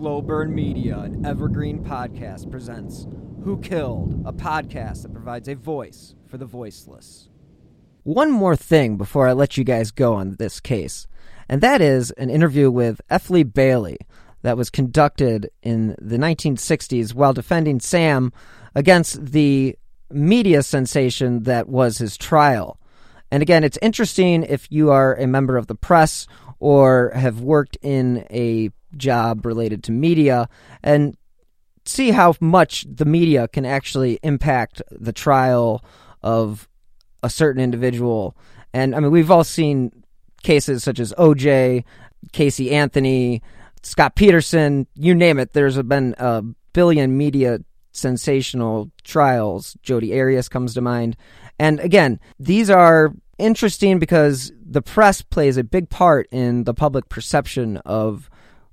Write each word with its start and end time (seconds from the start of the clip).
Slow 0.00 0.22
Burn 0.22 0.54
Media, 0.54 0.98
an 1.00 1.26
evergreen 1.26 1.84
podcast, 1.84 2.50
presents 2.50 3.06
Who 3.44 3.60
Killed, 3.60 4.22
a 4.24 4.32
podcast 4.32 5.02
that 5.02 5.12
provides 5.12 5.46
a 5.46 5.54
voice 5.54 6.14
for 6.26 6.38
the 6.38 6.46
voiceless. 6.46 7.28
One 8.04 8.30
more 8.30 8.56
thing 8.56 8.96
before 8.96 9.28
I 9.28 9.34
let 9.34 9.58
you 9.58 9.64
guys 9.64 9.90
go 9.90 10.14
on 10.14 10.36
this 10.38 10.58
case, 10.58 11.06
and 11.50 11.60
that 11.60 11.82
is 11.82 12.12
an 12.12 12.30
interview 12.30 12.70
with 12.70 13.02
F. 13.10 13.28
Lee 13.28 13.42
Bailey 13.42 13.98
that 14.40 14.56
was 14.56 14.70
conducted 14.70 15.50
in 15.62 15.94
the 16.00 16.16
1960s 16.16 17.12
while 17.12 17.34
defending 17.34 17.78
Sam 17.78 18.32
against 18.74 19.22
the 19.22 19.76
media 20.10 20.62
sensation 20.62 21.42
that 21.42 21.68
was 21.68 21.98
his 21.98 22.16
trial. 22.16 22.80
And 23.30 23.42
again, 23.42 23.64
it's 23.64 23.78
interesting 23.82 24.44
if 24.44 24.66
you 24.72 24.90
are 24.92 25.14
a 25.16 25.26
member 25.26 25.58
of 25.58 25.66
the 25.66 25.74
press 25.74 26.26
or 26.58 27.12
have 27.14 27.42
worked 27.42 27.76
in 27.82 28.26
a 28.30 28.70
job 28.96 29.46
related 29.46 29.84
to 29.84 29.92
media 29.92 30.48
and 30.82 31.16
see 31.84 32.10
how 32.10 32.34
much 32.40 32.86
the 32.88 33.04
media 33.04 33.48
can 33.48 33.64
actually 33.64 34.18
impact 34.22 34.82
the 34.90 35.12
trial 35.12 35.84
of 36.22 36.68
a 37.22 37.30
certain 37.30 37.62
individual. 37.62 38.36
And 38.72 38.94
I 38.94 39.00
mean, 39.00 39.10
we've 39.10 39.30
all 39.30 39.44
seen 39.44 39.90
cases 40.42 40.82
such 40.84 41.00
as 41.00 41.12
OJ, 41.14 41.84
Casey 42.32 42.70
Anthony, 42.72 43.42
Scott 43.82 44.14
Peterson, 44.14 44.86
you 44.94 45.14
name 45.14 45.38
it. 45.38 45.52
There's 45.52 45.80
been 45.82 46.14
a 46.18 46.42
billion 46.72 47.16
media 47.16 47.60
sensational 47.92 48.90
trials. 49.02 49.76
Jodi 49.82 50.18
Arias 50.18 50.48
comes 50.48 50.74
to 50.74 50.80
mind. 50.80 51.16
And 51.58 51.80
again, 51.80 52.20
these 52.38 52.70
are 52.70 53.12
interesting 53.38 53.98
because 53.98 54.52
the 54.64 54.82
press 54.82 55.22
plays 55.22 55.56
a 55.56 55.64
big 55.64 55.90
part 55.90 56.28
in 56.30 56.64
the 56.64 56.74
public 56.74 57.08
perception 57.08 57.78
of 57.78 58.30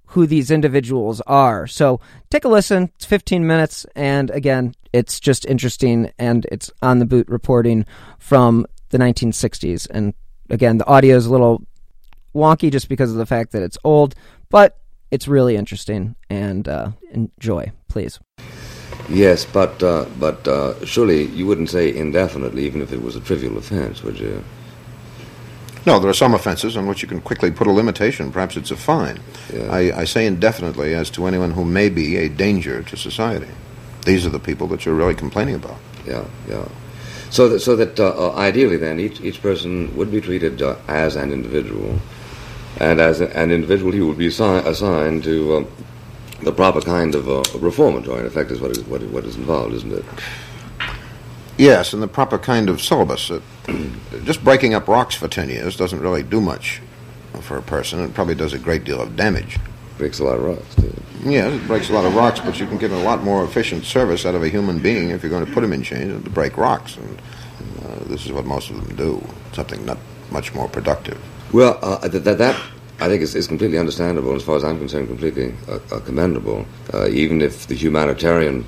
who 0.07 0.25
these 0.25 0.51
individuals 0.51 1.21
are. 1.21 1.67
So 1.67 1.99
take 2.29 2.45
a 2.45 2.49
listen. 2.49 2.91
It's 2.95 3.05
15 3.05 3.45
minutes. 3.45 3.85
And 3.95 4.29
again, 4.31 4.73
it's 4.93 5.19
just 5.19 5.45
interesting 5.45 6.11
and 6.17 6.45
it's 6.51 6.71
on 6.81 6.99
the 6.99 7.05
boot 7.05 7.27
reporting 7.27 7.85
from 8.19 8.65
the 8.89 8.97
1960s. 8.97 9.87
And 9.89 10.13
again, 10.49 10.77
the 10.77 10.87
audio 10.87 11.17
is 11.17 11.25
a 11.25 11.31
little 11.31 11.61
wonky 12.33 12.71
just 12.71 12.89
because 12.89 13.11
of 13.11 13.17
the 13.17 13.25
fact 13.25 13.51
that 13.51 13.63
it's 13.63 13.77
old, 13.83 14.15
but 14.49 14.79
it's 15.11 15.27
really 15.27 15.55
interesting 15.55 16.15
and 16.29 16.67
uh, 16.67 16.91
enjoy, 17.11 17.71
please. 17.89 18.19
Yes, 19.09 19.45
but 19.45 19.81
uh, 19.81 20.05
but 20.19 20.45
uh, 20.47 20.85
surely 20.85 21.27
you 21.27 21.45
wouldn't 21.47 21.69
say 21.69 21.95
indefinitely, 21.95 22.65
even 22.65 22.81
if 22.81 22.91
it 22.91 23.01
was 23.01 23.15
a 23.15 23.21
trivial 23.21 23.57
offense, 23.57 24.03
would 24.03 24.19
you? 24.19 24.43
No, 25.87 25.99
there 25.99 26.09
are 26.09 26.13
some 26.13 26.33
offenses 26.33 26.75
on 26.75 26.85
which 26.85 27.01
you 27.01 27.07
can 27.07 27.21
quickly 27.21 27.49
put 27.49 27.65
a 27.65 27.71
limitation. 27.71 28.29
Perhaps 28.29 28.57
it's 28.57 28.71
a 28.71 28.75
fine. 28.75 29.21
Yeah. 29.53 29.71
I, 29.71 30.01
I 30.01 30.03
say 30.03 30.27
indefinitely 30.27 30.93
as 30.93 31.09
to 31.11 31.25
anyone 31.27 31.51
who 31.51 31.63
may 31.63 31.87
be 31.87 32.17
a 32.17 32.27
danger 32.27 32.83
to 32.83 32.97
society. 32.97 33.47
These 34.03 34.25
are 34.25 34.29
the 34.29 34.37
people 34.39 34.67
that 34.67 34.85
you're 34.85 34.95
really 34.95 35.15
complaining 35.15 35.55
about. 35.55 35.77
Yeah, 36.05 36.25
yeah. 36.49 36.67
So 37.29 37.47
that, 37.47 37.61
so 37.61 37.77
that 37.77 37.97
uh, 38.01 38.09
uh, 38.09 38.35
ideally, 38.35 38.75
then, 38.75 38.99
each 38.99 39.21
each 39.21 39.41
person 39.41 39.95
would 39.95 40.11
be 40.11 40.19
treated 40.19 40.61
uh, 40.61 40.75
as 40.89 41.15
an 41.15 41.31
individual, 41.31 41.99
and 42.81 42.99
as 42.99 43.21
a, 43.21 43.29
an 43.37 43.51
individual, 43.51 43.93
he 43.93 44.01
would 44.01 44.17
be 44.17 44.27
assi- 44.27 44.65
assigned 44.65 45.23
to 45.23 45.55
um, 45.55 45.67
the 46.41 46.51
proper 46.51 46.81
kind 46.81 47.15
of 47.15 47.29
uh, 47.29 47.43
reformatory. 47.59 48.19
In 48.19 48.25
effect, 48.25 48.51
is 48.51 48.59
what 48.59 48.71
is 48.71 48.83
what, 48.83 49.01
what 49.03 49.23
is 49.23 49.37
involved, 49.37 49.73
isn't 49.73 49.93
it? 49.93 50.05
Yes, 51.57 51.93
and 51.93 52.03
the 52.03 52.07
proper 52.07 52.37
kind 52.37 52.69
of 52.69 52.81
syllabus. 52.81 53.31
Uh, 53.31 53.41
just 54.23 54.43
breaking 54.43 54.73
up 54.73 54.87
rocks 54.87 55.15
for 55.15 55.27
10 55.27 55.49
years 55.49 55.75
doesn't 55.75 55.99
really 55.99 56.23
do 56.23 56.39
much 56.39 56.81
for 57.41 57.57
a 57.57 57.61
person. 57.61 57.99
It 58.01 58.13
probably 58.13 58.35
does 58.35 58.53
a 58.53 58.59
great 58.59 58.83
deal 58.83 59.01
of 59.01 59.15
damage. 59.15 59.59
Breaks 59.97 60.19
a 60.19 60.23
lot 60.23 60.37
of 60.37 60.43
rocks. 60.43 60.75
Too. 60.75 60.93
Yeah, 61.23 61.47
it 61.47 61.65
breaks 61.65 61.89
a 61.89 61.93
lot 61.93 62.05
of 62.05 62.15
rocks, 62.15 62.39
but 62.39 62.59
you 62.59 62.67
can 62.67 62.77
get 62.77 62.91
a 62.91 62.97
lot 62.97 63.23
more 63.23 63.43
efficient 63.43 63.83
service 63.85 64.25
out 64.25 64.35
of 64.35 64.43
a 64.43 64.49
human 64.49 64.79
being 64.79 65.09
if 65.09 65.23
you're 65.23 65.31
going 65.31 65.45
to 65.45 65.51
put 65.51 65.63
him 65.63 65.73
in 65.73 65.81
chains 65.81 66.13
than 66.13 66.23
to 66.23 66.29
break 66.29 66.57
rocks. 66.57 66.97
And 66.97 67.21
uh, 67.83 68.03
this 68.05 68.25
is 68.25 68.31
what 68.31 68.45
most 68.45 68.69
of 68.69 68.75
them 68.75 68.95
do, 68.95 69.25
something 69.53 69.83
not 69.85 69.97
much 70.31 70.53
more 70.53 70.67
productive. 70.67 71.19
Well, 71.51 71.79
uh, 71.81 72.07
that, 72.07 72.23
that, 72.23 72.37
that 72.37 72.61
I 72.99 73.07
think 73.07 73.23
is, 73.23 73.33
is 73.33 73.47
completely 73.47 73.79
understandable, 73.79 74.35
as 74.35 74.43
far 74.43 74.57
as 74.57 74.63
I'm 74.63 74.77
concerned, 74.77 75.07
completely 75.07 75.55
uh, 75.67 75.79
uh, 75.91 75.99
commendable. 76.01 76.65
Uh, 76.93 77.07
even 77.07 77.41
if 77.41 77.65
the 77.65 77.75
humanitarian 77.75 78.65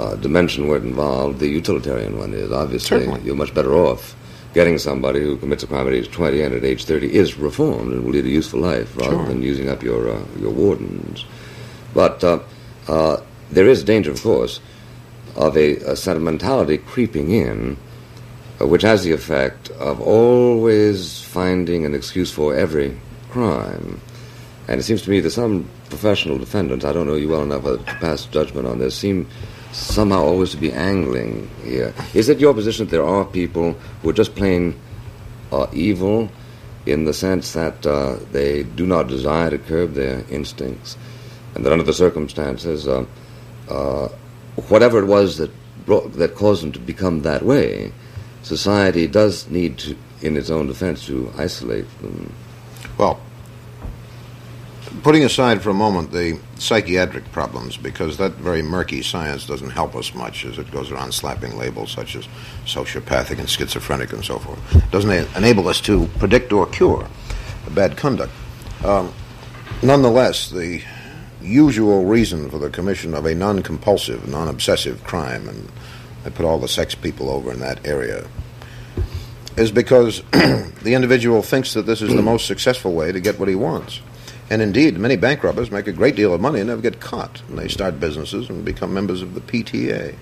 uh, 0.00 0.14
dimension 0.16 0.66
weren't 0.68 0.84
involved, 0.84 1.38
the 1.40 1.48
utilitarian 1.48 2.18
one 2.18 2.32
is. 2.32 2.50
Obviously, 2.50 2.98
Certainly. 3.00 3.20
you're 3.22 3.36
much 3.36 3.54
better 3.54 3.74
off 3.74 4.16
getting 4.54 4.78
somebody 4.78 5.20
who 5.20 5.36
commits 5.36 5.62
a 5.62 5.66
crime 5.66 5.86
at 5.86 5.92
age 5.92 6.10
20 6.10 6.42
and 6.42 6.54
at 6.54 6.64
age 6.64 6.84
30 6.84 7.14
is 7.14 7.36
reformed 7.38 7.92
and 7.92 8.02
will 8.04 8.12
lead 8.12 8.24
a 8.24 8.28
useful 8.28 8.58
life 8.60 8.96
rather 8.96 9.12
Sure. 9.12 9.26
than 9.26 9.42
using 9.42 9.68
up 9.68 9.82
your, 9.82 10.08
uh, 10.10 10.20
your 10.40 10.50
wardens. 10.50 11.24
But 11.94 12.24
uh, 12.24 12.40
uh, 12.88 13.18
there 13.50 13.68
is 13.68 13.84
danger, 13.84 14.10
of 14.10 14.20
course, 14.22 14.58
of 15.36 15.56
a, 15.56 15.76
a 15.76 15.94
sentimentality 15.96 16.78
creeping 16.78 17.30
in, 17.30 17.76
uh, 18.60 18.66
which 18.66 18.82
has 18.82 19.04
the 19.04 19.12
effect 19.12 19.70
of 19.70 20.00
always 20.00 21.20
finding 21.22 21.84
an 21.84 21.94
excuse 21.94 22.32
for 22.32 22.54
every 22.54 22.96
crime. 23.30 24.00
And 24.66 24.80
it 24.80 24.82
seems 24.84 25.02
to 25.02 25.10
me 25.10 25.20
that 25.20 25.30
some 25.30 25.68
professional 25.90 26.38
defendants, 26.38 26.84
I 26.84 26.92
don't 26.92 27.06
know 27.06 27.14
you 27.16 27.28
well 27.28 27.42
enough 27.42 27.62
to 27.64 27.78
pass 28.00 28.24
judgment 28.26 28.66
on 28.66 28.78
this, 28.78 28.96
seem 28.96 29.28
somehow 29.72 30.22
always 30.22 30.50
to 30.50 30.56
be 30.56 30.72
angling 30.72 31.48
here. 31.64 31.94
Is 32.14 32.28
it 32.28 32.40
your 32.40 32.54
position 32.54 32.86
that 32.86 32.90
there 32.90 33.04
are 33.04 33.24
people 33.24 33.72
who 34.02 34.10
are 34.10 34.12
just 34.12 34.34
plain 34.34 34.78
uh, 35.52 35.66
evil 35.72 36.30
in 36.86 37.04
the 37.04 37.12
sense 37.12 37.52
that 37.52 37.86
uh, 37.86 38.16
they 38.32 38.62
do 38.62 38.86
not 38.86 39.08
desire 39.08 39.50
to 39.50 39.58
curb 39.58 39.94
their 39.94 40.24
instincts, 40.30 40.96
and 41.54 41.64
that 41.64 41.72
under 41.72 41.84
the 41.84 41.92
circumstances, 41.92 42.88
uh, 42.88 43.04
uh, 43.68 44.08
whatever 44.68 44.98
it 44.98 45.06
was 45.06 45.36
that 45.36 45.50
brought, 45.86 46.12
that 46.14 46.34
caused 46.34 46.62
them 46.62 46.72
to 46.72 46.78
become 46.78 47.22
that 47.22 47.44
way, 47.44 47.92
society 48.42 49.06
does 49.06 49.48
need 49.48 49.78
to, 49.78 49.96
in 50.22 50.36
its 50.36 50.50
own 50.50 50.66
defense, 50.66 51.06
to 51.06 51.32
isolate 51.36 51.86
them. 52.00 52.32
Well, 52.98 53.20
putting 55.02 55.24
aside 55.24 55.62
for 55.62 55.70
a 55.70 55.74
moment 55.74 56.12
the 56.12 56.38
psychiatric 56.56 57.30
problems, 57.32 57.76
because 57.76 58.16
that 58.18 58.32
very 58.32 58.62
murky 58.62 59.02
science 59.02 59.46
doesn't 59.46 59.70
help 59.70 59.94
us 59.94 60.14
much 60.14 60.44
as 60.44 60.58
it 60.58 60.70
goes 60.70 60.90
around 60.90 61.12
slapping 61.12 61.56
labels 61.56 61.92
such 61.92 62.16
as 62.16 62.28
sociopathic 62.64 63.38
and 63.38 63.48
schizophrenic 63.48 64.12
and 64.12 64.24
so 64.24 64.38
forth, 64.38 64.90
doesn't 64.90 65.10
enable 65.36 65.68
us 65.68 65.80
to 65.80 66.06
predict 66.18 66.52
or 66.52 66.66
cure 66.66 67.06
bad 67.70 67.96
conduct. 67.96 68.32
Um, 68.84 69.12
nonetheless, 69.82 70.50
the 70.50 70.82
usual 71.40 72.04
reason 72.04 72.50
for 72.50 72.58
the 72.58 72.70
commission 72.70 73.14
of 73.14 73.26
a 73.26 73.34
non 73.34 73.62
compulsive, 73.62 74.28
non 74.28 74.48
obsessive 74.48 75.02
crime, 75.04 75.48
and 75.48 75.70
I 76.24 76.30
put 76.30 76.44
all 76.44 76.58
the 76.58 76.68
sex 76.68 76.94
people 76.94 77.30
over 77.30 77.52
in 77.52 77.60
that 77.60 77.86
area, 77.86 78.26
is 79.56 79.70
because 79.70 80.22
the 80.32 80.94
individual 80.94 81.42
thinks 81.42 81.74
that 81.74 81.86
this 81.86 82.02
is 82.02 82.14
the 82.14 82.22
most 82.22 82.46
successful 82.46 82.92
way 82.92 83.12
to 83.12 83.20
get 83.20 83.38
what 83.38 83.48
he 83.48 83.54
wants. 83.54 84.00
And 84.50 84.60
indeed, 84.60 84.98
many 84.98 85.14
bank 85.14 85.44
robbers 85.44 85.70
make 85.70 85.86
a 85.86 85.92
great 85.92 86.16
deal 86.16 86.34
of 86.34 86.40
money 86.40 86.58
and 86.58 86.68
never 86.68 86.82
get 86.82 87.00
caught. 87.00 87.40
And 87.48 87.56
they 87.56 87.68
start 87.68 88.00
businesses 88.00 88.50
and 88.50 88.64
become 88.64 88.92
members 88.92 89.22
of 89.22 89.34
the 89.34 89.40
PTA. 89.40 90.16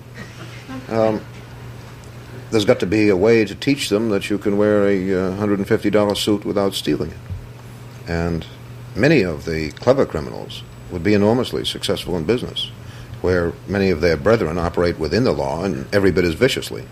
Um, 0.87 1.21
there's 2.51 2.65
got 2.65 2.79
to 2.79 2.85
be 2.85 3.09
a 3.09 3.17
way 3.17 3.43
to 3.43 3.55
teach 3.55 3.89
them 3.89 4.09
that 4.09 4.29
you 4.29 4.37
can 4.37 4.57
wear 4.57 4.87
a 4.87 5.31
uh, 5.31 5.35
$150 5.37 6.17
suit 6.17 6.45
without 6.45 6.75
stealing 6.75 7.11
it. 7.11 7.17
And 8.07 8.45
many 8.95 9.23
of 9.23 9.45
the 9.45 9.71
clever 9.71 10.05
criminals 10.05 10.63
would 10.91 11.03
be 11.03 11.15
enormously 11.15 11.65
successful 11.65 12.15
in 12.15 12.23
business, 12.25 12.71
where 13.21 13.53
many 13.67 13.89
of 13.89 14.01
their 14.01 14.17
brethren 14.17 14.57
operate 14.57 14.99
within 14.99 15.23
the 15.23 15.31
law 15.31 15.63
and 15.63 15.87
every 15.93 16.11
bit 16.11 16.23
as 16.23 16.33
viciously. 16.33 16.85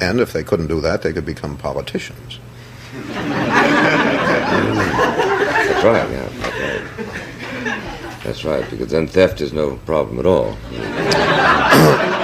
And 0.00 0.18
if 0.20 0.32
they 0.32 0.42
couldn't 0.42 0.68
do 0.68 0.80
that, 0.80 1.02
they 1.02 1.12
could 1.12 1.26
become 1.26 1.56
politicians. 1.56 2.38
That's 5.80 5.84
right, 5.84 6.10
yeah. 6.10 6.39
That's 8.30 8.44
right. 8.44 8.70
Because 8.70 8.92
then 8.92 9.08
theft 9.08 9.40
is 9.40 9.52
no 9.52 9.76
problem 9.78 10.20
at 10.20 10.26
all. 10.26 10.56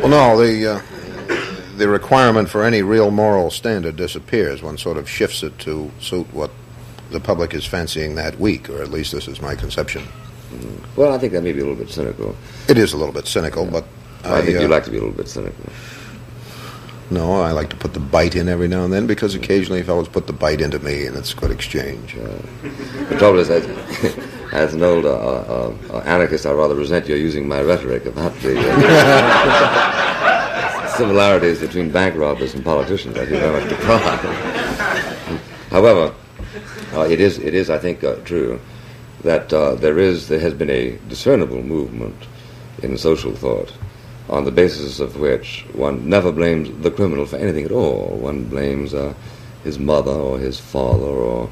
Well, 0.00 0.08
no, 0.08 0.42
the 0.42 0.66
uh, 0.66 1.76
the 1.76 1.86
requirement 1.86 2.48
for 2.48 2.64
any 2.64 2.80
real 2.80 3.10
moral 3.10 3.50
standard 3.50 3.96
disappears. 3.96 4.62
One 4.62 4.78
sort 4.78 4.96
of 4.96 5.10
shifts 5.10 5.42
it 5.42 5.58
to 5.58 5.90
suit 6.00 6.26
what 6.32 6.50
the 7.10 7.20
public 7.20 7.52
is 7.52 7.66
fancying 7.66 8.14
that 8.14 8.40
week, 8.40 8.70
or 8.70 8.80
at 8.80 8.88
least 8.88 9.12
this 9.12 9.28
is 9.28 9.42
my 9.42 9.54
conception. 9.54 10.02
Well, 10.96 11.12
I 11.12 11.18
think 11.18 11.34
that 11.34 11.42
may 11.42 11.52
be 11.52 11.60
a 11.60 11.64
little 11.64 11.76
bit 11.76 11.90
cynical. 11.90 12.34
It 12.66 12.78
is 12.78 12.94
a 12.94 12.96
little 12.96 13.12
bit 13.12 13.26
cynical, 13.26 13.66
but 13.66 13.84
I, 14.24 14.40
think 14.40 14.56
uh, 14.56 14.62
you 14.62 14.68
like 14.68 14.84
to 14.84 14.90
be 14.90 14.96
a 14.96 15.00
little 15.00 15.14
bit 15.14 15.28
cynical. 15.28 15.70
no, 17.10 17.42
I 17.42 17.50
like 17.50 17.68
to 17.68 17.76
put 17.76 17.92
the 17.92 18.00
bite 18.00 18.36
in 18.36 18.48
every 18.48 18.68
now 18.68 18.84
and 18.84 18.92
then 18.92 19.06
because 19.06 19.34
occasionally 19.34 19.82
fellows 19.82 20.08
put 20.08 20.26
the 20.26 20.32
bite 20.32 20.62
into 20.62 20.78
me, 20.78 21.04
and 21.04 21.14
it's 21.14 21.34
a 21.34 21.36
good 21.36 21.50
exchange. 21.50 22.14
The 22.14 23.16
trouble 23.18 23.40
is, 23.40 23.50
as, 23.50 23.66
as 24.52 24.74
an 24.74 24.82
old 24.82 25.06
uh, 25.06 25.10
uh, 25.10 25.72
uh, 25.90 25.98
anarchist, 26.00 26.44
I 26.46 26.52
rather 26.52 26.74
resent 26.74 27.06
your 27.06 27.18
using 27.18 27.46
my 27.46 27.60
rhetoric 27.62 28.06
about 28.06 28.34
the 28.40 28.58
uh, 28.58 29.76
similarities 30.96 31.60
between 31.60 31.90
bank 31.90 32.16
robbers 32.16 32.54
and 32.54 32.64
politicians. 32.64 33.16
I 33.16 33.26
feel 33.26 33.38
very 33.40 33.60
much 33.60 33.68
deprived. 33.68 34.24
However, 35.70 36.12
uh, 36.94 37.02
it 37.02 37.20
is, 37.20 37.38
it 37.38 37.54
is, 37.54 37.70
I 37.70 37.78
think, 37.78 38.02
uh, 38.02 38.16
true 38.24 38.60
that 39.22 39.52
uh, 39.52 39.74
there 39.74 39.98
is 39.98 40.28
there 40.28 40.40
has 40.40 40.54
been 40.54 40.70
a 40.70 40.96
discernible 41.08 41.62
movement 41.62 42.16
in 42.82 42.96
social 42.96 43.34
thought 43.34 43.72
on 44.28 44.44
the 44.44 44.50
basis 44.50 45.00
of 45.00 45.18
which 45.18 45.66
one 45.72 46.08
never 46.08 46.32
blames 46.32 46.70
the 46.82 46.90
criminal 46.90 47.26
for 47.26 47.36
anything 47.36 47.64
at 47.64 47.72
all. 47.72 48.16
One 48.16 48.44
blames 48.44 48.94
uh, 48.94 49.14
his 49.64 49.78
mother 49.78 50.12
or 50.12 50.38
his 50.38 50.58
father 50.58 51.04
or 51.04 51.50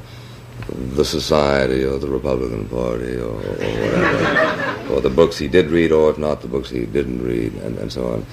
the 0.67 1.05
society 1.05 1.83
or 1.83 1.97
the 1.97 2.07
Republican 2.07 2.67
Party 2.69 3.15
or, 3.17 3.31
or 3.31 3.55
whatever, 3.55 4.93
or 4.93 5.01
the 5.01 5.09
books 5.09 5.37
he 5.37 5.47
did 5.47 5.67
read, 5.67 5.91
or 5.91 6.09
if 6.11 6.17
not, 6.17 6.41
the 6.41 6.47
books 6.47 6.69
he 6.69 6.85
didn't 6.85 7.23
read, 7.23 7.53
and, 7.55 7.77
and 7.77 7.91
so 7.91 8.13
on. 8.13 8.25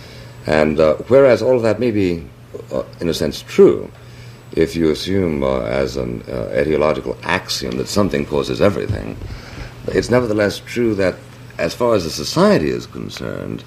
And 0.46 0.78
uh, 0.78 0.94
whereas 1.08 1.43
all 1.43 1.56
of 1.56 1.62
that 1.62 1.81
may 1.81 1.90
be, 1.90 2.26
uh, 2.73 2.84
in 3.00 3.08
a 3.08 3.14
sense, 3.14 3.43
true, 3.43 3.90
if 4.52 4.76
you 4.76 4.90
assume 4.90 5.43
uh, 5.43 5.61
as 5.62 5.96
an 5.96 6.23
uh, 6.23 6.52
etiological 6.55 7.17
axiom 7.23 7.76
that 7.78 7.88
something 7.88 8.25
causes 8.25 8.61
everything, 8.61 9.17
it's 9.88 10.11
nevertheless 10.11 10.61
true 10.61 10.94
that, 10.94 11.17
as 11.58 11.75
far 11.75 11.94
as 11.94 12.05
the 12.05 12.11
society 12.11 12.69
is 12.69 12.87
concerned, 12.87 13.64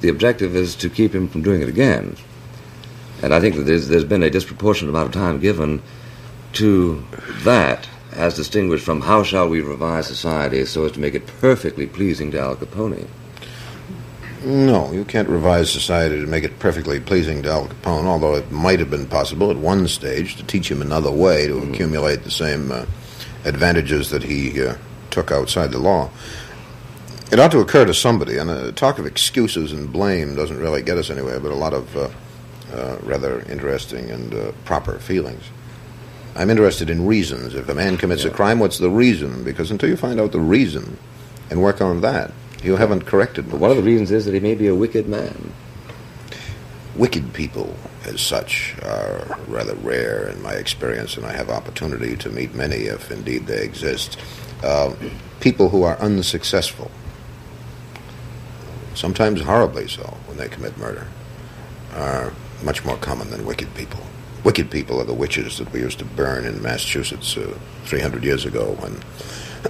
the 0.00 0.08
objective 0.08 0.56
is 0.56 0.74
to 0.76 0.88
keep 0.88 1.14
him 1.14 1.28
from 1.28 1.42
doing 1.42 1.62
it 1.62 1.68
again. 1.68 2.16
And 3.22 3.34
I 3.34 3.40
think 3.40 3.56
that 3.56 3.62
there's, 3.62 3.88
there's 3.88 4.04
been 4.04 4.22
a 4.22 4.30
disproportionate 4.30 4.90
amount 4.94 5.08
of 5.08 5.12
time 5.14 5.40
given 5.40 5.82
to 6.54 7.04
that 7.42 7.88
as 8.14 8.34
distinguished 8.34 8.84
from 8.84 9.00
how 9.00 9.22
shall 9.22 9.48
we 9.48 9.60
revise 9.60 10.06
society 10.06 10.64
so 10.64 10.84
as 10.84 10.92
to 10.92 11.00
make 11.00 11.14
it 11.14 11.26
perfectly 11.40 11.86
pleasing 11.86 12.30
to 12.30 12.40
Al 12.40 12.56
Capone. 12.56 13.06
No, 14.44 14.92
you 14.92 15.04
can't 15.04 15.28
revise 15.28 15.70
society 15.70 16.20
to 16.20 16.26
make 16.26 16.44
it 16.44 16.58
perfectly 16.58 17.00
pleasing 17.00 17.42
to 17.42 17.50
Al 17.50 17.68
Capone, 17.68 18.04
although 18.04 18.34
it 18.34 18.50
might 18.50 18.78
have 18.78 18.90
been 18.90 19.06
possible 19.06 19.50
at 19.50 19.56
one 19.56 19.88
stage 19.88 20.36
to 20.36 20.44
teach 20.44 20.70
him 20.70 20.82
another 20.82 21.10
way 21.10 21.46
to 21.46 21.54
mm. 21.54 21.72
accumulate 21.72 22.24
the 22.24 22.30
same 22.30 22.70
uh, 22.70 22.84
advantages 23.44 24.10
that 24.10 24.22
he 24.22 24.62
uh, 24.62 24.76
took 25.10 25.30
outside 25.30 25.72
the 25.72 25.78
law. 25.78 26.10
It 27.32 27.40
ought 27.40 27.52
to 27.52 27.60
occur 27.60 27.86
to 27.86 27.94
somebody, 27.94 28.36
and 28.36 28.50
uh, 28.50 28.72
talk 28.72 28.98
of 28.98 29.06
excuses 29.06 29.72
and 29.72 29.90
blame 29.90 30.34
doesn't 30.34 30.58
really 30.58 30.82
get 30.82 30.98
us 30.98 31.10
anywhere, 31.10 31.40
but 31.40 31.50
a 31.50 31.56
lot 31.56 31.72
of 31.72 31.96
uh, 31.96 32.08
uh, 32.72 32.98
rather 33.02 33.40
interesting 33.50 34.10
and 34.10 34.34
uh, 34.34 34.52
proper 34.64 34.98
feelings. 34.98 35.42
I'm 36.36 36.50
interested 36.50 36.90
in 36.90 37.06
reasons. 37.06 37.54
If 37.54 37.68
a 37.68 37.74
man 37.74 37.96
commits 37.96 38.24
yeah. 38.24 38.30
a 38.30 38.34
crime, 38.34 38.58
what's 38.58 38.78
the 38.78 38.90
reason? 38.90 39.44
Because 39.44 39.70
until 39.70 39.88
you 39.88 39.96
find 39.96 40.20
out 40.20 40.32
the 40.32 40.40
reason 40.40 40.98
and 41.50 41.62
work 41.62 41.80
on 41.80 42.00
that, 42.00 42.32
you 42.62 42.76
haven't 42.76 43.06
corrected. 43.06 43.50
But 43.50 43.60
one 43.60 43.70
of 43.70 43.76
the 43.76 43.82
reasons 43.82 44.10
is 44.10 44.24
that 44.24 44.34
he 44.34 44.40
may 44.40 44.54
be 44.54 44.66
a 44.66 44.74
wicked 44.74 45.08
man. 45.08 45.52
Wicked 46.96 47.32
people, 47.34 47.76
as 48.04 48.20
such, 48.20 48.74
are 48.82 49.38
rather 49.48 49.74
rare 49.76 50.28
in 50.28 50.42
my 50.42 50.52
experience, 50.52 51.16
and 51.16 51.26
I 51.26 51.32
have 51.32 51.50
opportunity 51.50 52.16
to 52.16 52.30
meet 52.30 52.54
many, 52.54 52.76
if 52.76 53.10
indeed 53.10 53.46
they 53.46 53.62
exist. 53.62 54.18
Uh, 54.62 54.94
people 55.40 55.68
who 55.68 55.82
are 55.82 55.98
unsuccessful, 55.98 56.90
sometimes 58.94 59.40
horribly 59.40 59.88
so, 59.88 60.16
when 60.26 60.36
they 60.36 60.48
commit 60.48 60.78
murder, 60.78 61.06
are 61.94 62.32
much 62.62 62.84
more 62.84 62.96
common 62.96 63.30
than 63.30 63.44
wicked 63.44 63.72
people. 63.74 64.00
Wicked 64.44 64.70
people 64.70 65.00
are 65.00 65.04
the 65.04 65.14
witches 65.14 65.58
that 65.58 65.72
we 65.72 65.80
used 65.80 65.98
to 66.00 66.04
burn 66.04 66.44
in 66.44 66.62
Massachusetts 66.62 67.36
uh, 67.36 67.58
300 67.84 68.22
years 68.22 68.44
ago 68.44 68.76
when 68.80 68.92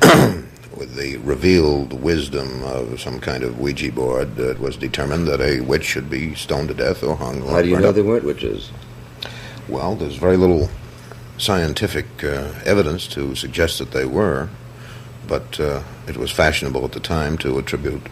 with 0.76 0.96
the 0.96 1.16
revealed 1.18 1.92
wisdom 1.92 2.62
of 2.64 3.00
some 3.00 3.20
kind 3.20 3.44
of 3.44 3.60
Ouija 3.60 3.92
board, 3.92 4.36
it 4.38 4.58
was 4.58 4.76
determined 4.76 5.28
that 5.28 5.40
a 5.40 5.60
witch 5.60 5.84
should 5.84 6.10
be 6.10 6.34
stoned 6.34 6.68
to 6.68 6.74
death 6.74 7.04
or 7.04 7.14
hung. 7.14 7.42
Or 7.42 7.50
How 7.50 7.62
do 7.62 7.68
you 7.68 7.78
know 7.78 7.90
up. 7.90 7.94
they 7.94 8.02
weren't 8.02 8.24
witches? 8.24 8.72
Well, 9.68 9.94
there's 9.94 10.16
very 10.16 10.36
little 10.36 10.68
scientific 11.38 12.06
uh, 12.24 12.52
evidence 12.64 13.06
to 13.08 13.34
suggest 13.36 13.78
that 13.78 13.92
they 13.92 14.04
were, 14.04 14.48
but 15.28 15.58
uh, 15.60 15.82
it 16.08 16.16
was 16.16 16.30
fashionable 16.30 16.84
at 16.84 16.92
the 16.92 17.00
time 17.00 17.38
to 17.38 17.58
attribute 17.58 18.02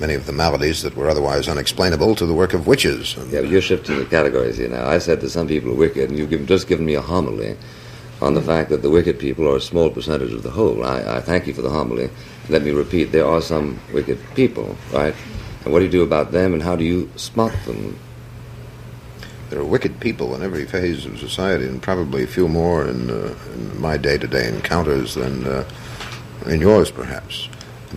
many 0.00 0.14
of 0.14 0.26
the 0.26 0.32
maladies 0.32 0.82
that 0.82 0.96
were 0.96 1.08
otherwise 1.08 1.48
unexplainable 1.48 2.14
to 2.16 2.26
the 2.26 2.34
work 2.34 2.54
of 2.54 2.66
witches. 2.66 3.16
yeah, 3.30 3.40
but 3.40 3.48
you're 3.48 3.60
shifting 3.60 3.98
the 3.98 4.04
categories 4.04 4.56
here 4.56 4.68
now. 4.68 4.86
I 4.88 4.98
said 4.98 5.20
that 5.20 5.30
some 5.30 5.46
people 5.46 5.70
are 5.70 5.76
wicked, 5.76 6.10
and 6.10 6.18
you've 6.18 6.46
just 6.46 6.66
given 6.66 6.84
me 6.86 6.94
a 6.94 7.00
homily 7.00 7.56
on 8.20 8.34
the 8.34 8.42
fact 8.42 8.70
that 8.70 8.82
the 8.82 8.90
wicked 8.90 9.18
people 9.18 9.48
are 9.48 9.56
a 9.56 9.60
small 9.60 9.90
percentage 9.90 10.32
of 10.32 10.42
the 10.42 10.50
whole. 10.50 10.84
I, 10.84 11.16
I 11.16 11.20
thank 11.20 11.46
you 11.46 11.54
for 11.54 11.62
the 11.62 11.70
homily. 11.70 12.10
Let 12.48 12.62
me 12.62 12.70
repeat, 12.70 13.12
there 13.12 13.26
are 13.26 13.40
some 13.40 13.80
wicked 13.92 14.18
people, 14.34 14.76
right? 14.92 15.14
And 15.64 15.72
what 15.72 15.80
do 15.80 15.84
you 15.84 15.90
do 15.90 16.02
about 16.02 16.32
them, 16.32 16.54
and 16.54 16.62
how 16.62 16.76
do 16.76 16.84
you 16.84 17.10
spot 17.16 17.52
them? 17.64 17.98
There 19.50 19.60
are 19.60 19.64
wicked 19.64 20.00
people 20.00 20.34
in 20.34 20.42
every 20.42 20.64
phase 20.64 21.06
of 21.06 21.18
society, 21.18 21.66
and 21.66 21.80
probably 21.82 22.24
a 22.24 22.26
few 22.26 22.48
more 22.48 22.88
in, 22.88 23.10
uh, 23.10 23.34
in 23.52 23.80
my 23.80 23.96
day-to-day 23.96 24.48
encounters 24.48 25.14
than 25.14 25.46
uh, 25.46 25.68
in 26.46 26.60
yours, 26.60 26.90
perhaps. 26.90 27.48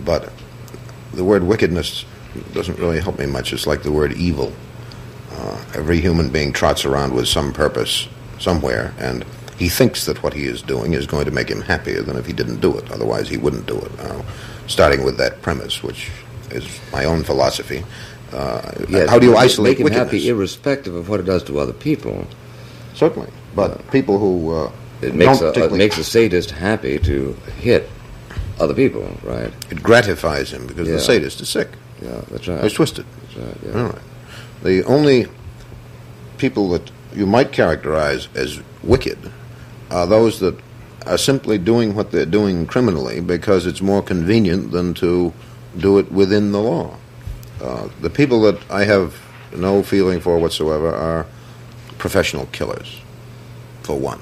But 0.04 0.32
the 1.18 1.24
word 1.24 1.42
wickedness 1.42 2.04
doesn't 2.52 2.78
really 2.78 3.00
help 3.00 3.18
me 3.18 3.26
much. 3.26 3.52
It's 3.52 3.66
like 3.66 3.82
the 3.82 3.90
word 3.92 4.12
evil. 4.12 4.52
Uh, 5.32 5.64
every 5.74 6.00
human 6.00 6.30
being 6.30 6.52
trots 6.52 6.84
around 6.84 7.12
with 7.12 7.26
some 7.26 7.52
purpose 7.52 8.08
somewhere, 8.38 8.94
and 8.98 9.24
he 9.58 9.68
thinks 9.68 10.06
that 10.06 10.22
what 10.22 10.32
he 10.32 10.44
is 10.44 10.62
doing 10.62 10.94
is 10.94 11.06
going 11.06 11.24
to 11.24 11.32
make 11.32 11.50
him 11.50 11.60
happier 11.60 12.02
than 12.02 12.16
if 12.16 12.24
he 12.24 12.32
didn't 12.32 12.60
do 12.60 12.78
it. 12.78 12.90
Otherwise, 12.92 13.28
he 13.28 13.36
wouldn't 13.36 13.66
do 13.66 13.76
it. 13.76 14.00
Uh, 14.00 14.22
starting 14.68 15.02
with 15.04 15.16
that 15.18 15.42
premise, 15.42 15.82
which 15.82 16.10
is 16.52 16.64
my 16.92 17.04
own 17.04 17.24
philosophy. 17.24 17.84
Uh, 18.32 18.72
yes, 18.88 19.10
how 19.10 19.18
do 19.18 19.26
you 19.26 19.36
isolate 19.36 19.78
make 19.78 19.88
him 19.88 19.92
happy 19.92 20.28
irrespective 20.28 20.94
of 20.94 21.08
what 21.08 21.18
it 21.18 21.24
does 21.24 21.42
to 21.42 21.58
other 21.58 21.72
people? 21.72 22.26
Certainly, 22.94 23.30
but 23.56 23.70
uh, 23.72 23.90
people 23.90 24.18
who 24.18 24.54
uh, 24.54 24.72
it 25.02 25.14
makes 25.14 25.40
a, 25.40 25.50
it 25.64 25.72
makes 25.72 25.98
a 25.98 26.04
sadist 26.04 26.52
happy 26.52 26.98
to 27.00 27.32
hit 27.58 27.90
other 28.58 28.74
people, 28.74 29.02
right? 29.22 29.52
It 29.70 29.82
gratifies 29.82 30.52
him 30.52 30.66
because 30.66 30.88
yeah. 30.88 30.94
the 30.94 31.00
sadist 31.00 31.40
is 31.40 31.48
sick. 31.48 31.68
Yeah, 32.02 32.20
that's 32.30 32.48
right. 32.48 32.62
He's 32.62 32.72
twisted. 32.72 33.06
That's 33.22 33.36
right. 33.36 33.56
Yeah. 33.64 33.80
All 33.80 33.88
right. 33.90 34.02
The 34.62 34.84
only 34.84 35.26
people 36.38 36.68
that 36.70 36.90
you 37.14 37.26
might 37.26 37.52
characterize 37.52 38.28
as 38.34 38.60
wicked 38.82 39.18
are 39.90 40.06
those 40.06 40.40
that 40.40 40.58
are 41.06 41.18
simply 41.18 41.58
doing 41.58 41.94
what 41.94 42.10
they're 42.10 42.26
doing 42.26 42.66
criminally 42.66 43.20
because 43.20 43.66
it's 43.66 43.80
more 43.80 44.02
convenient 44.02 44.72
than 44.72 44.94
to 44.94 45.32
do 45.76 45.98
it 45.98 46.12
within 46.12 46.52
the 46.52 46.60
law. 46.60 46.96
Uh, 47.62 47.88
the 48.00 48.10
people 48.10 48.42
that 48.42 48.58
I 48.70 48.84
have 48.84 49.20
no 49.56 49.82
feeling 49.82 50.20
for 50.20 50.38
whatsoever 50.38 50.94
are 50.94 51.26
professional 51.96 52.46
killers, 52.46 53.00
for 53.82 53.98
one. 53.98 54.20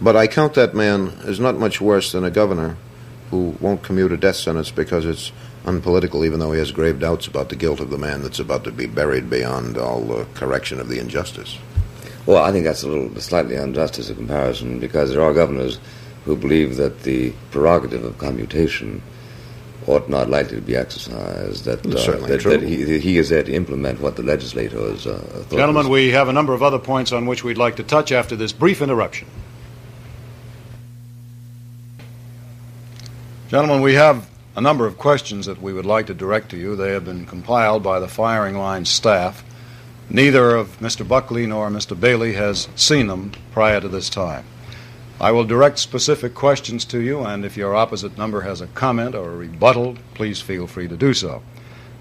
But 0.00 0.16
I 0.16 0.26
count 0.26 0.54
that 0.54 0.74
man 0.74 1.18
as 1.24 1.40
not 1.40 1.58
much 1.58 1.80
worse 1.80 2.12
than 2.12 2.24
a 2.24 2.30
governor 2.30 2.76
who 3.30 3.56
won't 3.60 3.82
commute 3.82 4.12
a 4.12 4.16
death 4.16 4.36
sentence 4.36 4.70
because 4.70 5.04
it's 5.04 5.32
unpolitical, 5.64 6.24
even 6.24 6.38
though 6.38 6.52
he 6.52 6.58
has 6.58 6.70
grave 6.70 7.00
doubts 7.00 7.26
about 7.26 7.48
the 7.48 7.56
guilt 7.56 7.80
of 7.80 7.90
the 7.90 7.98
man 7.98 8.22
that's 8.22 8.38
about 8.38 8.64
to 8.64 8.70
be 8.70 8.86
buried 8.86 9.28
beyond 9.28 9.76
all 9.76 10.24
correction 10.34 10.80
of 10.80 10.88
the 10.88 10.98
injustice. 10.98 11.58
Well, 12.24 12.42
I 12.42 12.52
think 12.52 12.64
that's 12.64 12.82
a 12.82 12.88
little 12.88 13.20
slightly 13.20 13.56
unjust 13.56 13.98
as 13.98 14.10
a 14.10 14.14
comparison 14.14 14.80
because 14.80 15.10
there 15.10 15.22
are 15.22 15.32
governors 15.32 15.78
who 16.24 16.36
believe 16.36 16.76
that 16.76 17.02
the 17.02 17.32
prerogative 17.52 18.04
of 18.04 18.18
commutation 18.18 19.00
ought 19.86 20.08
not 20.08 20.28
likely 20.28 20.56
to 20.56 20.62
be 20.62 20.74
exercised. 20.74 21.64
That, 21.64 21.86
uh, 21.86 22.26
that, 22.26 22.42
that, 22.42 22.62
he, 22.62 22.98
he 22.98 23.18
is 23.18 23.28
there 23.28 23.44
to 23.44 23.52
implement 23.52 24.00
what 24.00 24.16
the 24.16 24.24
legislators 24.24 25.06
uh, 25.06 25.18
thought. 25.18 25.56
Gentlemen, 25.56 25.84
was. 25.84 25.88
we 25.88 26.10
have 26.10 26.28
a 26.28 26.32
number 26.32 26.52
of 26.52 26.62
other 26.62 26.80
points 26.80 27.12
on 27.12 27.26
which 27.26 27.44
we'd 27.44 27.58
like 27.58 27.76
to 27.76 27.84
touch 27.84 28.10
after 28.10 28.34
this 28.34 28.52
brief 28.52 28.82
interruption. 28.82 29.28
Gentlemen, 33.56 33.80
we 33.80 33.94
have 33.94 34.28
a 34.54 34.60
number 34.60 34.84
of 34.84 34.98
questions 34.98 35.46
that 35.46 35.62
we 35.62 35.72
would 35.72 35.86
like 35.86 36.08
to 36.08 36.12
direct 36.12 36.50
to 36.50 36.58
you. 36.58 36.76
They 36.76 36.90
have 36.90 37.06
been 37.06 37.24
compiled 37.24 37.82
by 37.82 38.00
the 38.00 38.06
firing 38.06 38.58
line 38.58 38.84
staff. 38.84 39.42
Neither 40.10 40.54
of 40.54 40.78
Mr. 40.78 41.08
Buckley 41.08 41.46
nor 41.46 41.70
Mr. 41.70 41.98
Bailey 41.98 42.34
has 42.34 42.68
seen 42.76 43.06
them 43.06 43.32
prior 43.52 43.80
to 43.80 43.88
this 43.88 44.10
time. 44.10 44.44
I 45.18 45.32
will 45.32 45.44
direct 45.44 45.78
specific 45.78 46.34
questions 46.34 46.84
to 46.84 47.00
you, 47.00 47.22
and 47.22 47.46
if 47.46 47.56
your 47.56 47.74
opposite 47.74 48.18
number 48.18 48.42
has 48.42 48.60
a 48.60 48.66
comment 48.66 49.14
or 49.14 49.30
a 49.30 49.36
rebuttal, 49.36 49.96
please 50.12 50.38
feel 50.38 50.66
free 50.66 50.88
to 50.88 50.96
do 50.98 51.14
so. 51.14 51.42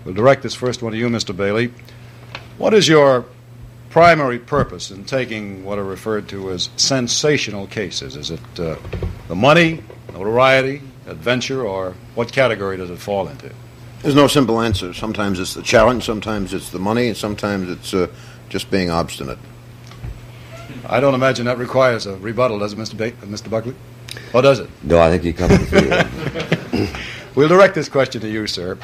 We'll 0.04 0.14
direct 0.14 0.44
this 0.44 0.56
first 0.56 0.84
one 0.84 0.92
to 0.92 0.98
you, 0.98 1.08
Mr. 1.08 1.34
Bailey. 1.34 1.72
What 2.58 2.74
is 2.74 2.90
your 2.90 3.24
primary 3.92 4.40
purpose 4.40 4.92
in 4.92 5.06
taking 5.06 5.64
what 5.64 5.80
are 5.80 5.86
referred 5.86 6.28
to 6.28 6.52
as 6.52 6.68
sensational 6.76 7.66
cases? 7.66 8.18
Is 8.18 8.30
it 8.30 8.60
uh, 8.60 8.76
the 9.30 9.36
money, 9.36 9.82
notoriety, 10.12 10.82
adventure, 11.08 11.66
or 11.66 11.94
what 12.16 12.32
category 12.32 12.78
does 12.78 12.90
it 12.90 13.00
fall 13.00 13.28
into? 13.28 13.52
There's 14.02 14.16
no 14.16 14.28
simple 14.28 14.62
answer. 14.62 14.94
Sometimes 14.94 15.40
it's 15.40 15.54
the 15.54 15.64
challenge, 15.64 16.04
sometimes 16.04 16.54
it's 16.54 16.70
the 16.70 16.80
money, 16.80 17.08
and 17.08 17.18
sometimes 17.18 17.70
it's 17.70 17.94
uh, 17.94 18.08
just 18.50 18.70
being 18.70 18.90
obstinate. 18.90 19.40
I 20.88 21.00
don't 21.00 21.16
imagine 21.16 21.46
that 21.46 21.58
requires 21.58 22.06
a 22.06 22.16
rebuttal, 22.18 22.60
does 22.60 22.74
it, 22.74 22.78
Mr. 22.78 22.98
Ba- 22.98 23.12
Mr. 23.26 23.50
Buckley? 23.50 23.76
Or 24.34 24.42
does 24.42 24.60
it? 24.60 24.70
No, 24.84 25.00
I 25.00 25.10
think 25.10 25.24
you 25.24 25.34
covered 25.34 25.60
the 25.60 26.82
field. 26.82 26.90
we'll 27.36 27.48
direct 27.50 27.76
this 27.76 27.90
question 27.90 28.22
to 28.22 28.30
you, 28.30 28.48
sir. 28.48 28.78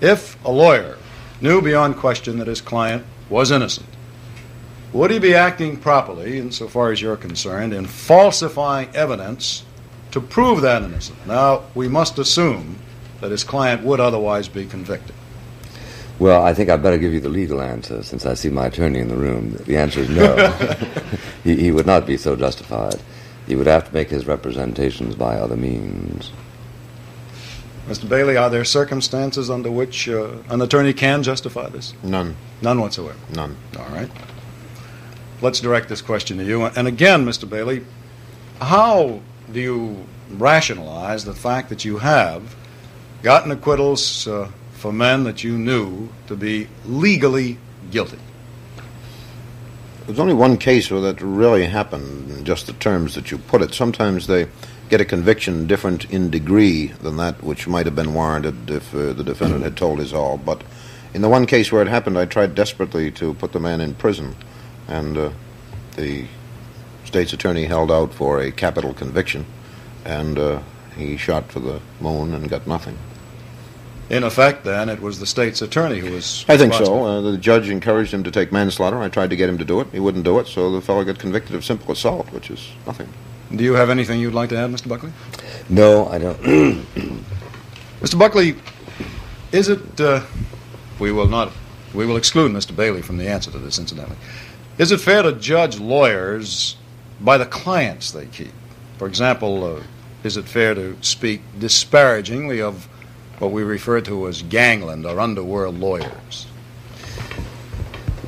If 0.00 0.42
a 0.44 0.50
lawyer 0.50 0.98
knew 1.40 1.62
beyond 1.62 1.96
question 1.96 2.38
that 2.38 2.46
his 2.46 2.60
client 2.60 3.04
was 3.28 3.50
innocent, 3.50 3.86
would 4.92 5.10
he 5.10 5.18
be 5.18 5.34
acting 5.34 5.76
properly, 5.76 6.38
insofar 6.38 6.90
as 6.90 7.00
you're 7.00 7.16
concerned, 7.16 7.72
in 7.72 7.86
falsifying 7.86 8.88
evidence 8.94 9.64
to 10.12 10.20
prove 10.20 10.60
that 10.62 10.82
innocent. 10.82 11.26
Now, 11.26 11.64
we 11.74 11.88
must 11.88 12.18
assume 12.18 12.78
that 13.20 13.30
his 13.30 13.44
client 13.44 13.82
would 13.82 14.00
otherwise 14.00 14.48
be 14.48 14.66
convicted. 14.66 15.14
Well, 16.18 16.44
I 16.44 16.52
think 16.52 16.68
I'd 16.68 16.82
better 16.82 16.98
give 16.98 17.14
you 17.14 17.20
the 17.20 17.30
legal 17.30 17.62
answer 17.62 18.02
since 18.02 18.26
I 18.26 18.34
see 18.34 18.50
my 18.50 18.66
attorney 18.66 18.98
in 18.98 19.08
the 19.08 19.16
room. 19.16 19.52
The 19.52 19.76
answer 19.78 20.00
is 20.00 20.10
no. 20.10 20.48
he, 21.44 21.56
he 21.56 21.70
would 21.70 21.86
not 21.86 22.06
be 22.06 22.18
so 22.18 22.36
justified. 22.36 23.00
He 23.46 23.56
would 23.56 23.66
have 23.66 23.88
to 23.88 23.94
make 23.94 24.10
his 24.10 24.26
representations 24.26 25.14
by 25.14 25.36
other 25.36 25.56
means. 25.56 26.30
Mr. 27.88 28.06
Bailey, 28.06 28.36
are 28.36 28.50
there 28.50 28.64
circumstances 28.64 29.50
under 29.50 29.70
which 29.70 30.08
uh, 30.08 30.34
an 30.50 30.60
attorney 30.60 30.92
can 30.92 31.22
justify 31.22 31.68
this? 31.70 31.94
None. 32.02 32.36
None 32.60 32.80
whatsoever. 32.80 33.18
None. 33.34 33.56
All 33.78 33.88
right. 33.88 34.10
Let's 35.40 35.60
direct 35.60 35.88
this 35.88 36.02
question 36.02 36.36
to 36.36 36.44
you. 36.44 36.64
And 36.66 36.86
again, 36.86 37.24
Mr. 37.24 37.48
Bailey, 37.48 37.84
how 38.60 39.22
do 39.52 39.60
you 39.60 40.06
rationalize 40.30 41.24
the 41.24 41.34
fact 41.34 41.68
that 41.68 41.84
you 41.84 41.98
have 41.98 42.54
gotten 43.22 43.50
acquittals 43.50 44.26
uh, 44.26 44.50
for 44.74 44.92
men 44.92 45.24
that 45.24 45.44
you 45.44 45.58
knew 45.58 46.08
to 46.26 46.36
be 46.36 46.68
legally 46.86 47.58
guilty? 47.90 48.18
There's 50.06 50.18
only 50.18 50.34
one 50.34 50.56
case 50.56 50.90
where 50.90 51.00
that 51.02 51.20
really 51.20 51.66
happened 51.66 52.30
in 52.30 52.44
just 52.44 52.66
the 52.66 52.72
terms 52.74 53.14
that 53.14 53.30
you 53.30 53.38
put 53.38 53.62
it. 53.62 53.74
Sometimes 53.74 54.26
they 54.26 54.48
get 54.88 55.00
a 55.00 55.04
conviction 55.04 55.66
different 55.66 56.10
in 56.10 56.30
degree 56.30 56.88
than 56.88 57.16
that 57.16 57.42
which 57.42 57.68
might 57.68 57.86
have 57.86 57.94
been 57.94 58.12
warranted 58.12 58.70
if 58.70 58.92
uh, 58.94 59.12
the 59.12 59.22
defendant 59.22 59.62
had 59.62 59.76
told 59.76 60.00
his 60.00 60.12
all. 60.12 60.36
But 60.36 60.62
in 61.14 61.22
the 61.22 61.28
one 61.28 61.46
case 61.46 61.70
where 61.70 61.82
it 61.82 61.88
happened, 61.88 62.18
I 62.18 62.24
tried 62.24 62.54
desperately 62.54 63.10
to 63.12 63.34
put 63.34 63.52
the 63.52 63.60
man 63.60 63.80
in 63.80 63.94
prison, 63.94 64.34
and 64.88 65.16
uh, 65.16 65.30
the 65.96 66.24
state's 67.04 67.32
attorney 67.32 67.64
held 67.64 67.90
out 67.90 68.12
for 68.14 68.40
a 68.40 68.50
capital 68.50 68.94
conviction, 68.94 69.46
and 70.04 70.38
uh, 70.38 70.60
he 70.96 71.16
shot 71.16 71.50
for 71.50 71.60
the 71.60 71.80
moon 72.00 72.34
and 72.34 72.48
got 72.48 72.66
nothing. 72.66 72.98
In 74.10 74.24
effect, 74.24 74.64
then, 74.64 74.88
it 74.88 75.00
was 75.00 75.20
the 75.20 75.26
state's 75.26 75.62
attorney 75.62 76.00
who 76.00 76.10
was. 76.10 76.44
I 76.48 76.56
think 76.56 76.74
so. 76.74 77.04
Uh, 77.04 77.20
the 77.20 77.38
judge 77.38 77.68
encouraged 77.68 78.12
him 78.12 78.24
to 78.24 78.30
take 78.32 78.50
manslaughter. 78.50 78.98
I 78.98 79.08
tried 79.08 79.30
to 79.30 79.36
get 79.36 79.48
him 79.48 79.56
to 79.58 79.64
do 79.64 79.80
it. 79.80 79.86
He 79.92 80.00
wouldn't 80.00 80.24
do 80.24 80.40
it, 80.40 80.48
so 80.48 80.72
the 80.72 80.80
fellow 80.80 81.04
got 81.04 81.20
convicted 81.20 81.54
of 81.54 81.64
simple 81.64 81.92
assault, 81.92 82.32
which 82.32 82.50
is 82.50 82.72
nothing. 82.86 83.08
Do 83.54 83.62
you 83.62 83.74
have 83.74 83.88
anything 83.88 84.18
you'd 84.20 84.34
like 84.34 84.48
to 84.48 84.56
add, 84.56 84.70
Mr. 84.70 84.88
Buckley? 84.88 85.12
No, 85.68 86.08
I 86.08 86.18
don't. 86.18 86.40
Mr. 88.00 88.18
Buckley, 88.18 88.56
is 89.52 89.68
it. 89.68 90.00
Uh, 90.00 90.22
we 90.98 91.12
will 91.12 91.28
not. 91.28 91.52
We 91.94 92.04
will 92.04 92.16
exclude 92.16 92.50
Mr. 92.50 92.74
Bailey 92.74 93.02
from 93.02 93.16
the 93.16 93.28
answer 93.28 93.52
to 93.52 93.58
this, 93.58 93.78
incidentally. 93.78 94.16
Is 94.78 94.90
it 94.90 95.00
fair 95.00 95.22
to 95.22 95.32
judge 95.32 95.78
lawyers 95.78 96.76
by 97.20 97.38
the 97.38 97.46
clients 97.46 98.10
they 98.12 98.26
keep? 98.26 98.52
For 98.98 99.06
example, 99.06 99.64
uh, 99.64 99.82
is 100.24 100.36
it 100.36 100.46
fair 100.46 100.74
to 100.74 100.96
speak 101.00 101.40
disparagingly 101.58 102.60
of 102.60 102.86
what 103.38 103.52
we 103.52 103.62
refer 103.62 104.00
to 104.02 104.28
as 104.28 104.42
gangland 104.42 105.06
or 105.06 105.18
underworld 105.18 105.78
lawyers? 105.78 106.46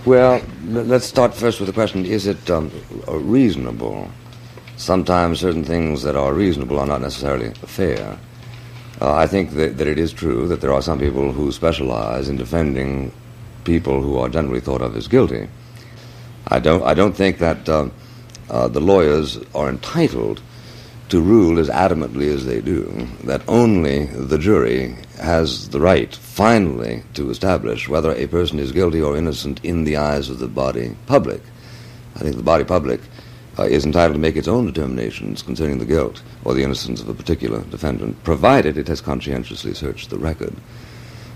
Well, 0.05 0.43
let's 0.65 1.07
start 1.07 1.35
first 1.35 1.61
with 1.61 1.69
the 1.69 1.73
question 1.73 2.05
is 2.05 2.27
it 2.27 2.51
um, 2.51 2.71
reasonable? 3.07 4.11
Sometimes 4.77 5.41
certain 5.41 5.65
things 5.65 6.03
that 6.03 6.17
are 6.17 6.33
reasonable 6.33 6.81
are 6.81 6.87
not 6.87 7.03
necessarily 7.03 7.51
fair. 7.67 8.19
Uh, 9.01 9.15
I 9.15 9.27
think 9.27 9.53
that, 9.53 9.79
that 9.79 9.87
it 9.87 9.99
is 9.99 10.13
true 10.13 10.49
that 10.49 10.61
there 10.61 10.73
are 10.73 10.83
some 10.83 10.99
people 10.99 11.33
who 11.33 11.53
specialize 11.53 12.29
in 12.29 12.37
defending 12.37 13.13
people 13.65 14.03
who 14.03 14.19
are 14.19 14.29
generally 14.29 14.61
thought 14.61 14.83
of 14.83 14.97
as 14.97 15.07
guilty. 15.07 15.49
I 16.49 16.59
don't, 16.59 16.83
I 16.83 16.95
don't 16.95 17.15
think 17.15 17.39
that 17.39 17.69
uh, 17.69 17.89
uh, 18.53 18.69
the 18.69 18.81
lawyers 18.81 19.39
are 19.55 19.69
entitled 19.69 20.41
to 21.09 21.21
rule 21.21 21.59
as 21.59 21.69
adamantly 21.69 22.33
as 22.33 22.47
they 22.47 22.61
do 22.61 23.07
that 23.25 23.43
only 23.49 24.07
the 24.07 24.39
jury 24.39 24.95
has 25.19 25.69
the 25.71 25.81
right, 25.81 26.15
finally, 26.15 27.03
to 27.15 27.31
establish 27.31 27.89
whether 27.89 28.13
a 28.13 28.27
person 28.27 28.59
is 28.59 28.73
guilty 28.73 29.01
or 29.01 29.17
innocent 29.17 29.63
in 29.65 29.85
the 29.85 29.97
eyes 29.97 30.31
of 30.31 30.39
the 30.39 30.49
body 30.49 30.97
public. 31.07 31.43
I 32.17 32.21
think 32.21 32.37
the 32.37 32.43
body 32.43 32.65
public 32.65 33.01
uh, 33.59 33.65
is 33.65 33.85
entitled 33.85 34.15
to 34.15 34.21
make 34.21 34.37
its 34.37 34.49
own 34.49 34.67
determinations 34.67 35.43
concerning 35.43 35.79
the 35.79 35.85
guilt 35.85 36.23
or 36.45 36.55
the 36.55 36.63
innocence 36.63 37.01
of 37.01 37.09
a 37.09 37.15
particular 37.15 37.61
defendant, 37.65 38.23
provided 38.25 38.79
it 38.79 38.89
has 38.89 39.01
conscientiously 39.01 39.75
searched 39.75 40.11
the 40.11 40.19
record. 40.19 40.55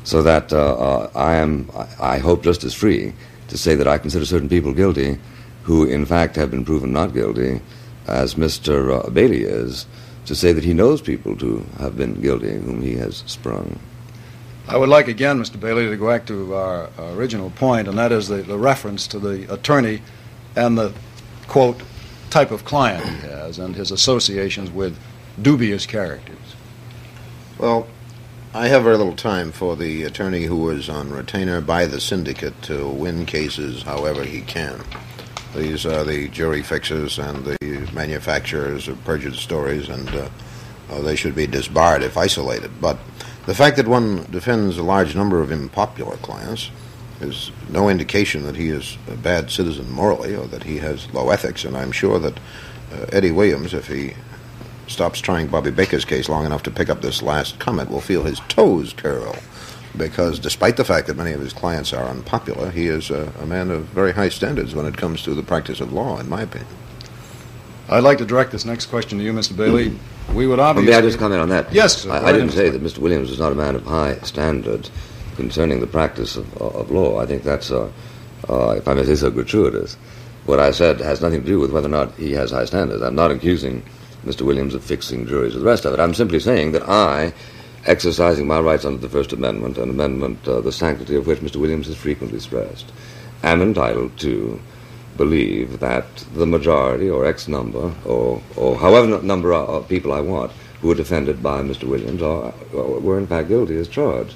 So 0.04 0.22
that 0.22 0.52
uh, 0.52 0.74
uh, 0.74 1.10
I 1.14 1.34
am, 1.34 1.70
I 1.74 2.14
I 2.14 2.18
hope, 2.18 2.42
just 2.42 2.64
as 2.64 2.72
free 2.72 3.12
to 3.48 3.58
say 3.58 3.74
that 3.74 3.88
I 3.88 3.98
consider 3.98 4.24
certain 4.24 4.48
people 4.48 4.72
guilty 4.72 5.18
who, 5.66 5.84
in 5.84 6.06
fact, 6.06 6.36
have 6.36 6.48
been 6.48 6.64
proven 6.64 6.92
not 6.92 7.12
guilty, 7.12 7.60
as 8.06 8.36
Mr. 8.36 9.04
Uh, 9.04 9.10
Bailey 9.10 9.42
is, 9.42 9.84
to 10.24 10.34
say 10.36 10.52
that 10.52 10.62
he 10.62 10.72
knows 10.72 11.00
people 11.00 11.36
to 11.36 11.66
have 11.80 11.96
been 11.96 12.20
guilty 12.20 12.52
whom 12.52 12.82
he 12.82 12.94
has 12.94 13.24
sprung. 13.26 13.80
I 14.68 14.76
would 14.76 14.88
like 14.88 15.08
again, 15.08 15.40
Mr. 15.40 15.58
Bailey, 15.58 15.88
to 15.88 15.96
go 15.96 16.08
back 16.08 16.24
to 16.26 16.54
our 16.54 16.88
original 16.98 17.50
point, 17.50 17.88
and 17.88 17.98
that 17.98 18.12
is 18.12 18.28
the, 18.28 18.42
the 18.42 18.56
reference 18.56 19.08
to 19.08 19.18
the 19.18 19.52
attorney 19.52 20.02
and 20.54 20.78
the, 20.78 20.92
quote, 21.48 21.82
type 22.30 22.52
of 22.52 22.64
client 22.64 23.04
he 23.04 23.26
has 23.26 23.58
and 23.58 23.74
his 23.74 23.90
associations 23.90 24.70
with 24.70 24.96
dubious 25.42 25.84
characters. 25.84 26.54
Well, 27.58 27.88
I 28.54 28.68
have 28.68 28.84
very 28.84 28.96
little 28.96 29.16
time 29.16 29.50
for 29.50 29.74
the 29.74 30.04
attorney 30.04 30.44
who 30.44 30.70
is 30.70 30.88
on 30.88 31.10
retainer 31.10 31.60
by 31.60 31.86
the 31.86 32.00
syndicate 32.00 32.62
to 32.62 32.86
win 32.88 33.26
cases 33.26 33.82
however 33.82 34.22
he 34.22 34.42
can. 34.42 34.84
These 35.56 35.86
are 35.86 36.04
the 36.04 36.28
jury 36.28 36.62
fixers 36.62 37.18
and 37.18 37.42
the 37.42 37.88
manufacturers 37.94 38.88
of 38.88 39.02
perjured 39.04 39.36
stories, 39.36 39.88
and 39.88 40.06
uh, 40.10 40.28
uh, 40.90 41.00
they 41.00 41.16
should 41.16 41.34
be 41.34 41.46
disbarred 41.46 42.02
if 42.02 42.18
isolated. 42.18 42.70
But 42.78 42.98
the 43.46 43.54
fact 43.54 43.78
that 43.78 43.88
one 43.88 44.24
defends 44.30 44.76
a 44.76 44.82
large 44.82 45.16
number 45.16 45.40
of 45.40 45.50
unpopular 45.50 46.16
clients 46.18 46.70
is 47.22 47.50
no 47.70 47.88
indication 47.88 48.44
that 48.44 48.56
he 48.56 48.68
is 48.68 48.98
a 49.08 49.16
bad 49.16 49.50
citizen 49.50 49.90
morally 49.90 50.36
or 50.36 50.46
that 50.48 50.64
he 50.64 50.76
has 50.78 51.10
low 51.14 51.30
ethics, 51.30 51.64
and 51.64 51.74
I'm 51.74 51.92
sure 51.92 52.18
that 52.18 52.36
uh, 52.92 53.06
Eddie 53.10 53.32
Williams, 53.32 53.72
if 53.72 53.88
he 53.88 54.12
stops 54.88 55.20
trying 55.20 55.46
Bobby 55.46 55.70
Baker's 55.70 56.04
case 56.04 56.28
long 56.28 56.44
enough 56.44 56.64
to 56.64 56.70
pick 56.70 56.90
up 56.90 57.00
this 57.00 57.22
last 57.22 57.58
comment, 57.58 57.90
will 57.90 58.02
feel 58.02 58.24
his 58.24 58.40
toes 58.48 58.92
curl. 58.92 59.36
Because 59.96 60.38
despite 60.38 60.76
the 60.76 60.84
fact 60.84 61.06
that 61.06 61.16
many 61.16 61.32
of 61.32 61.40
his 61.40 61.52
clients 61.52 61.92
are 61.92 62.04
unpopular, 62.04 62.70
he 62.70 62.86
is 62.86 63.10
a, 63.10 63.32
a 63.40 63.46
man 63.46 63.70
of 63.70 63.84
very 63.86 64.12
high 64.12 64.28
standards 64.28 64.74
when 64.74 64.84
it 64.86 64.96
comes 64.96 65.22
to 65.22 65.34
the 65.34 65.42
practice 65.42 65.80
of 65.80 65.92
law, 65.92 66.18
in 66.18 66.28
my 66.28 66.42
opinion. 66.42 66.68
I'd 67.88 68.02
like 68.02 68.18
to 68.18 68.26
direct 68.26 68.50
this 68.52 68.64
next 68.64 68.86
question 68.86 69.18
to 69.18 69.24
you, 69.24 69.32
Mr. 69.32 69.56
Bailey. 69.56 69.96
We 70.34 70.46
would 70.46 70.58
Well, 70.58 70.68
obviously. 70.68 70.90
may 70.92 70.98
I 70.98 71.02
just 71.02 71.18
comment 71.18 71.40
on 71.40 71.48
that? 71.50 71.72
Yes, 71.72 72.02
sir. 72.02 72.10
I, 72.10 72.26
I 72.26 72.32
didn't 72.32 72.50
say 72.50 72.68
that 72.68 72.82
Mr. 72.82 72.98
Williams 72.98 73.30
is 73.30 73.38
not 73.38 73.52
a 73.52 73.54
man 73.54 73.76
of 73.76 73.84
high 73.84 74.16
standards 74.18 74.90
concerning 75.36 75.80
the 75.80 75.86
practice 75.86 76.36
of, 76.36 76.56
of 76.60 76.90
law. 76.90 77.20
I 77.20 77.26
think 77.26 77.42
that's, 77.44 77.70
uh, 77.70 77.90
uh, 78.48 78.70
if 78.70 78.88
I 78.88 78.94
may 78.94 79.04
say 79.04 79.14
so, 79.14 79.30
gratuitous. 79.30 79.94
What 80.46 80.58
I 80.60 80.72
said 80.72 81.00
has 81.00 81.20
nothing 81.20 81.40
to 81.42 81.46
do 81.46 81.60
with 81.60 81.70
whether 81.72 81.86
or 81.86 81.90
not 81.90 82.12
he 82.14 82.32
has 82.32 82.50
high 82.50 82.64
standards. 82.64 83.02
I'm 83.02 83.14
not 83.14 83.30
accusing 83.30 83.82
Mr. 84.24 84.42
Williams 84.42 84.74
of 84.74 84.82
fixing 84.82 85.26
juries 85.26 85.54
or 85.54 85.60
the 85.60 85.64
rest 85.64 85.84
of 85.84 85.92
it. 85.94 86.00
I'm 86.00 86.14
simply 86.14 86.40
saying 86.40 86.72
that 86.72 86.88
I, 86.88 87.32
exercising 87.86 88.46
my 88.46 88.60
rights 88.60 88.84
under 88.84 88.98
the 88.98 89.08
First 89.08 89.32
Amendment, 89.32 89.78
an 89.78 89.90
amendment 89.90 90.46
uh, 90.46 90.60
the 90.60 90.72
sanctity 90.72 91.16
of 91.16 91.26
which 91.26 91.40
Mr. 91.40 91.56
Williams 91.56 91.86
has 91.86 91.96
frequently 91.96 92.40
stressed, 92.40 92.92
am 93.42 93.62
entitled 93.62 94.16
to 94.18 94.60
believe 95.16 95.80
that 95.80 96.04
the 96.34 96.46
majority 96.46 97.08
or 97.08 97.24
X 97.24 97.48
number 97.48 97.94
or, 98.04 98.42
or 98.56 98.76
however 98.76 99.22
number 99.22 99.54
of 99.54 99.88
people 99.88 100.12
I 100.12 100.20
want 100.20 100.52
who 100.80 100.88
were 100.88 100.94
defended 100.94 101.42
by 101.42 101.62
Mr. 101.62 101.84
Williams 101.84 102.22
are, 102.22 102.52
were 102.72 103.18
in 103.18 103.26
fact 103.26 103.48
guilty 103.48 103.76
as 103.78 103.88
charged. 103.88 104.34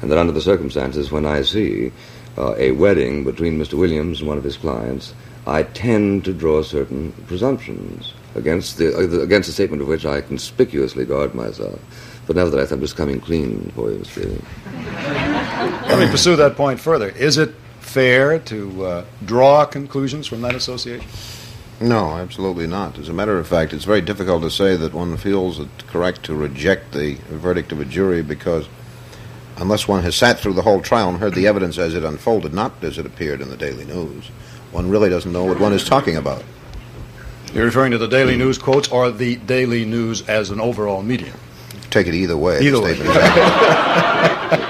And 0.00 0.10
that 0.10 0.18
under 0.18 0.32
the 0.32 0.40
circumstances 0.40 1.10
when 1.10 1.26
I 1.26 1.42
see 1.42 1.92
uh, 2.38 2.54
a 2.56 2.72
wedding 2.72 3.24
between 3.24 3.58
Mr. 3.58 3.74
Williams 3.74 4.20
and 4.20 4.28
one 4.28 4.38
of 4.38 4.44
his 4.44 4.56
clients, 4.56 5.14
I 5.46 5.64
tend 5.64 6.24
to 6.24 6.32
draw 6.32 6.62
certain 6.62 7.12
presumptions 7.26 8.12
against 8.34 8.78
the, 8.78 8.96
uh, 8.96 9.06
the- 9.06 9.42
statement 9.42 9.82
of 9.82 9.88
which 9.88 10.06
I 10.06 10.20
conspicuously 10.20 11.04
guard 11.04 11.34
myself. 11.34 11.80
But 12.26 12.36
nevertheless, 12.36 12.70
I'm 12.70 12.80
just 12.80 12.96
coming 12.96 13.20
clean 13.20 13.72
for 13.74 13.90
you, 13.90 13.98
Mr. 13.98 14.22
Bailey. 14.22 14.42
Let 15.88 15.98
me 15.98 16.10
pursue 16.10 16.36
that 16.36 16.56
point 16.56 16.78
further. 16.78 17.08
Is 17.10 17.36
it 17.36 17.54
fair 17.80 18.38
to 18.38 18.84
uh, 18.84 19.04
draw 19.24 19.64
conclusions 19.64 20.26
from 20.26 20.40
that 20.42 20.54
association? 20.54 21.08
No, 21.80 22.16
absolutely 22.16 22.68
not. 22.68 22.98
As 22.98 23.08
a 23.08 23.12
matter 23.12 23.38
of 23.38 23.48
fact, 23.48 23.72
it's 23.72 23.84
very 23.84 24.00
difficult 24.00 24.42
to 24.42 24.50
say 24.50 24.76
that 24.76 24.94
one 24.94 25.16
feels 25.16 25.58
it 25.58 25.68
correct 25.88 26.22
to 26.24 26.34
reject 26.34 26.92
the 26.92 27.14
verdict 27.28 27.72
of 27.72 27.80
a 27.80 27.84
jury 27.84 28.22
because 28.22 28.68
unless 29.56 29.88
one 29.88 30.02
has 30.02 30.14
sat 30.14 30.38
through 30.38 30.52
the 30.52 30.62
whole 30.62 30.80
trial 30.80 31.08
and 31.08 31.18
heard 31.18 31.34
the 31.34 31.48
evidence 31.48 31.78
as 31.78 31.94
it 31.94 32.04
unfolded, 32.04 32.54
not 32.54 32.72
as 32.82 32.98
it 32.98 33.06
appeared 33.06 33.40
in 33.40 33.50
the 33.50 33.56
Daily 33.56 33.84
News, 33.84 34.28
one 34.70 34.88
really 34.88 35.10
doesn't 35.10 35.32
know 35.32 35.44
what 35.44 35.58
one 35.58 35.72
is 35.72 35.84
talking 35.84 36.16
about. 36.16 36.44
You're 37.52 37.66
referring 37.66 37.90
to 37.90 37.98
the 37.98 38.08
Daily 38.08 38.36
News 38.36 38.58
quotes 38.58 38.88
or 38.88 39.10
the 39.10 39.36
Daily 39.36 39.84
News 39.84 40.26
as 40.28 40.50
an 40.50 40.60
overall 40.60 41.02
medium? 41.02 41.36
Take 41.92 42.06
it 42.06 42.14
either 42.14 42.36
way. 42.38 42.58
Either 42.60 42.80
way. 42.80 42.94
statement 42.94 43.16
is 43.16 43.22
accurate. 43.22 44.68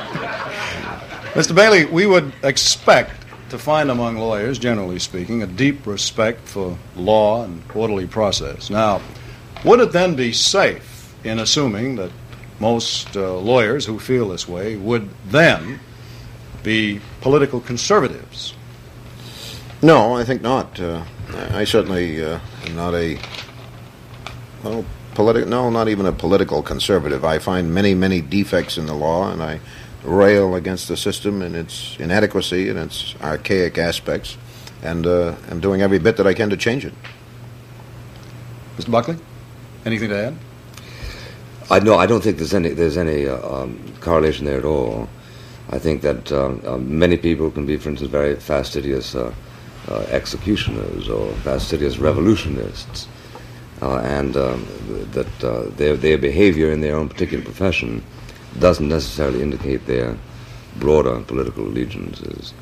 Mr. 1.35 1.55
Bailey, 1.55 1.85
we 1.87 2.05
would 2.05 2.33
expect 2.43 3.25
to 3.49 3.59
find 3.59 3.91
among 3.91 4.19
lawyers, 4.19 4.59
generally 4.59 4.99
speaking, 4.99 5.43
a 5.43 5.47
deep 5.47 5.87
respect 5.87 6.41
for 6.41 6.77
law 6.97 7.45
and 7.45 7.63
orderly 7.75 8.07
process. 8.07 8.69
Now, 8.71 9.01
Would 9.65 9.79
it 9.79 9.93
then 9.93 10.17
be 10.17 10.33
safe 10.33 11.15
in 11.23 11.39
assuming 11.39 11.95
that 11.97 12.11
most 12.59 13.17
uh, 13.17 13.37
lawyers 13.37 13.87
who 13.87 14.01
feel 14.01 14.29
this 14.31 14.49
way 14.49 14.77
would 14.77 15.09
then 15.27 15.79
be 16.65 17.01
political 17.21 17.61
conservatives? 17.61 18.55
No, 19.81 20.17
I 20.17 20.25
think 20.25 20.43
not. 20.43 20.81
Uh, 20.81 21.05
I 21.53 21.65
certainly 21.65 22.23
uh, 22.23 22.41
am 22.67 22.75
not 22.75 22.95
a 22.95 23.19
well, 24.65 24.85
politi- 25.15 25.47
No, 25.47 25.71
not 25.71 25.89
even 25.89 26.07
a 26.07 26.13
political 26.13 26.63
conservative. 26.63 27.25
I 27.25 27.39
find 27.39 27.73
many, 27.73 27.95
many 27.95 28.21
defects 28.21 28.79
in 28.79 28.87
the 28.87 28.95
law, 28.95 29.31
and 29.31 29.43
I 29.43 29.61
rail 30.05 30.55
against 30.55 30.89
the 30.89 30.97
system 30.97 31.43
and 31.43 31.55
its 31.55 31.97
inadequacy 31.99 32.69
and 32.69 32.79
its 32.79 33.15
archaic 33.23 33.79
aspects, 33.79 34.37
and 34.83 35.07
uh, 35.07 35.35
am 35.51 35.61
doing 35.61 35.83
every 35.83 35.99
bit 35.99 36.17
that 36.17 36.27
I 36.27 36.35
can 36.35 36.51
to 36.51 36.57
change 36.57 36.85
it. 36.85 36.95
Mr. 38.77 38.91
Buckley, 38.91 39.17
anything 39.85 40.09
to 40.09 40.17
add? 40.17 40.37
I 41.71 41.79
no, 41.79 41.97
I 41.97 42.07
don't 42.07 42.23
think 42.23 42.39
there's 42.39 42.55
any 42.55 42.71
there's 42.71 42.97
any 42.97 43.29
uh, 43.29 43.39
um, 43.49 43.79
correlation 44.01 44.47
there 44.47 44.59
at 44.59 44.65
all. 44.65 45.09
I 45.71 45.79
think 45.79 46.03
that 46.03 46.33
um, 46.33 46.61
uh, 46.67 46.77
many 46.77 47.17
people 47.17 47.51
can 47.51 47.65
be, 47.65 47.77
for 47.77 47.91
instance, 47.91 48.11
very 48.11 48.37
fastidious 48.37 49.15
uh, 49.15 49.33
uh 49.89 50.05
executioners 50.11 51.09
or 51.09 51.33
fastidious 51.45 51.99
revolutionists, 51.99 53.09
and 53.83 54.37
um, 54.37 54.67
that 55.13 55.45
uh, 55.45 55.63
their 55.77 55.97
their 55.97 56.19
behavior 56.19 56.71
in 56.71 56.81
their 56.81 56.97
own 56.97 57.09
particular 57.09 57.45
profession 57.45 58.03
doesn't 58.59 58.89
necessarily 58.89 59.43
indicate 59.43 59.87
their 59.87 60.17
broader 60.77 61.21
political 61.21 61.65
allegiances. 61.65 62.55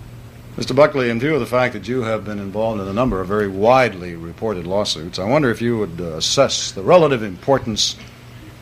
Mr. 0.57 0.75
Buckley, 0.75 1.11
in 1.11 1.21
view 1.21 1.35
of 1.35 1.41
the 1.41 1.47
fact 1.47 1.75
that 1.75 1.87
you 1.87 2.03
have 2.03 2.25
been 2.25 2.39
involved 2.39 2.81
in 2.81 2.89
a 2.89 2.93
number 2.93 3.21
of 3.21 3.29
very 3.29 3.49
widely 3.49 4.17
reported 4.17 4.67
lawsuits, 4.67 5.19
I 5.19 5.25
wonder 5.25 5.51
if 5.51 5.63
you 5.63 5.79
would 5.79 6.01
uh, 6.01 6.17
assess 6.17 6.73
the 6.73 6.83
relative 6.83 7.23
importance 7.23 7.97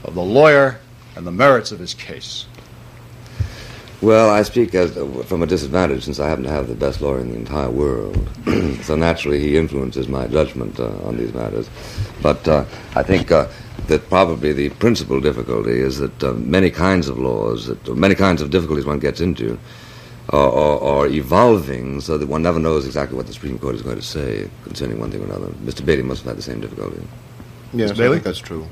of 0.04 0.14
the 0.14 0.22
lawyer 0.22 0.80
and 1.16 1.26
the 1.26 1.32
merits 1.32 1.72
of 1.72 1.78
his 1.78 1.94
case. 1.94 2.46
Well, 4.00 4.30
I 4.30 4.42
speak 4.42 4.76
as, 4.76 4.92
from 5.26 5.42
a 5.42 5.46
disadvantage 5.46 6.04
since 6.04 6.20
I 6.20 6.28
happen 6.28 6.44
to 6.44 6.50
have 6.50 6.68
the 6.68 6.76
best 6.76 7.00
lawyer 7.00 7.18
in 7.18 7.30
the 7.30 7.34
entire 7.36 7.68
world. 7.70 8.28
so 8.82 8.94
naturally, 8.94 9.40
he 9.40 9.56
influences 9.56 10.06
my 10.06 10.28
judgment 10.28 10.78
uh, 10.78 10.86
on 11.04 11.16
these 11.16 11.34
matters. 11.34 11.68
But 12.22 12.46
uh, 12.46 12.64
I 12.94 13.02
think 13.02 13.32
uh, 13.32 13.48
that 13.88 14.08
probably 14.08 14.52
the 14.52 14.68
principal 14.70 15.20
difficulty 15.20 15.80
is 15.80 15.98
that 15.98 16.22
uh, 16.22 16.32
many 16.34 16.70
kinds 16.70 17.08
of 17.08 17.18
laws, 17.18 17.66
that 17.66 17.96
many 17.96 18.14
kinds 18.14 18.40
of 18.40 18.50
difficulties 18.50 18.86
one 18.86 19.00
gets 19.00 19.20
into, 19.20 19.58
are, 20.28 20.52
are, 20.52 20.80
are, 20.80 21.06
evolving 21.08 22.00
so 22.00 22.18
that 22.18 22.28
one 22.28 22.42
never 22.42 22.58
knows 22.60 22.84
exactly 22.86 23.16
what 23.16 23.26
the 23.26 23.32
Supreme 23.32 23.58
Court 23.58 23.74
is 23.74 23.82
going 23.82 23.96
to 23.96 24.02
say 24.02 24.48
concerning 24.62 25.00
one 25.00 25.10
thing 25.10 25.22
or 25.22 25.24
another. 25.24 25.48
Mr. 25.64 25.84
Bailey 25.84 26.02
must 26.02 26.20
have 26.22 26.28
had 26.28 26.36
the 26.36 26.42
same 26.42 26.60
difficulty. 26.60 27.02
Yes, 27.72 27.92
Bailey? 27.92 28.08
I 28.08 28.10
think 28.12 28.24
that's 28.24 28.38
true. 28.38 28.66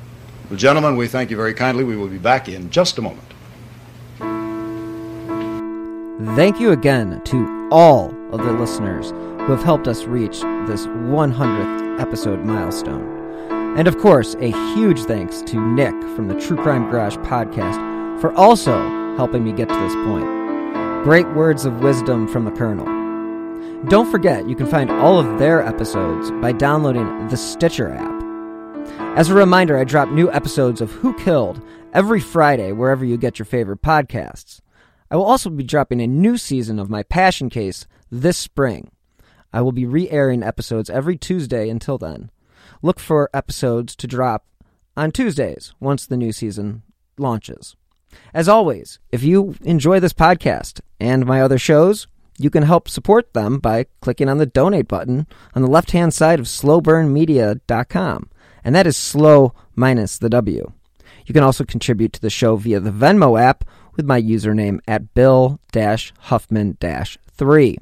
Well, 0.50 0.58
gentlemen, 0.58 0.96
we 0.96 1.08
thank 1.08 1.30
you 1.30 1.36
very 1.36 1.54
kindly. 1.54 1.82
We 1.82 1.96
will 1.96 2.08
be 2.08 2.18
back 2.18 2.48
in 2.48 2.70
just 2.70 2.98
a 2.98 3.02
moment. 3.02 3.26
Thank 6.24 6.58
you 6.58 6.72
again 6.72 7.20
to 7.24 7.68
all 7.70 8.06
of 8.32 8.42
the 8.42 8.52
listeners 8.54 9.10
who 9.10 9.52
have 9.52 9.62
helped 9.62 9.86
us 9.86 10.04
reach 10.04 10.40
this 10.66 10.86
100th 10.86 12.00
episode 12.00 12.42
milestone. 12.42 13.52
And 13.76 13.86
of 13.86 13.98
course, 13.98 14.34
a 14.40 14.50
huge 14.74 15.02
thanks 15.02 15.42
to 15.42 15.60
Nick 15.60 15.92
from 16.14 16.28
the 16.28 16.40
True 16.40 16.56
Crime 16.56 16.90
Garage 16.90 17.16
podcast 17.18 18.18
for 18.18 18.32
also 18.32 18.78
helping 19.16 19.44
me 19.44 19.52
get 19.52 19.68
to 19.68 19.74
this 19.74 19.94
point. 20.06 21.04
Great 21.04 21.28
words 21.34 21.66
of 21.66 21.80
wisdom 21.80 22.26
from 22.26 22.46
the 22.46 22.50
Colonel. 22.52 22.86
Don't 23.90 24.10
forget, 24.10 24.48
you 24.48 24.56
can 24.56 24.66
find 24.66 24.90
all 24.90 25.18
of 25.18 25.38
their 25.38 25.62
episodes 25.62 26.30
by 26.40 26.50
downloading 26.50 27.28
the 27.28 27.36
Stitcher 27.36 27.90
app. 27.90 28.22
As 29.18 29.28
a 29.28 29.34
reminder, 29.34 29.76
I 29.76 29.84
drop 29.84 30.08
new 30.08 30.32
episodes 30.32 30.80
of 30.80 30.92
Who 30.92 31.12
Killed 31.18 31.60
every 31.92 32.20
Friday 32.20 32.72
wherever 32.72 33.04
you 33.04 33.18
get 33.18 33.38
your 33.38 33.46
favorite 33.46 33.82
podcasts. 33.82 34.62
I 35.10 35.16
will 35.16 35.24
also 35.24 35.50
be 35.50 35.62
dropping 35.62 36.00
a 36.00 36.06
new 36.06 36.36
season 36.36 36.78
of 36.78 36.90
my 36.90 37.02
Passion 37.02 37.50
Case 37.50 37.86
this 38.10 38.36
spring. 38.36 38.90
I 39.52 39.60
will 39.60 39.72
be 39.72 39.86
re 39.86 40.10
airing 40.10 40.42
episodes 40.42 40.90
every 40.90 41.16
Tuesday 41.16 41.68
until 41.68 41.98
then. 41.98 42.30
Look 42.82 42.98
for 42.98 43.30
episodes 43.32 43.94
to 43.96 44.06
drop 44.06 44.46
on 44.96 45.12
Tuesdays 45.12 45.74
once 45.80 46.06
the 46.06 46.16
new 46.16 46.32
season 46.32 46.82
launches. 47.18 47.76
As 48.34 48.48
always, 48.48 48.98
if 49.12 49.22
you 49.22 49.54
enjoy 49.62 50.00
this 50.00 50.12
podcast 50.12 50.80
and 50.98 51.26
my 51.26 51.40
other 51.40 51.58
shows, 51.58 52.06
you 52.38 52.50
can 52.50 52.64
help 52.64 52.88
support 52.88 53.32
them 53.32 53.58
by 53.58 53.86
clicking 54.00 54.28
on 54.28 54.38
the 54.38 54.46
donate 54.46 54.88
button 54.88 55.26
on 55.54 55.62
the 55.62 55.70
left 55.70 55.92
hand 55.92 56.12
side 56.12 56.38
of 56.38 56.46
slowburnmedia.com. 56.46 58.30
And 58.64 58.74
that 58.74 58.86
is 58.86 58.96
slow 58.96 59.54
minus 59.74 60.18
the 60.18 60.28
W. 60.28 60.72
You 61.26 61.32
can 61.32 61.42
also 61.42 61.64
contribute 61.64 62.12
to 62.14 62.20
the 62.20 62.30
show 62.30 62.56
via 62.56 62.80
the 62.80 62.90
Venmo 62.90 63.40
app 63.40 63.64
with 63.96 64.06
my 64.06 64.20
username 64.20 64.80
at 64.86 65.14
Bill 65.14 65.58
Huffman 65.74 66.76
3. 66.80 67.78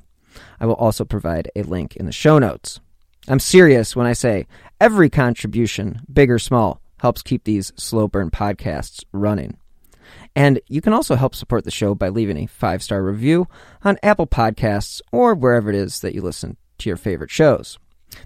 I 0.61 0.67
will 0.67 0.75
also 0.75 1.05
provide 1.05 1.51
a 1.55 1.63
link 1.63 1.97
in 1.97 2.07
the 2.07 2.13
show 2.13 2.39
notes. 2.39 2.81
I'm 3.29 3.41
serious 3.41 3.97
when 3.97 4.07
I 4.07 4.13
say 4.13 4.47
every 4.81 5.11
contribution, 5.11 6.01
big 6.13 6.31
or 6.31 6.39
small, 6.39 6.81
helps 6.99 7.23
keep 7.23 7.45
these 7.45 7.73
slow 7.77 8.09
burn 8.09 8.31
podcasts 8.31 9.05
running. 9.13 9.57
And 10.37 10.61
you 10.69 10.81
can 10.81 10.93
also 10.93 11.15
help 11.15 11.35
support 11.35 11.65
the 11.65 11.71
show 11.71 11.95
by 11.95 12.09
leaving 12.09 12.39
a 12.39 12.47
five 12.47 12.83
star 12.83 13.03
review 13.03 13.47
on 13.83 13.99
Apple 14.03 14.27
Podcasts 14.27 15.01
or 15.13 15.35
wherever 15.35 15.71
it 15.71 15.77
is 15.77 16.01
that 16.01 16.15
you 16.15 16.23
listen 16.23 16.57
to 16.79 16.91
your 16.91 16.97
favorite 16.97 17.31
shows. 17.31 17.79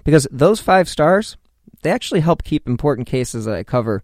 Because 0.05 0.27
those 0.31 0.61
five 0.61 0.88
stars, 0.88 1.37
they 1.83 1.90
actually 1.90 2.20
help 2.20 2.42
keep 2.44 2.66
important 2.66 3.07
cases 3.07 3.44
that 3.44 3.55
I 3.55 3.62
cover, 3.62 4.03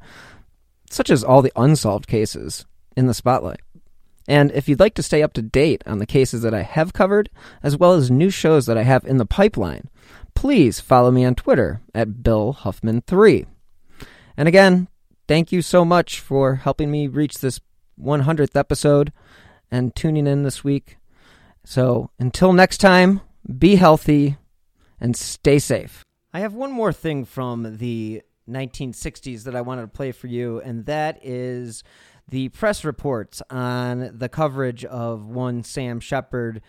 such 0.90 1.10
as 1.10 1.24
all 1.24 1.42
the 1.42 1.52
unsolved 1.56 2.06
cases, 2.06 2.66
in 2.96 3.06
the 3.06 3.14
spotlight. 3.14 3.60
And 4.26 4.50
if 4.52 4.68
you'd 4.68 4.80
like 4.80 4.94
to 4.94 5.02
stay 5.02 5.22
up 5.22 5.32
to 5.34 5.42
date 5.42 5.82
on 5.86 5.98
the 5.98 6.06
cases 6.06 6.42
that 6.42 6.54
I 6.54 6.62
have 6.62 6.92
covered, 6.92 7.28
as 7.62 7.76
well 7.76 7.92
as 7.92 8.10
new 8.10 8.30
shows 8.30 8.66
that 8.66 8.78
I 8.78 8.82
have 8.82 9.04
in 9.04 9.18
the 9.18 9.26
pipeline, 9.26 9.90
please 10.34 10.80
follow 10.80 11.10
me 11.10 11.24
on 11.24 11.34
Twitter 11.34 11.80
at 11.94 12.22
Bill 12.22 12.56
Huffman3. 12.60 13.46
And 14.36 14.48
again, 14.48 14.88
thank 15.28 15.52
you 15.52 15.62
so 15.62 15.84
much 15.84 16.20
for 16.20 16.56
helping 16.56 16.90
me 16.90 17.06
reach 17.06 17.38
this 17.38 17.60
100th 18.00 18.56
episode 18.56 19.12
and 19.70 19.94
tuning 19.94 20.26
in 20.26 20.42
this 20.42 20.64
week. 20.64 20.96
So 21.64 22.10
until 22.18 22.52
next 22.52 22.78
time, 22.78 23.20
be 23.58 23.76
healthy 23.76 24.36
and 25.00 25.16
stay 25.16 25.58
safe. 25.58 26.04
I 26.32 26.40
have 26.40 26.54
one 26.54 26.72
more 26.72 26.92
thing 26.92 27.24
from 27.24 27.76
the 27.76 28.22
1960s 28.48 29.44
that 29.44 29.56
I 29.56 29.60
wanted 29.60 29.82
to 29.82 29.88
play 29.88 30.12
for 30.12 30.26
you, 30.26 30.60
and 30.60 30.86
that 30.86 31.18
is 31.22 31.82
the 32.28 32.48
press 32.50 32.84
reports 32.84 33.42
on 33.50 34.10
the 34.16 34.28
coverage 34.28 34.84
of 34.84 35.26
one 35.26 35.62
Sam 35.62 36.00
Sheppard 36.00 36.62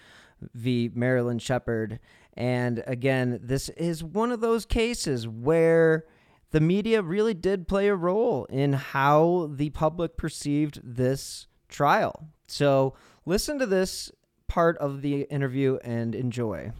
v. 0.53 0.91
Marilyn 0.93 1.39
Sheppard. 1.39 1.99
And 2.33 2.83
again, 2.85 3.39
this 3.41 3.69
is 3.69 4.03
one 4.03 4.31
of 4.31 4.41
those 4.41 4.65
cases 4.65 5.27
where 5.27 6.05
the 6.51 6.59
media 6.59 7.01
really 7.01 7.33
did 7.33 7.67
play 7.67 7.87
a 7.87 7.95
role 7.95 8.45
in 8.45 8.73
how 8.73 9.49
the 9.53 9.69
public 9.71 10.17
perceived 10.17 10.79
this 10.83 11.47
trial. 11.69 12.27
So 12.47 12.93
listen 13.25 13.57
to 13.59 13.65
this 13.65 14.11
part 14.47 14.77
of 14.77 15.01
the 15.01 15.21
interview 15.23 15.79
and 15.83 16.13
enjoy. 16.13 16.71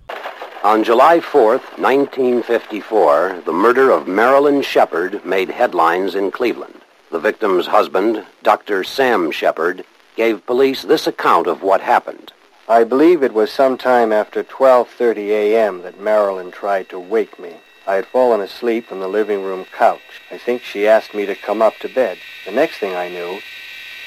On 0.64 0.84
July 0.84 1.20
4th, 1.20 1.78
1954, 1.78 3.44
the 3.46 3.54
murder 3.54 3.92
of 3.92 4.08
Marilyn 4.08 4.62
Sheppard 4.62 5.24
made 5.26 5.50
headlines 5.50 6.16
in 6.16 6.32
Cleveland. 6.32 6.82
The 7.12 7.20
victim's 7.20 7.68
husband, 7.68 8.26
Dr. 8.42 8.84
Sam 8.84 9.32
Sheppard, 9.32 9.86
gave 10.16 10.46
police 10.46 10.82
this 10.82 11.06
account 11.06 11.48
of 11.48 11.62
what 11.62 11.82
happened. 11.82 12.34
I 12.68 12.84
believe 12.84 13.22
it 13.22 13.34
was 13.34 13.52
sometime 13.52 14.12
after 14.12 14.44
12:30 14.44 15.30
a.m. 15.30 15.84
that 15.84 16.00
Marilyn 16.00 16.52
tried 16.52 16.90
to 16.90 17.00
wake 17.00 17.40
me. 17.40 17.58
I 17.86 17.96
had 17.96 18.08
fallen 18.08 18.42
asleep 18.42 18.92
on 18.92 19.00
the 19.00 19.08
living 19.08 19.44
room 19.44 19.66
couch. 19.66 20.22
I 20.32 20.40
think 20.40 20.64
she 20.64 20.88
asked 20.88 21.14
me 21.14 21.28
to 21.28 21.36
come 21.36 21.62
up 21.62 21.78
to 21.82 21.88
bed. 21.88 22.18
The 22.46 22.52
next 22.52 22.78
thing 22.80 22.96
I 22.96 23.10
knew, 23.10 23.40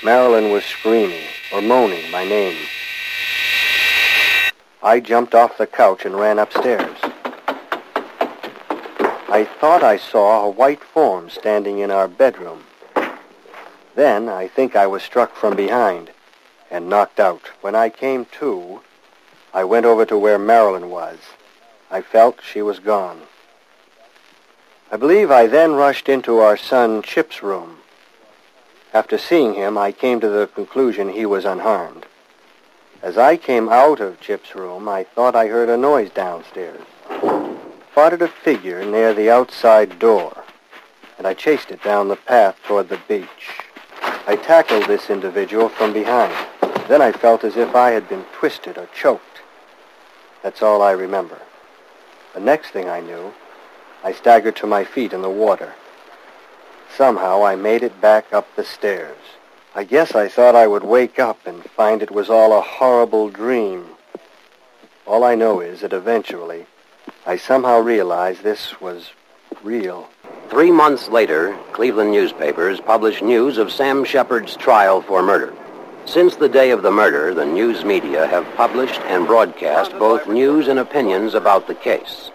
Marilyn 0.02 0.50
was 0.50 0.64
screaming 0.64 1.28
or 1.52 1.62
moaning 1.62 2.10
my 2.10 2.24
name. 2.24 2.58
I 4.82 4.98
jumped 4.98 5.36
off 5.36 5.56
the 5.56 5.66
couch 5.68 6.04
and 6.04 6.16
ran 6.16 6.40
upstairs. 6.40 6.96
I 9.30 9.48
thought 9.60 9.84
I 9.84 9.98
saw 9.98 10.44
a 10.44 10.50
white 10.50 10.82
form 10.82 11.30
standing 11.30 11.78
in 11.78 11.92
our 11.92 12.08
bedroom. 12.08 12.64
Then 13.98 14.28
I 14.28 14.46
think 14.46 14.76
I 14.76 14.86
was 14.86 15.02
struck 15.02 15.34
from 15.34 15.56
behind 15.56 16.12
and 16.70 16.88
knocked 16.88 17.18
out. 17.18 17.48
When 17.62 17.74
I 17.74 17.88
came 17.88 18.26
to, 18.38 18.80
I 19.52 19.64
went 19.64 19.86
over 19.86 20.06
to 20.06 20.16
where 20.16 20.38
Marilyn 20.38 20.88
was. 20.88 21.18
I 21.90 22.02
felt 22.02 22.38
she 22.40 22.62
was 22.62 22.78
gone. 22.78 23.22
I 24.92 24.96
believe 24.98 25.32
I 25.32 25.48
then 25.48 25.72
rushed 25.72 26.08
into 26.08 26.38
our 26.38 26.56
son 26.56 27.02
Chip's 27.02 27.42
room. 27.42 27.78
After 28.94 29.18
seeing 29.18 29.54
him, 29.54 29.76
I 29.76 29.90
came 29.90 30.20
to 30.20 30.28
the 30.28 30.46
conclusion 30.46 31.08
he 31.08 31.26
was 31.26 31.44
unharmed. 31.44 32.06
As 33.02 33.18
I 33.18 33.36
came 33.36 33.68
out 33.68 33.98
of 33.98 34.20
Chip's 34.20 34.54
room, 34.54 34.88
I 34.88 35.02
thought 35.02 35.34
I 35.34 35.48
heard 35.48 35.68
a 35.68 35.76
noise 35.76 36.10
downstairs. 36.10 36.82
Spotted 37.90 38.22
a 38.22 38.28
figure 38.28 38.84
near 38.84 39.12
the 39.12 39.28
outside 39.28 39.98
door. 39.98 40.44
and 41.18 41.26
I 41.26 41.34
chased 41.34 41.72
it 41.72 41.82
down 41.82 42.06
the 42.06 42.14
path 42.14 42.56
toward 42.64 42.90
the 42.90 43.00
beach. 43.08 43.67
I 44.28 44.36
tackled 44.36 44.84
this 44.84 45.08
individual 45.08 45.70
from 45.70 45.94
behind. 45.94 46.34
Then 46.86 47.00
I 47.00 47.12
felt 47.12 47.44
as 47.44 47.56
if 47.56 47.74
I 47.74 47.92
had 47.92 48.10
been 48.10 48.26
twisted 48.34 48.76
or 48.76 48.86
choked. 48.94 49.40
That's 50.42 50.60
all 50.60 50.82
I 50.82 50.90
remember. 50.90 51.38
The 52.34 52.40
next 52.40 52.68
thing 52.72 52.90
I 52.90 53.00
knew, 53.00 53.32
I 54.04 54.12
staggered 54.12 54.54
to 54.56 54.66
my 54.66 54.84
feet 54.84 55.14
in 55.14 55.22
the 55.22 55.30
water. 55.30 55.72
Somehow 56.94 57.42
I 57.42 57.56
made 57.56 57.82
it 57.82 58.02
back 58.02 58.30
up 58.30 58.54
the 58.54 58.66
stairs. 58.66 59.16
I 59.74 59.84
guess 59.84 60.14
I 60.14 60.28
thought 60.28 60.54
I 60.54 60.66
would 60.66 60.84
wake 60.84 61.18
up 61.18 61.46
and 61.46 61.64
find 61.64 62.02
it 62.02 62.10
was 62.10 62.28
all 62.28 62.52
a 62.52 62.60
horrible 62.60 63.30
dream. 63.30 63.86
All 65.06 65.24
I 65.24 65.36
know 65.36 65.62
is 65.62 65.80
that 65.80 65.94
eventually 65.94 66.66
I 67.24 67.38
somehow 67.38 67.78
realized 67.78 68.42
this 68.42 68.78
was 68.78 69.12
real. 69.62 70.10
Three 70.58 70.72
months 70.72 71.08
later, 71.08 71.56
Cleveland 71.70 72.10
newspapers 72.10 72.80
published 72.80 73.22
news 73.22 73.58
of 73.58 73.70
Sam 73.70 74.04
Sheppard's 74.04 74.56
trial 74.56 75.00
for 75.00 75.22
murder. 75.22 75.54
Since 76.04 76.34
the 76.34 76.48
day 76.48 76.72
of 76.72 76.82
the 76.82 76.90
murder, 76.90 77.32
the 77.32 77.46
news 77.46 77.84
media 77.84 78.26
have 78.26 78.56
published 78.56 79.00
and 79.02 79.24
broadcast 79.24 79.92
both 80.00 80.26
news 80.26 80.66
and 80.66 80.80
opinions 80.80 81.34
about 81.34 81.68
the 81.68 81.76
case. 81.76 82.32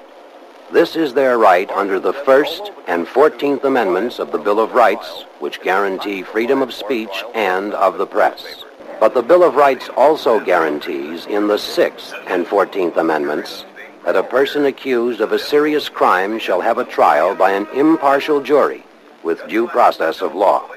This 0.71 0.95
is 0.95 1.13
their 1.13 1.37
right 1.37 1.69
under 1.71 1.99
the 1.99 2.13
First 2.13 2.71
and 2.87 3.09
Fourteenth 3.09 3.65
Amendments 3.65 4.19
of 4.19 4.31
the 4.31 4.37
Bill 4.37 4.61
of 4.61 4.71
Rights, 4.71 5.25
which 5.41 5.61
guarantee 5.61 6.23
freedom 6.23 6.61
of 6.61 6.73
speech 6.73 7.25
and 7.35 7.73
of 7.73 7.97
the 7.97 8.07
press. 8.07 8.63
But 9.01 9.13
the 9.13 9.21
Bill 9.21 9.43
of 9.43 9.55
Rights 9.55 9.89
also 9.97 10.39
guarantees 10.39 11.25
in 11.25 11.47
the 11.47 11.57
Sixth 11.57 12.13
and 12.27 12.47
Fourteenth 12.47 12.95
Amendments 12.95 13.65
that 14.05 14.15
a 14.15 14.23
person 14.23 14.65
accused 14.65 15.21
of 15.21 15.31
a 15.31 15.39
serious 15.39 15.89
crime 15.89 16.37
shall 16.39 16.61
have 16.61 16.77
a 16.77 16.85
trial 16.85 17.35
by 17.35 17.51
an 17.51 17.67
impartial 17.73 18.41
jury 18.41 18.83
with 19.23 19.47
due 19.47 19.67
process 19.67 20.21
of 20.21 20.35
law. 20.35 20.69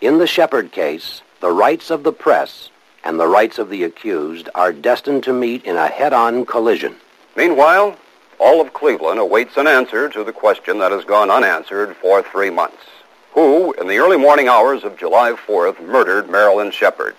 In 0.00 0.18
the 0.18 0.26
Sheppard 0.26 0.72
case, 0.72 1.22
the 1.40 1.50
rights 1.50 1.90
of 1.90 2.02
the 2.02 2.12
press 2.12 2.70
and 3.04 3.18
the 3.18 3.28
rights 3.28 3.58
of 3.58 3.70
the 3.70 3.84
accused 3.84 4.48
are 4.54 4.72
destined 4.72 5.22
to 5.24 5.32
meet 5.32 5.64
in 5.64 5.76
a 5.76 5.88
head-on 5.88 6.44
collision. 6.44 6.96
Meanwhile, 7.36 7.96
all 8.38 8.60
of 8.60 8.72
Cleveland 8.72 9.20
awaits 9.20 9.56
an 9.56 9.66
answer 9.66 10.08
to 10.08 10.24
the 10.24 10.32
question 10.32 10.78
that 10.78 10.92
has 10.92 11.04
gone 11.04 11.30
unanswered 11.30 11.96
for 11.96 12.22
three 12.22 12.50
months. 12.50 12.84
Who, 13.32 13.72
in 13.74 13.86
the 13.86 13.98
early 13.98 14.16
morning 14.16 14.48
hours 14.48 14.82
of 14.82 14.98
July 14.98 15.32
4th, 15.32 15.80
murdered 15.84 16.28
Marilyn 16.28 16.72
Sheppard? 16.72 17.14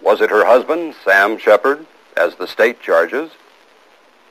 Was 0.00 0.20
it 0.20 0.30
her 0.30 0.46
husband, 0.46 0.94
Sam 1.04 1.38
Sheppard, 1.38 1.86
as 2.16 2.36
the 2.36 2.46
state 2.46 2.80
charges? 2.80 3.30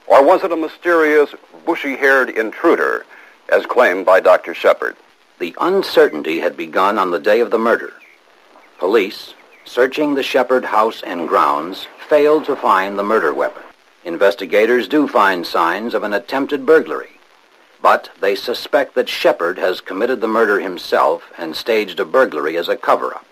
Or 0.08 0.24
was 0.24 0.44
it 0.44 0.54
a 0.54 0.56
mysterious, 0.56 1.36
bushy-haired 1.66 2.30
intruder, 2.30 3.06
as 3.50 3.66
claimed 3.66 4.06
by 4.06 4.22
Dr. 4.22 4.54
Sheppard? 4.54 4.96
The 5.38 5.54
uncertainty 5.60 6.40
had 6.40 6.56
begun 6.56 6.98
on 6.98 7.12
the 7.12 7.20
day 7.20 7.42
of 7.42 7.52
the 7.52 7.60
murder. 7.60 7.94
Police, 8.80 9.34
searching 9.66 10.16
the 10.16 10.24
Sheppard 10.24 10.64
house 10.64 11.04
and 11.04 11.28
grounds, 11.28 11.88
failed 12.08 12.46
to 12.46 12.56
find 12.56 12.98
the 12.98 13.04
murder 13.04 13.34
weapon. 13.34 13.64
Investigators 14.06 14.88
do 14.88 15.10
find 15.10 15.46
signs 15.46 15.94
of 15.94 16.04
an 16.04 16.14
attempted 16.14 16.66
burglary, 16.66 17.20
but 17.82 18.10
they 18.22 18.34
suspect 18.34 18.96
that 18.96 19.10
Sheppard 19.10 19.58
has 19.58 19.82
committed 19.82 20.22
the 20.22 20.28
murder 20.28 20.62
himself 20.62 21.24
and 21.38 21.54
staged 21.54 22.00
a 22.00 22.06
burglary 22.06 22.56
as 22.56 22.70
a 22.70 22.78
cover-up. 22.78 23.26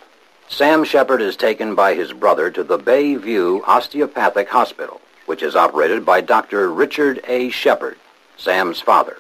Sam 0.49 0.83
Sheppard 0.83 1.21
is 1.21 1.37
taken 1.37 1.73
by 1.73 1.93
his 1.93 2.11
brother 2.11 2.51
to 2.51 2.63
the 2.63 2.77
Bayview 2.77 3.61
Osteopathic 3.65 4.49
Hospital 4.49 4.99
which 5.25 5.43
is 5.43 5.55
operated 5.55 6.05
by 6.05 6.21
Dr. 6.21 6.71
Richard 6.71 7.21
A. 7.27 7.49
Sheppard, 7.49 7.97
Sam's 8.37 8.79
father. 8.79 9.17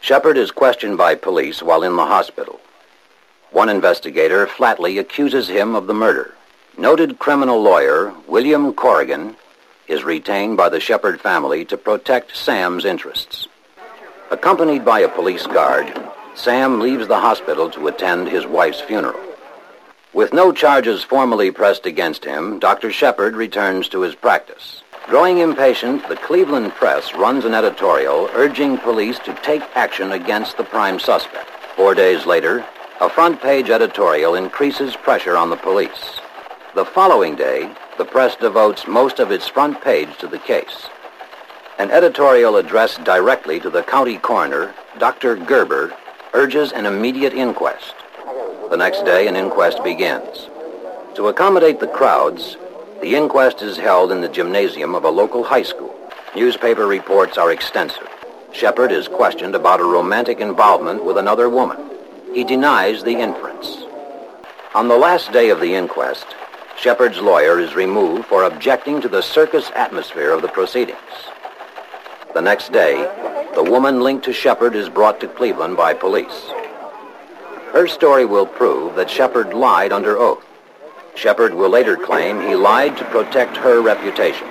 Sheppard 0.00 0.36
is 0.36 0.50
questioned 0.50 0.98
by 0.98 1.14
police 1.14 1.62
while 1.62 1.82
in 1.82 1.96
the 1.96 2.06
hospital. 2.06 2.60
One 3.50 3.68
investigator 3.68 4.46
flatly 4.46 4.98
accuses 4.98 5.48
him 5.48 5.74
of 5.74 5.86
the 5.86 5.94
murder. 5.94 6.34
Noted 6.76 7.18
criminal 7.18 7.60
lawyer 7.60 8.14
William 8.26 8.72
Corrigan 8.72 9.36
is 9.88 10.04
retained 10.04 10.56
by 10.56 10.70
the 10.70 10.80
Sheppard 10.80 11.20
family 11.20 11.64
to 11.66 11.76
protect 11.76 12.36
Sam's 12.36 12.84
interests. 12.84 13.46
Accompanied 14.30 14.84
by 14.84 15.00
a 15.00 15.08
police 15.08 15.46
guard, 15.46 15.92
Sam 16.34 16.80
leaves 16.80 17.06
the 17.06 17.20
hospital 17.20 17.68
to 17.70 17.88
attend 17.88 18.28
his 18.28 18.46
wife's 18.46 18.80
funeral. 18.80 19.20
With 20.14 20.32
no 20.32 20.52
charges 20.52 21.04
formally 21.04 21.50
pressed 21.50 21.86
against 21.86 22.24
him, 22.24 22.58
Dr. 22.58 22.90
Sheppard 22.90 23.34
returns 23.34 23.88
to 23.90 24.00
his 24.00 24.14
practice. 24.14 24.81
Growing 25.08 25.38
impatient, 25.38 26.08
the 26.08 26.16
Cleveland 26.16 26.72
Press 26.72 27.12
runs 27.14 27.44
an 27.44 27.54
editorial 27.54 28.30
urging 28.34 28.78
police 28.78 29.18
to 29.20 29.34
take 29.42 29.62
action 29.74 30.12
against 30.12 30.56
the 30.56 30.64
prime 30.64 30.98
suspect. 30.98 31.50
Four 31.76 31.94
days 31.94 32.24
later, 32.24 32.64
a 33.00 33.10
front 33.10 33.42
page 33.42 33.68
editorial 33.68 34.36
increases 34.36 34.94
pressure 34.96 35.36
on 35.36 35.50
the 35.50 35.56
police. 35.56 36.20
The 36.74 36.84
following 36.84 37.34
day, 37.34 37.70
the 37.98 38.04
press 38.04 38.36
devotes 38.36 38.86
most 38.86 39.18
of 39.18 39.32
its 39.32 39.48
front 39.48 39.82
page 39.82 40.16
to 40.18 40.28
the 40.28 40.38
case. 40.38 40.86
An 41.78 41.90
editorial 41.90 42.56
addressed 42.56 43.02
directly 43.02 43.58
to 43.60 43.70
the 43.70 43.82
county 43.82 44.18
coroner, 44.18 44.72
Dr. 44.98 45.36
Gerber, 45.36 45.92
urges 46.32 46.72
an 46.72 46.86
immediate 46.86 47.34
inquest. 47.34 47.94
The 48.70 48.76
next 48.76 49.04
day, 49.04 49.26
an 49.26 49.36
inquest 49.36 49.82
begins. 49.82 50.48
To 51.16 51.26
accommodate 51.28 51.80
the 51.80 51.88
crowds, 51.88 52.56
the 53.02 53.16
inquest 53.16 53.62
is 53.62 53.76
held 53.76 54.12
in 54.12 54.20
the 54.20 54.28
gymnasium 54.28 54.94
of 54.94 55.02
a 55.02 55.10
local 55.10 55.42
high 55.42 55.64
school. 55.64 55.92
Newspaper 56.36 56.86
reports 56.86 57.36
are 57.36 57.50
extensive. 57.50 58.08
Sheppard 58.52 58.92
is 58.92 59.08
questioned 59.08 59.56
about 59.56 59.80
a 59.80 59.84
romantic 59.84 60.38
involvement 60.38 61.04
with 61.04 61.18
another 61.18 61.48
woman. 61.48 61.90
He 62.32 62.44
denies 62.44 63.02
the 63.02 63.16
inference. 63.16 63.82
On 64.76 64.86
the 64.86 64.96
last 64.96 65.32
day 65.32 65.50
of 65.50 65.58
the 65.58 65.74
inquest, 65.74 66.26
Sheppard's 66.78 67.18
lawyer 67.18 67.58
is 67.58 67.74
removed 67.74 68.26
for 68.26 68.44
objecting 68.44 69.00
to 69.00 69.08
the 69.08 69.20
circus 69.20 69.72
atmosphere 69.74 70.30
of 70.30 70.40
the 70.40 70.48
proceedings. 70.48 70.98
The 72.34 72.40
next 72.40 72.70
day, 72.70 72.94
the 73.56 73.64
woman 73.64 74.00
linked 74.00 74.24
to 74.26 74.32
Sheppard 74.32 74.76
is 74.76 74.88
brought 74.88 75.18
to 75.20 75.26
Cleveland 75.26 75.76
by 75.76 75.92
police. 75.92 76.50
Her 77.72 77.88
story 77.88 78.26
will 78.26 78.46
prove 78.46 78.94
that 78.94 79.10
Sheppard 79.10 79.54
lied 79.54 79.90
under 79.92 80.16
oath. 80.16 80.46
Sheppard 81.14 81.54
will 81.54 81.70
later 81.70 81.96
claim 81.96 82.40
he 82.40 82.54
lied 82.54 82.96
to 82.96 83.04
protect 83.06 83.56
her 83.56 83.80
reputation. 83.80 84.48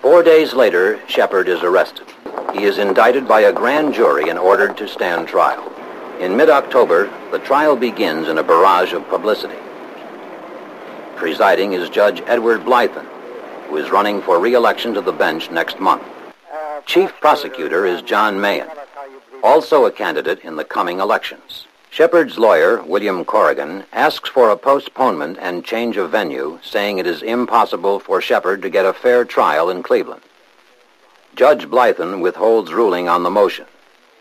Four 0.00 0.22
days 0.22 0.54
later, 0.54 0.98
Sheppard 1.08 1.48
is 1.48 1.62
arrested. 1.62 2.06
He 2.54 2.64
is 2.64 2.78
indicted 2.78 3.28
by 3.28 3.42
a 3.42 3.52
grand 3.52 3.94
jury 3.94 4.28
and 4.28 4.38
ordered 4.38 4.76
to 4.78 4.88
stand 4.88 5.28
trial. 5.28 5.70
In 6.20 6.36
mid-October, 6.36 7.10
the 7.30 7.38
trial 7.38 7.76
begins 7.76 8.28
in 8.28 8.38
a 8.38 8.42
barrage 8.42 8.92
of 8.92 9.08
publicity. 9.08 9.58
Presiding 11.16 11.74
is 11.74 11.90
Judge 11.90 12.22
Edward 12.26 12.60
Blythin, 12.60 13.06
who 13.68 13.76
is 13.76 13.90
running 13.90 14.22
for 14.22 14.40
re-election 14.40 14.94
to 14.94 15.00
the 15.00 15.12
bench 15.12 15.50
next 15.50 15.78
month. 15.78 16.02
Chief 16.86 17.12
prosecutor 17.20 17.84
is 17.86 18.02
John 18.02 18.40
Mahon, 18.40 18.68
also 19.42 19.84
a 19.84 19.92
candidate 19.92 20.40
in 20.40 20.56
the 20.56 20.64
coming 20.64 20.98
elections. 20.98 21.66
Sheppard's 21.92 22.38
lawyer, 22.38 22.80
William 22.82 23.24
Corrigan, 23.24 23.82
asks 23.92 24.30
for 24.30 24.48
a 24.48 24.56
postponement 24.56 25.38
and 25.40 25.64
change 25.64 25.96
of 25.96 26.12
venue, 26.12 26.60
saying 26.62 26.98
it 26.98 27.06
is 27.06 27.20
impossible 27.20 27.98
for 27.98 28.20
Sheppard 28.20 28.62
to 28.62 28.70
get 28.70 28.86
a 28.86 28.92
fair 28.92 29.24
trial 29.24 29.68
in 29.70 29.82
Cleveland. 29.82 30.22
Judge 31.34 31.66
Blythin 31.66 32.20
withholds 32.20 32.72
ruling 32.72 33.08
on 33.08 33.24
the 33.24 33.30
motion, 33.30 33.66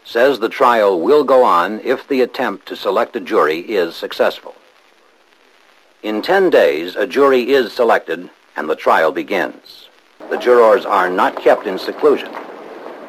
says 0.04 0.40
the 0.40 0.50
trial 0.50 1.00
will 1.00 1.24
go 1.24 1.44
on 1.44 1.80
if 1.82 2.08
the 2.08 2.22
attempt 2.22 2.68
to 2.68 2.76
select 2.76 3.16
a 3.16 3.20
jury 3.20 3.60
is 3.60 3.96
successful. 3.96 4.56
In 6.02 6.24
10 6.24 6.50
days, 6.50 6.96
a 6.96 7.06
jury 7.06 7.52
is 7.52 7.72
selected 7.72 8.32
and 8.56 8.68
the 8.68 8.76
trial 8.76 9.12
begins. 9.12 9.90
The 10.32 10.38
jurors 10.38 10.88
are 10.88 11.10
not 11.10 11.40
kept 11.40 11.68
in 11.68 11.78
seclusion, 11.78 12.32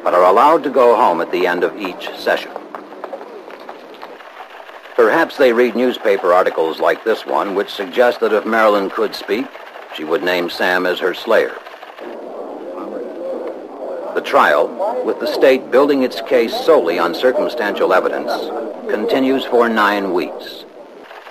but 0.03 0.13
are 0.13 0.25
allowed 0.25 0.61
to 0.63 0.69
go 0.69 0.95
home 0.95 1.19
at 1.19 1.31
the 1.31 1.47
end 1.47 1.63
of 1.63 1.75
each 1.77 2.15
session. 2.15 2.51
Perhaps 5.01 5.35
they 5.37 5.51
read 5.51 5.75
newspaper 5.75 6.31
articles 6.31 6.79
like 6.79 7.03
this 7.03 7.25
one, 7.25 7.55
which 7.55 7.71
suggest 7.71 8.19
that 8.19 8.33
if 8.33 8.45
Marilyn 8.45 8.91
could 8.91 9.15
speak, 9.15 9.47
she 9.95 10.03
would 10.03 10.21
name 10.21 10.47
Sam 10.47 10.85
as 10.85 10.99
her 10.99 11.15
slayer. 11.15 11.57
The 14.13 14.21
trial, 14.23 15.03
with 15.03 15.19
the 15.19 15.25
state 15.25 15.71
building 15.71 16.03
its 16.03 16.21
case 16.21 16.53
solely 16.53 16.99
on 16.99 17.15
circumstantial 17.15 17.93
evidence, 17.93 18.31
continues 18.91 19.43
for 19.43 19.67
nine 19.67 20.13
weeks. 20.13 20.65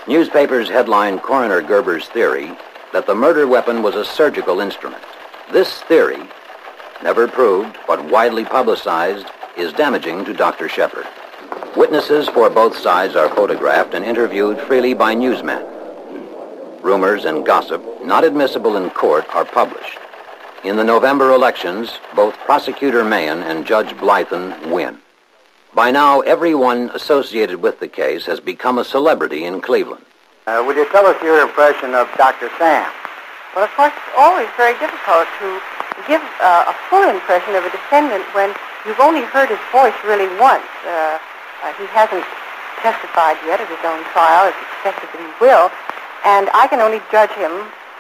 Newspapers 0.09 0.68
headline 0.68 1.20
Coroner 1.20 1.62
Gerber's 1.62 2.09
theory 2.09 2.50
that 2.92 3.06
the 3.06 3.14
murder 3.14 3.46
weapon 3.46 3.85
was 3.85 3.94
a 3.94 4.04
surgical 4.04 4.59
instrument. 4.59 5.04
This 5.52 5.80
theory, 5.83 6.28
never 7.04 7.28
proved 7.28 7.78
but 7.87 8.04
widely 8.11 8.44
publicized, 8.44 9.28
is 9.56 9.72
damaging 9.72 10.24
to 10.24 10.35
Dr. 10.35 10.68
Sheppard. 10.68 11.06
Witnesses 11.76 12.28
for 12.28 12.50
both 12.50 12.76
sides 12.76 13.14
are 13.14 13.28
photographed 13.28 13.94
and 13.94 14.04
interviewed 14.04 14.59
freely 14.62 14.92
by 14.92 15.14
newsmen. 15.14 15.64
Rumors 16.83 17.24
and 17.24 17.46
gossip, 17.46 17.80
not 18.04 18.24
admissible 18.24 18.76
in 18.76 18.90
court, 18.90 19.24
are 19.37 19.44
published. 19.44 19.98
In 20.64 20.74
the 20.76 20.83
November 20.83 21.33
elections, 21.33 21.92
both 22.16 22.37
Prosecutor 22.38 23.04
Mahon 23.04 23.44
and 23.44 23.64
Judge 23.64 23.90
Blythin 23.96 24.72
win. 24.72 24.98
By 25.72 25.92
now, 25.92 26.20
everyone 26.22 26.90
associated 26.92 27.62
with 27.62 27.78
the 27.78 27.88
case 27.88 28.26
has 28.26 28.40
become 28.40 28.76
a 28.76 28.85
celebrity 28.85 29.44
in 29.44 29.61
Cleveland. 29.61 30.04
Uh, 30.48 30.64
would 30.66 30.74
you 30.74 30.90
tell 30.90 31.06
us 31.06 31.22
your 31.22 31.40
impression 31.40 31.94
of 31.94 32.09
Dr. 32.16 32.50
Sam? 32.59 32.90
Well, 33.54 33.64
of 33.64 33.70
course, 33.76 33.92
it's 33.94 34.16
always 34.18 34.48
very 34.56 34.76
difficult 34.80 35.28
to 35.38 35.61
give 36.09 36.22
uh, 36.40 36.66
a 36.66 36.74
full 36.90 37.09
impression 37.09 37.54
of 37.54 37.64
a 37.64 37.70
defendant 37.70 38.24
when 38.35 38.52
you've 38.85 38.98
only 38.98 39.22
heard 39.22 39.48
his 39.48 39.61
voice 39.70 39.94
really 40.04 40.28
once. 40.40 40.66
Uh, 40.85 41.18
uh, 41.62 41.73
he 41.77 41.87
hasn't 41.92 42.25
testified 42.81 43.37
yet 43.44 43.61
at 43.61 43.68
his 43.68 43.81
own 43.85 44.01
trial. 44.12 44.49
It's 44.49 44.61
expected 44.73 45.09
that 45.12 45.20
he 45.20 45.33
will. 45.40 45.68
And 46.25 46.49
I 46.53 46.66
can 46.68 46.81
only 46.81 47.01
judge 47.12 47.33
him 47.37 47.53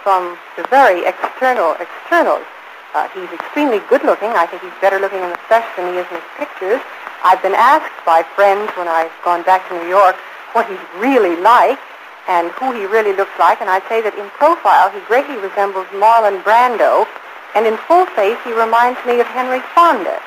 from 0.02 0.36
the 0.56 0.64
very 0.68 1.04
external 1.04 1.76
externals. 1.76 2.44
Uh, 2.92 3.06
he's 3.14 3.30
extremely 3.30 3.80
good 3.88 4.02
looking. 4.02 4.30
I 4.34 4.46
think 4.46 4.62
he's 4.62 4.74
better 4.80 4.98
looking 4.98 5.22
in 5.22 5.30
the 5.30 5.40
flesh 5.46 5.64
than 5.76 5.92
he 5.92 6.00
is 6.00 6.06
in 6.10 6.16
his 6.16 6.30
pictures. 6.36 6.80
I've 7.22 7.40
been 7.42 7.54
asked 7.54 7.94
by 8.04 8.24
friends 8.34 8.72
when 8.76 8.88
I've 8.88 9.12
gone 9.24 9.44
back 9.44 9.68
to 9.68 9.78
New 9.78 9.88
York 9.88 10.16
what 10.52 10.66
he's 10.66 10.80
really 10.96 11.36
like 11.36 11.78
and 12.28 12.50
who 12.52 12.72
he 12.72 12.86
really 12.86 13.14
looks 13.14 13.32
like, 13.38 13.60
and 13.60 13.70
I'd 13.70 13.86
say 13.88 14.00
that 14.02 14.16
in 14.16 14.28
profile 14.36 14.90
he 14.90 15.00
greatly 15.06 15.36
resembles 15.36 15.86
Marlon 15.92 16.42
Brando, 16.42 17.06
and 17.54 17.66
in 17.66 17.76
full 17.88 18.06
face 18.14 18.38
he 18.44 18.52
reminds 18.52 18.98
me 19.04 19.20
of 19.20 19.26
Henry 19.28 19.60
Fonda. 19.74 20.20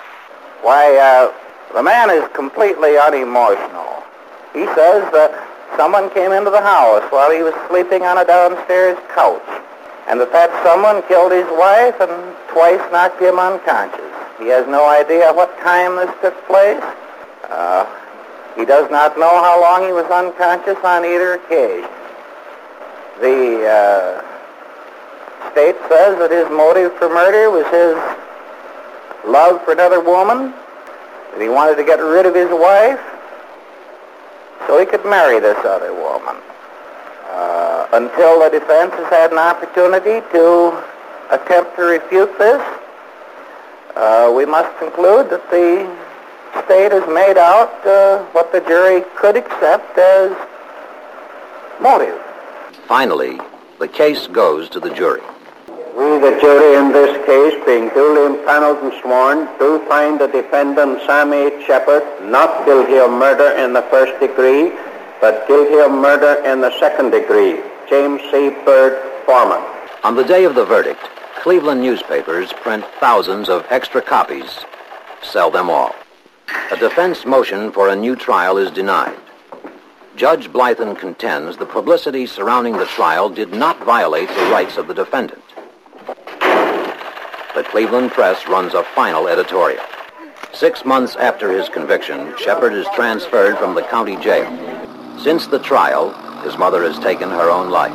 Why, 0.62 0.98
uh, 0.98 1.32
the 1.74 1.82
man 1.82 2.10
is 2.10 2.24
completely 2.34 2.98
unemotional. 2.98 4.04
He 4.54 4.66
says 4.78 5.02
that 5.12 5.34
someone 5.76 6.14
came 6.14 6.32
into 6.32 6.52
the 6.52 6.62
house 6.62 7.04
while 7.10 7.32
he 7.34 7.42
was 7.42 7.54
sleeping 7.70 8.04
on 8.04 8.20
a 8.20 8.26
downstairs 8.26 8.98
couch, 9.14 9.42
and 10.08 10.22
that 10.22 10.32
that 10.32 10.54
someone 10.64 11.02
killed 11.10 11.32
his 11.32 11.50
wife 11.58 11.98
and 12.00 12.14
twice 12.54 12.82
knocked 12.92 13.22
him 13.22 13.40
unconscious. 13.40 14.14
He 14.38 14.48
has 14.54 14.68
no 14.68 14.86
idea 14.88 15.34
what 15.34 15.50
time 15.60 15.96
this 15.98 16.14
took 16.22 16.38
place. 16.46 16.84
Uh, 17.50 17.86
he 18.56 18.66
does 18.66 18.90
not 18.92 19.18
know 19.18 19.42
how 19.42 19.60
long 19.60 19.84
he 19.84 19.94
was 19.94 20.06
unconscious 20.06 20.78
on 20.84 21.06
either 21.06 21.42
occasion. 21.42 21.90
The 23.18 23.66
uh, 23.66 25.52
state 25.52 25.78
says 25.90 26.18
that 26.22 26.30
his 26.30 26.50
motive 26.54 26.94
for 27.02 27.10
murder 27.10 27.50
was 27.50 27.66
his 27.74 27.98
love 29.26 29.64
for 29.66 29.74
another 29.74 30.02
woman, 30.02 30.54
that 31.34 31.42
he 31.42 31.50
wanted 31.50 31.76
to 31.76 31.84
get 31.84 31.98
rid 32.00 32.26
of 32.26 32.36
his 32.36 32.50
wife 32.50 33.02
so 34.68 34.80
he 34.80 34.86
could 34.86 35.04
marry 35.06 35.40
this 35.40 35.58
other 35.66 35.94
woman. 35.94 36.38
Uh, 37.30 37.88
until 37.94 38.40
the 38.40 38.50
defense 38.50 38.94
has 38.94 39.10
had 39.10 39.32
an 39.32 39.40
opportunity 39.40 40.22
to 40.32 40.78
attempt 41.32 41.76
to 41.76 41.84
refute 41.84 42.30
this, 42.38 42.62
uh, 43.96 44.32
we 44.36 44.46
must 44.46 44.78
conclude 44.78 45.30
that 45.30 45.50
the 45.50 45.90
state 46.66 46.92
has 46.92 47.08
made 47.10 47.38
out 47.38 47.74
uh, 47.86 48.24
what 48.34 48.52
the 48.52 48.62
jury 48.62 49.04
could 49.18 49.36
accept 49.36 49.98
as 49.98 50.32
motive. 51.82 52.22
Finally, 52.88 53.40
the 53.80 53.88
case 53.88 54.28
goes 54.28 54.70
to 54.70 54.80
the 54.80 54.94
jury. 54.94 55.22
We, 55.96 56.18
the 56.18 56.40
jury 56.42 56.76
in 56.80 56.92
this 56.92 57.24
case, 57.24 57.54
being 57.68 57.90
duly 57.90 58.26
impaneled 58.26 58.80
and 58.80 58.94
sworn, 59.00 59.48
do 59.60 59.78
find 59.88 60.20
the 60.20 60.26
defendant, 60.26 61.02
Sam 61.06 61.32
H. 61.32 61.68
Sheppard, 61.68 62.04
not 62.32 62.66
guilty 62.66 62.98
of 62.98 63.12
murder 63.12 63.52
in 63.52 63.74
the 63.74 63.84
first 63.84 64.20
degree, 64.20 64.72
but 65.22 65.48
guilty 65.48 65.78
of 65.78 65.92
murder 65.92 66.42
in 66.46 66.62
the 66.62 66.72
second 66.80 67.12
degree. 67.12 67.62
James 67.88 68.22
C. 68.32 68.50
Bird, 68.66 68.98
foreman. 69.28 69.62
On 70.04 70.16
the 70.16 70.24
day 70.24 70.46
of 70.46 70.56
the 70.56 70.66
verdict, 70.66 71.02
Cleveland 71.44 71.82
newspapers 71.82 72.52
print 72.54 72.84
thousands 73.00 73.48
of 73.48 73.64
extra 73.70 74.02
copies, 74.02 74.66
sell 75.22 75.52
them 75.52 75.70
all. 75.70 75.94
A 76.72 76.78
defense 76.78 77.24
motion 77.24 77.72
for 77.72 77.90
a 77.90 77.96
new 77.96 78.16
trial 78.16 78.58
is 78.58 78.72
denied. 78.72 79.18
Judge 80.16 80.52
Blythin 80.52 80.98
contends 80.98 81.58
the 81.58 81.68
publicity 81.68 82.26
surrounding 82.26 82.78
the 82.78 82.86
trial 82.86 83.30
did 83.30 83.52
not 83.54 83.84
violate 83.84 84.30
the 84.30 84.50
rights 84.52 84.78
of 84.78 84.88
the 84.88 84.94
defendant. 84.96 85.44
The 87.56 87.64
Cleveland 87.64 88.10
Press 88.10 88.48
runs 88.48 88.74
a 88.74 88.84
final 88.84 89.28
editorial. 89.28 89.84
Six 90.54 90.84
months 90.86 91.16
after 91.16 91.52
his 91.52 91.70
conviction, 91.70 92.34
Sheppard 92.40 92.74
is 92.74 92.88
transferred 92.96 93.60
from 93.60 93.76
the 93.76 93.84
county 93.84 94.16
jail. 94.16 94.50
Since 95.20 95.46
the 95.46 95.60
trial, 95.60 96.14
his 96.42 96.58
mother 96.58 96.82
has 96.82 96.98
taken 96.98 97.30
her 97.30 97.52
own 97.52 97.70
life. 97.70 97.94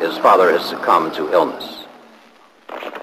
His 0.00 0.16
father 0.16 0.50
has 0.50 0.66
succumbed 0.66 1.12
to 1.14 1.30
illness. 1.30 1.84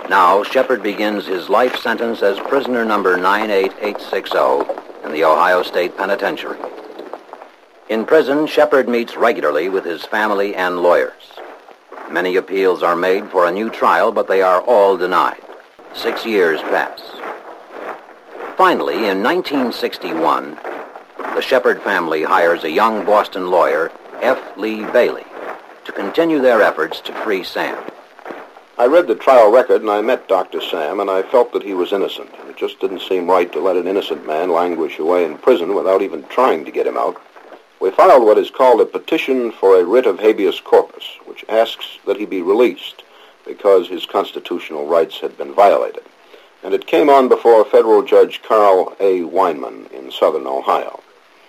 Now, 0.09 0.41
Sheppard 0.41 0.81
begins 0.81 1.27
his 1.27 1.47
life 1.47 1.75
sentence 1.75 2.23
as 2.23 2.39
prisoner 2.39 2.83
number 2.83 3.15
98860 3.15 5.05
in 5.05 5.11
the 5.11 5.25
Ohio 5.25 5.61
State 5.61 5.95
Penitentiary. 5.95 6.57
In 7.87 8.03
prison, 8.03 8.47
Sheppard 8.47 8.89
meets 8.89 9.15
regularly 9.15 9.69
with 9.69 9.85
his 9.85 10.05
family 10.05 10.55
and 10.55 10.79
lawyers. 10.79 11.13
Many 12.09 12.35
appeals 12.35 12.81
are 12.81 12.95
made 12.95 13.29
for 13.29 13.45
a 13.45 13.51
new 13.51 13.69
trial, 13.69 14.11
but 14.11 14.27
they 14.27 14.41
are 14.41 14.61
all 14.61 14.97
denied. 14.97 15.43
Six 15.97 16.27
years 16.27 16.62
pass. 16.62 17.01
Finally, 18.55 19.10
in 19.10 19.23
1961, 19.23 20.55
the 21.17 21.41
Sheppard 21.41 21.81
family 21.81 22.21
hires 22.21 22.63
a 22.63 22.69
young 22.69 23.03
Boston 23.03 23.49
lawyer, 23.49 23.91
F. 24.21 24.39
Lee 24.57 24.86
Bailey, 24.91 25.25
to 25.86 25.91
continue 25.91 26.39
their 26.39 26.62
efforts 26.62 27.01
to 27.01 27.13
free 27.23 27.43
Sam. 27.43 27.83
I 28.77 28.86
read 28.86 29.07
the 29.07 29.15
trial 29.15 29.51
record 29.51 29.81
and 29.81 29.89
I 29.89 30.01
met 30.01 30.27
Dr. 30.27 30.62
Sam 30.62 30.99
and 30.99 31.10
I 31.10 31.23
felt 31.23 31.51
that 31.53 31.63
he 31.63 31.73
was 31.73 31.91
innocent. 31.91 32.29
It 32.47 32.57
just 32.57 32.79
didn't 32.79 33.01
seem 33.01 33.27
right 33.27 33.51
to 33.51 33.60
let 33.60 33.75
an 33.75 33.88
innocent 33.88 34.27
man 34.27 34.51
languish 34.51 34.99
away 34.99 35.25
in 35.25 35.39
prison 35.39 35.73
without 35.73 36.03
even 36.03 36.23
trying 36.25 36.63
to 36.65 36.71
get 36.71 36.86
him 36.86 36.97
out. 36.97 37.19
We 37.81 37.89
filed 37.89 38.23
what 38.23 38.38
is 38.38 38.51
called 38.51 38.81
a 38.81 38.86
petition 38.86 39.51
for 39.51 39.79
a 39.79 39.83
writ 39.83 40.05
of 40.05 40.19
habeas 40.19 40.60
corpus, 40.60 41.17
which 41.25 41.43
asks 41.49 41.97
that 42.05 42.17
he 42.17 42.25
be 42.27 42.43
released 42.43 43.01
because 43.47 43.88
his 43.88 44.05
constitutional 44.05 44.86
rights 44.86 45.19
had 45.19 45.38
been 45.38 45.53
violated. 45.53 46.03
And 46.63 46.73
it 46.73 46.86
came 46.86 47.10
on 47.10 47.29
before 47.29 47.63
federal 47.65 48.03
judge 48.03 48.43
Carl 48.43 48.95
A. 48.99 49.21
Weinman 49.21 49.91
in 49.91 50.12
southern 50.12 50.45
Ohio. 50.45 50.99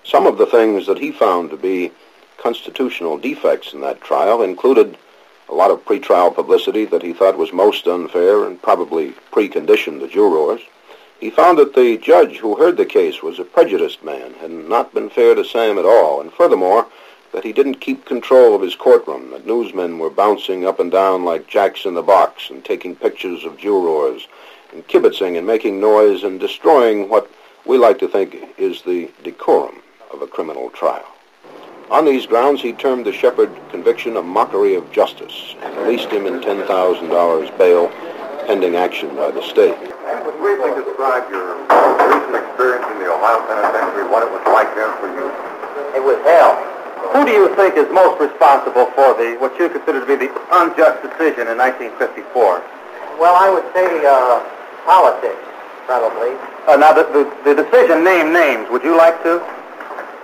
Some 0.04 0.26
of 0.26 0.38
the 0.38 0.46
things 0.46 0.86
that 0.86 0.98
he 0.98 1.12
found 1.12 1.50
to 1.50 1.56
be 1.56 1.92
constitutional 2.38 3.18
defects 3.18 3.72
in 3.72 3.80
that 3.80 4.00
trial 4.00 4.42
included 4.42 4.96
a 5.48 5.54
lot 5.54 5.70
of 5.70 5.84
pretrial 5.84 6.34
publicity 6.34 6.84
that 6.84 7.02
he 7.02 7.12
thought 7.12 7.36
was 7.36 7.52
most 7.52 7.86
unfair 7.86 8.44
and 8.44 8.62
probably 8.62 9.12
preconditioned 9.32 10.00
the 10.00 10.08
jurors. 10.08 10.60
He 11.20 11.30
found 11.30 11.58
that 11.58 11.74
the 11.74 11.98
judge 11.98 12.36
who 12.36 12.56
heard 12.56 12.76
the 12.76 12.86
case 12.86 13.22
was 13.22 13.38
a 13.38 13.44
prejudiced 13.44 14.04
man, 14.04 14.34
had 14.34 14.50
not 14.50 14.94
been 14.94 15.10
fair 15.10 15.34
to 15.34 15.44
Sam 15.44 15.78
at 15.78 15.84
all, 15.84 16.20
and 16.20 16.32
furthermore, 16.32 16.86
that 17.38 17.44
he 17.44 17.52
didn't 17.52 17.80
keep 17.80 18.04
control 18.04 18.52
of 18.52 18.62
his 18.62 18.74
courtroom, 18.74 19.30
that 19.30 19.46
newsmen 19.46 20.00
were 20.00 20.10
bouncing 20.10 20.66
up 20.66 20.80
and 20.80 20.90
down 20.90 21.24
like 21.24 21.46
jacks 21.46 21.84
in 21.84 21.94
the 21.94 22.02
box 22.02 22.50
and 22.50 22.64
taking 22.64 22.96
pictures 22.96 23.44
of 23.44 23.56
jurors 23.56 24.26
and 24.72 24.84
kibitzing 24.88 25.38
and 25.38 25.46
making 25.46 25.78
noise 25.78 26.24
and 26.24 26.40
destroying 26.40 27.08
what 27.08 27.30
we 27.64 27.78
like 27.78 27.96
to 27.96 28.08
think 28.08 28.36
is 28.58 28.82
the 28.82 29.08
decorum 29.22 29.80
of 30.12 30.20
a 30.20 30.26
criminal 30.26 30.68
trial. 30.70 31.06
On 31.92 32.04
these 32.04 32.26
grounds, 32.26 32.60
he 32.60 32.72
termed 32.72 33.06
the 33.06 33.12
Sheppard 33.12 33.56
conviction 33.70 34.16
a 34.16 34.22
mockery 34.22 34.74
of 34.74 34.90
justice 34.90 35.54
and 35.62 35.76
released 35.76 36.10
him 36.10 36.26
in 36.26 36.40
$10,000 36.40 37.56
bail 37.56 37.88
pending 38.48 38.74
action 38.74 39.14
by 39.14 39.30
the 39.30 39.42
state. 39.42 39.78
Would 39.78 40.38
briefly 40.38 40.74
describe 40.82 41.30
your 41.30 41.54
recent 41.54 42.34
experience 42.34 42.86
in 42.90 42.98
the 42.98 43.14
Ohio 43.14 43.46
Penitentiary, 43.46 44.10
what 44.10 44.24
it 44.26 44.32
was 44.32 44.42
like 44.46 44.74
there 44.74 44.92
for 44.96 45.06
you? 45.06 45.30
It 45.94 46.02
was 46.02 46.18
hell. 46.26 46.67
Who 47.14 47.24
do 47.24 47.32
you 47.32 47.54
think 47.56 47.76
is 47.76 47.88
most 47.94 48.20
responsible 48.20 48.90
for 48.92 49.14
the 49.14 49.36
what 49.40 49.56
you 49.58 49.68
consider 49.68 50.00
to 50.02 50.08
be 50.08 50.16
the 50.16 50.30
unjust 50.52 51.00
decision 51.02 51.48
in 51.48 51.56
1954? 51.56 52.62
Well, 53.16 53.34
I 53.34 53.48
would 53.50 53.66
say 53.74 53.86
uh, 54.06 54.42
politics, 54.86 55.42
probably. 55.86 56.36
Uh, 56.66 56.76
now, 56.76 56.92
the, 56.92 57.08
the, 57.10 57.24
the 57.42 57.54
decision 57.62 58.04
name 58.04 58.32
names. 58.32 58.68
Would 58.70 58.82
you 58.82 58.96
like 58.96 59.18
to? 59.24 59.40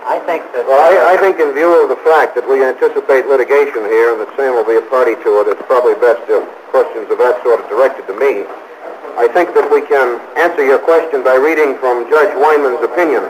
I 0.05 0.21
think 0.29 0.45
that. 0.53 0.67
Well, 0.69 0.77
I, 0.77 1.15
I 1.15 1.15
think 1.17 1.39
in 1.39 1.51
view 1.57 1.73
of 1.81 1.89
the 1.89 1.99
fact 2.05 2.35
that 2.37 2.45
we 2.45 2.61
anticipate 2.61 3.25
litigation 3.25 3.83
here 3.89 4.13
and 4.13 4.21
that 4.21 4.29
Sam 4.37 4.53
will 4.53 4.67
be 4.67 4.77
a 4.77 4.85
party 4.87 5.17
to 5.25 5.29
it, 5.41 5.51
it's 5.51 5.65
probably 5.65 5.97
best 5.97 6.21
if 6.29 6.45
questions 6.69 7.09
of 7.09 7.17
that 7.17 7.41
sort 7.41 7.65
are 7.65 7.69
directed 7.71 8.05
to 8.07 8.15
me. 8.15 8.45
I 9.17 9.31
think 9.31 9.55
that 9.55 9.65
we 9.71 9.79
can 9.81 10.19
answer 10.35 10.61
your 10.61 10.79
question 10.79 11.23
by 11.23 11.39
reading 11.39 11.79
from 11.79 12.05
Judge 12.11 12.35
Weinman's 12.35 12.83
opinion 12.83 13.25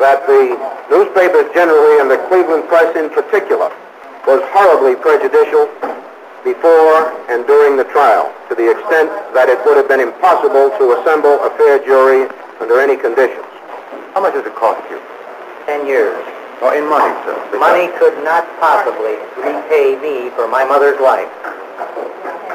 that 0.00 0.24
the 0.24 0.56
newspapers 0.88 1.44
generally 1.52 2.00
and 2.00 2.08
the 2.08 2.16
Cleveland 2.32 2.64
press 2.72 2.88
in 2.96 3.12
particular 3.12 3.68
was 4.24 4.40
horribly 4.48 4.96
prejudicial 4.96 5.68
before 6.40 7.12
and 7.28 7.44
during 7.44 7.76
the 7.76 7.84
trial 7.92 8.32
to 8.48 8.56
the 8.56 8.64
extent 8.64 9.12
that 9.36 9.52
it 9.52 9.60
would 9.68 9.76
have 9.76 9.92
been 9.92 10.00
impossible 10.00 10.72
to 10.80 10.96
assemble 10.96 11.36
a 11.44 11.52
fair 11.60 11.76
jury 11.84 12.24
under 12.64 12.80
any 12.80 12.96
conditions. 12.96 13.44
How 14.16 14.24
much 14.24 14.32
does 14.32 14.48
it 14.48 14.56
cost 14.56 14.80
you? 14.88 14.96
Ten 15.68 15.84
years. 15.86 16.16
Oh, 16.64 16.72
in 16.72 16.88
money, 16.88 17.12
sir. 17.24 17.36
Money 17.60 17.92
could 18.00 18.16
not 18.24 18.48
possibly 18.56 19.20
repay 19.36 20.00
me 20.00 20.32
for 20.32 20.48
my 20.48 20.64
mother's 20.64 21.00
life. 21.00 21.28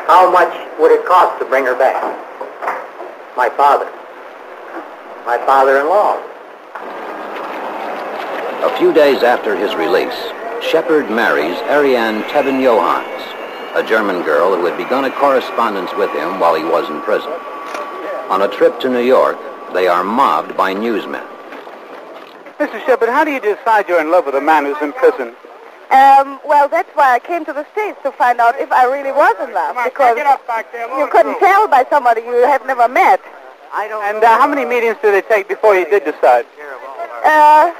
How 0.09 0.29
much 0.29 0.53
would 0.81 0.91
it 0.91 1.05
cost 1.05 1.37
to 1.39 1.45
bring 1.45 1.65
her 1.65 1.77
back? 1.77 2.01
My 3.37 3.49
father. 3.53 3.89
My 5.25 5.37
father-in-law. 5.45 6.34
A 8.65 8.77
few 8.79 8.91
days 8.91 9.21
after 9.21 9.55
his 9.55 9.75
release, 9.75 10.17
Sheppard 10.59 11.11
marries 11.11 11.55
Ariane 11.69 12.23
Tebbenjohanns, 12.23 13.75
a 13.75 13.87
German 13.87 14.23
girl 14.23 14.57
who 14.57 14.65
had 14.65 14.75
begun 14.75 15.05
a 15.05 15.11
correspondence 15.11 15.93
with 15.93 16.09
him 16.09 16.39
while 16.39 16.55
he 16.55 16.63
was 16.63 16.89
in 16.89 16.99
prison. 17.01 17.31
On 18.33 18.41
a 18.41 18.47
trip 18.47 18.79
to 18.79 18.89
New 18.89 19.03
York, 19.05 19.37
they 19.73 19.87
are 19.87 20.03
mobbed 20.03 20.57
by 20.57 20.73
newsmen. 20.73 21.21
Mr. 22.57 22.83
Sheppard, 22.87 23.09
how 23.09 23.23
do 23.23 23.29
you 23.29 23.39
decide 23.39 23.87
you're 23.87 24.01
in 24.01 24.09
love 24.09 24.25
with 24.25 24.33
a 24.33 24.41
man 24.41 24.65
who's 24.65 24.81
in 24.81 24.93
prison? 24.93 25.35
Um, 25.91 26.39
well, 26.43 26.67
that's 26.67 26.89
why 26.95 27.13
I 27.13 27.19
came 27.19 27.45
to 27.45 27.53
the 27.53 27.67
States 27.71 27.99
to 28.01 28.11
find 28.13 28.39
out 28.39 28.59
if 28.59 28.71
I 28.71 28.85
really 28.85 29.11
was 29.11 29.35
in 29.47 29.53
love. 29.53 29.77
because 29.85 30.17
you 30.17 31.07
couldn't 31.11 31.37
tell 31.37 31.67
by 31.67 31.85
somebody 31.91 32.21
you 32.21 32.41
have 32.49 32.65
never 32.65 32.87
met. 32.87 33.21
I 33.71 33.87
don't 33.87 34.03
and 34.03 34.23
uh, 34.23 34.39
how 34.39 34.47
many 34.47 34.65
meetings 34.65 34.97
did 35.03 35.13
it 35.13 35.29
take 35.29 35.47
before 35.47 35.75
you 35.75 35.85
did 35.85 36.03
decide? 36.03 36.47
Uh, 37.23 37.71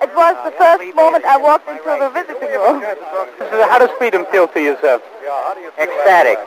it 0.00 0.10
was 0.16 0.34
the 0.44 0.52
first 0.56 0.94
moment 0.94 1.24
I 1.24 1.36
walked 1.36 1.68
into 1.68 1.84
the 1.84 2.10
visiting 2.10 2.50
room. 2.56 2.80
How 3.68 3.78
does 3.78 3.90
freedom 3.98 4.24
feel 4.32 4.48
to 4.48 4.60
you, 4.60 4.76
sir? 4.80 5.00
Ecstatic. 5.78 6.38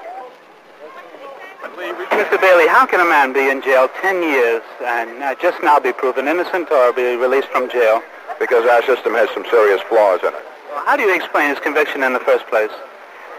Mr. 1.63 2.39
Bailey, 2.39 2.67
how 2.67 2.85
can 2.85 2.99
a 2.99 3.07
man 3.07 3.33
be 3.33 3.49
in 3.49 3.61
jail 3.61 3.89
10 4.01 4.21
years 4.21 4.61
and 4.83 5.23
uh, 5.23 5.33
just 5.41 5.57
now 5.63 5.79
be 5.79 5.91
proven 5.91 6.27
innocent 6.27 6.69
or 6.69 6.93
be 6.93 7.15
released 7.15 7.47
from 7.47 7.69
jail? 7.69 8.01
Because 8.39 8.67
our 8.69 8.83
system 8.83 9.13
has 9.13 9.29
some 9.33 9.45
serious 9.49 9.81
flaws 9.89 10.19
in 10.21 10.29
it. 10.35 10.43
Well, 10.69 10.85
how 10.85 10.97
do 10.97 11.03
you 11.03 11.15
explain 11.15 11.49
his 11.49 11.59
conviction 11.59 12.03
in 12.03 12.13
the 12.13 12.19
first 12.19 12.45
place? 12.47 12.71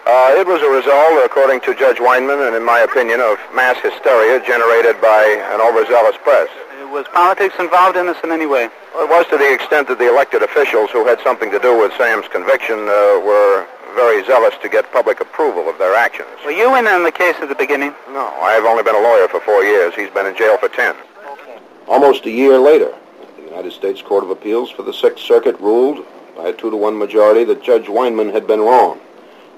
Uh, 0.07 0.35
it 0.37 0.47
was 0.47 0.61
a 0.61 0.69
result, 0.69 1.25
according 1.25 1.61
to 1.65 1.75
Judge 1.75 1.97
Weinman, 1.97 2.47
and 2.47 2.57
in 2.57 2.65
my 2.65 2.81
opinion, 2.81 3.21
of 3.21 3.39
mass 3.55 3.77
hysteria 3.81 4.41
generated 4.45 5.01
by 5.01 5.25
an 5.53 5.61
overzealous 5.61 6.17
press. 6.25 6.49
Was 6.95 7.09
politics 7.09 7.57
involved 7.59 7.97
in 7.97 8.07
this 8.07 8.17
in 8.23 8.31
any 8.31 8.47
way? 8.47 8.71
Well, 8.95 9.03
it 9.05 9.11
was 9.11 9.27
to 9.27 9.37
the 9.37 9.53
extent 9.53 9.89
that 9.89 9.99
the 9.99 10.09
elected 10.09 10.45
officials 10.45 10.93
who 10.93 11.05
had 11.05 11.19
something 11.27 11.51
to 11.51 11.59
do 11.59 11.77
with 11.77 11.93
Sam's 11.99 12.29
conviction 12.29 12.79
uh, 12.87 13.19
were 13.19 13.67
very 13.97 14.25
zealous 14.25 14.55
to 14.63 14.69
get 14.69 14.87
public 14.93 15.19
approval 15.19 15.69
of 15.69 15.77
their 15.77 15.97
actions. 15.97 16.29
Were 16.45 16.53
you 16.53 16.77
in 16.77 16.87
on 16.87 17.03
the 17.03 17.11
case 17.11 17.35
at 17.43 17.49
the 17.49 17.57
beginning? 17.57 17.93
No, 18.11 18.29
I've 18.41 18.63
only 18.65 18.85
been 18.85 18.95
a 18.95 19.03
lawyer 19.03 19.27
for 19.27 19.41
four 19.41 19.65
years. 19.65 19.93
He's 19.97 20.09
been 20.11 20.25
in 20.25 20.37
jail 20.37 20.57
for 20.57 20.69
ten. 20.69 20.95
Okay. 21.27 21.59
Almost 21.89 22.27
a 22.27 22.31
year 22.31 22.59
later, 22.59 22.95
the 23.39 23.43
United 23.43 23.73
States 23.73 24.01
Court 24.01 24.23
of 24.23 24.31
Appeals 24.31 24.71
for 24.71 24.85
the 24.85 24.95
Sixth 24.95 25.25
Circuit 25.25 25.59
ruled 25.59 26.07
by 26.37 26.51
a 26.51 26.53
two 26.53 26.71
to 26.71 26.77
one 26.77 26.97
majority 26.97 27.43
that 27.43 27.61
Judge 27.61 27.87
Weinman 27.87 28.33
had 28.33 28.47
been 28.47 28.61
wrong, 28.61 29.01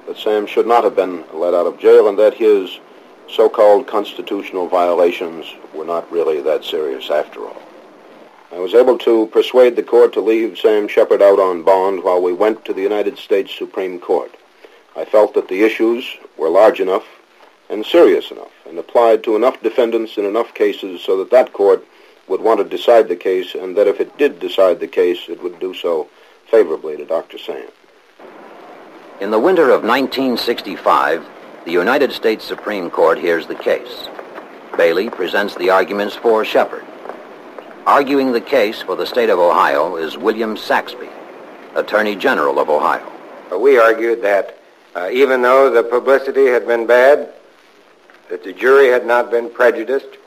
that 0.06 0.16
Sam 0.16 0.46
should 0.46 0.66
not 0.66 0.84
have 0.84 0.96
been 0.96 1.22
let 1.34 1.52
out 1.52 1.66
of 1.66 1.78
jail, 1.78 2.08
and 2.08 2.18
that 2.18 2.32
his 2.32 2.80
so-called 3.28 3.86
constitutional 3.86 4.68
violations 4.68 5.46
were 5.74 5.84
not 5.84 6.10
really 6.10 6.40
that 6.42 6.64
serious 6.64 7.10
after 7.10 7.40
all. 7.40 7.62
I 8.52 8.58
was 8.58 8.74
able 8.74 8.96
to 8.98 9.26
persuade 9.26 9.76
the 9.76 9.82
court 9.82 10.12
to 10.14 10.20
leave 10.20 10.58
Sam 10.58 10.88
Sheppard 10.88 11.20
out 11.20 11.40
on 11.40 11.62
bond 11.62 12.04
while 12.04 12.22
we 12.22 12.32
went 12.32 12.64
to 12.64 12.72
the 12.72 12.82
United 12.82 13.18
States 13.18 13.52
Supreme 13.52 13.98
Court. 13.98 14.34
I 14.96 15.04
felt 15.04 15.34
that 15.34 15.48
the 15.48 15.62
issues 15.62 16.16
were 16.38 16.48
large 16.48 16.80
enough 16.80 17.04
and 17.68 17.84
serious 17.84 18.30
enough 18.30 18.52
and 18.66 18.78
applied 18.78 19.24
to 19.24 19.36
enough 19.36 19.60
defendants 19.62 20.16
in 20.16 20.24
enough 20.24 20.54
cases 20.54 21.02
so 21.02 21.18
that 21.18 21.30
that 21.32 21.52
court 21.52 21.84
would 22.28 22.40
want 22.40 22.58
to 22.58 22.76
decide 22.76 23.08
the 23.08 23.16
case 23.16 23.54
and 23.54 23.76
that 23.76 23.86
if 23.86 24.00
it 24.00 24.16
did 24.18 24.40
decide 24.40 24.80
the 24.80 24.88
case, 24.88 25.28
it 25.28 25.42
would 25.42 25.58
do 25.58 25.74
so 25.74 26.08
favorably 26.50 26.96
to 26.96 27.04
Dr. 27.04 27.38
Sam. 27.38 27.68
In 29.20 29.30
the 29.30 29.38
winter 29.38 29.70
of 29.70 29.82
1965, 29.82 31.26
the 31.66 31.72
United 31.72 32.12
States 32.12 32.44
Supreme 32.44 32.88
Court 32.88 33.18
hears 33.18 33.48
the 33.48 33.54
case. 33.56 34.08
Bailey 34.76 35.10
presents 35.10 35.56
the 35.56 35.70
arguments 35.70 36.14
for 36.14 36.44
Sheppard. 36.44 36.84
Arguing 37.86 38.30
the 38.30 38.40
case 38.40 38.80
for 38.80 38.94
the 38.94 39.04
state 39.04 39.30
of 39.30 39.40
Ohio 39.40 39.96
is 39.96 40.16
William 40.16 40.56
Saxbe, 40.56 41.10
Attorney 41.74 42.14
General 42.14 42.60
of 42.60 42.70
Ohio. 42.70 43.04
We 43.58 43.78
argued 43.78 44.22
that 44.22 44.56
uh, 44.94 45.10
even 45.12 45.42
though 45.42 45.68
the 45.68 45.82
publicity 45.82 46.46
had 46.46 46.68
been 46.68 46.86
bad, 46.86 47.32
that 48.30 48.44
the 48.44 48.52
jury 48.52 48.88
had 48.88 49.04
not 49.04 49.32
been 49.32 49.50
prejudiced, 49.50 50.18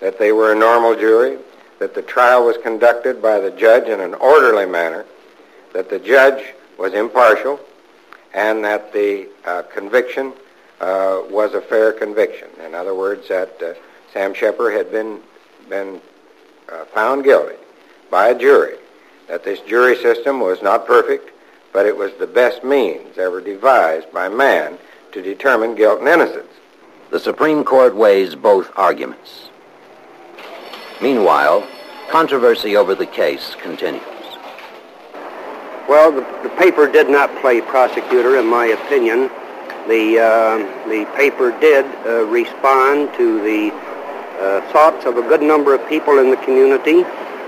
that 0.00 0.18
they 0.18 0.32
were 0.32 0.52
a 0.52 0.54
normal 0.54 0.94
jury, 0.94 1.38
that 1.78 1.94
the 1.94 2.02
trial 2.02 2.44
was 2.44 2.58
conducted 2.62 3.22
by 3.22 3.40
the 3.40 3.50
judge 3.52 3.88
in 3.88 4.00
an 4.00 4.12
orderly 4.16 4.66
manner, 4.66 5.06
that 5.72 5.88
the 5.88 5.98
judge 5.98 6.52
was 6.78 6.92
impartial, 6.92 7.58
and 8.34 8.62
that 8.62 8.92
the 8.92 9.26
uh, 9.46 9.62
conviction 9.62 10.34
uh, 10.80 11.22
was 11.30 11.54
a 11.54 11.60
fair 11.60 11.92
conviction. 11.92 12.48
In 12.64 12.74
other 12.74 12.94
words, 12.94 13.28
that 13.28 13.62
uh, 13.62 13.74
Sam 14.12 14.34
Sheppard 14.34 14.74
had 14.74 14.90
been 14.90 15.20
been 15.68 16.00
uh, 16.70 16.84
found 16.86 17.24
guilty 17.24 17.56
by 18.10 18.28
a 18.28 18.38
jury, 18.38 18.76
that 19.28 19.44
this 19.44 19.60
jury 19.60 19.96
system 19.96 20.40
was 20.40 20.62
not 20.62 20.86
perfect, 20.86 21.30
but 21.72 21.86
it 21.86 21.96
was 21.96 22.12
the 22.18 22.26
best 22.26 22.62
means 22.62 23.18
ever 23.18 23.40
devised 23.40 24.10
by 24.12 24.28
man 24.28 24.78
to 25.12 25.22
determine 25.22 25.74
guilt 25.74 26.00
and 26.00 26.08
innocence. 26.08 26.52
The 27.10 27.20
Supreme 27.20 27.64
Court 27.64 27.94
weighs 27.94 28.34
both 28.34 28.70
arguments. 28.76 29.48
Meanwhile, 31.00 31.66
controversy 32.10 32.76
over 32.76 32.94
the 32.94 33.06
case 33.06 33.54
continues. 33.60 34.02
Well, 35.88 36.12
the, 36.12 36.20
the 36.42 36.54
paper 36.56 36.90
did 36.90 37.08
not 37.08 37.34
play 37.40 37.60
prosecutor, 37.60 38.38
in 38.38 38.46
my 38.46 38.66
opinion. 38.66 39.30
The, 39.88 40.18
uh, 40.18 40.88
the 40.88 41.04
paper 41.16 41.50
did 41.60 41.84
uh, 42.06 42.24
respond 42.24 43.12
to 43.16 43.40
the 43.42 43.70
uh, 44.40 44.72
thoughts 44.72 45.04
of 45.04 45.16
a 45.16 45.22
good 45.22 45.42
number 45.42 45.74
of 45.74 45.88
people 45.88 46.18
in 46.18 46.30
the 46.30 46.36
community, 46.38 47.04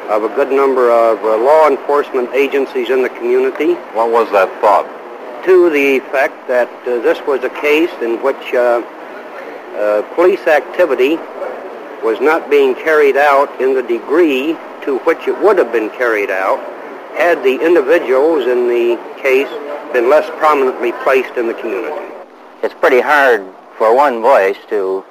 of 0.09 0.23
a 0.23 0.29
good 0.35 0.53
number 0.53 0.91
of 0.91 1.19
uh, 1.25 1.37
law 1.39 1.69
enforcement 1.69 2.31
agencies 2.35 2.91
in 2.91 3.03
the 3.03 3.09
community. 3.09 3.75
What 3.97 4.11
was 4.11 4.31
that 4.33 4.49
thought? 4.61 4.87
To 5.47 5.71
the 5.71 5.97
effect 5.97 6.47
that 6.49 6.69
uh, 6.83 7.01
this 7.01 7.21
was 7.27 7.43
a 7.43 7.51
case 7.51 7.91
in 8.03 8.23
which 8.23 8.55
uh, 8.55 8.83
uh, 9.77 10.03
police 10.15 10.47
activity 10.47 11.17
was 12.05 12.21
not 12.21 12.49
being 12.51 12.75
carried 12.75 13.17
out 13.17 13.49
in 13.61 13.75
the 13.75 13.83
degree 13.83 14.57
to 14.83 14.99
which 15.05 15.27
it 15.27 15.41
would 15.43 15.59
have 15.59 15.73
been 15.73 15.91
carried 15.91 16.31
out 16.31 16.59
had 17.17 17.43
the 17.43 17.59
individuals 17.65 18.47
in 18.47 18.69
the 18.69 18.97
case 19.21 19.49
been 19.93 20.11
less 20.11 20.29
prominently 20.39 20.93
placed 21.03 21.37
in 21.37 21.47
the 21.47 21.55
community. 21.55 22.16
It's 22.63 22.75
pretty 22.75 23.01
hard 23.01 23.45
for 23.77 23.95
one 23.95 24.23
voice 24.23 24.57
to 24.71 25.05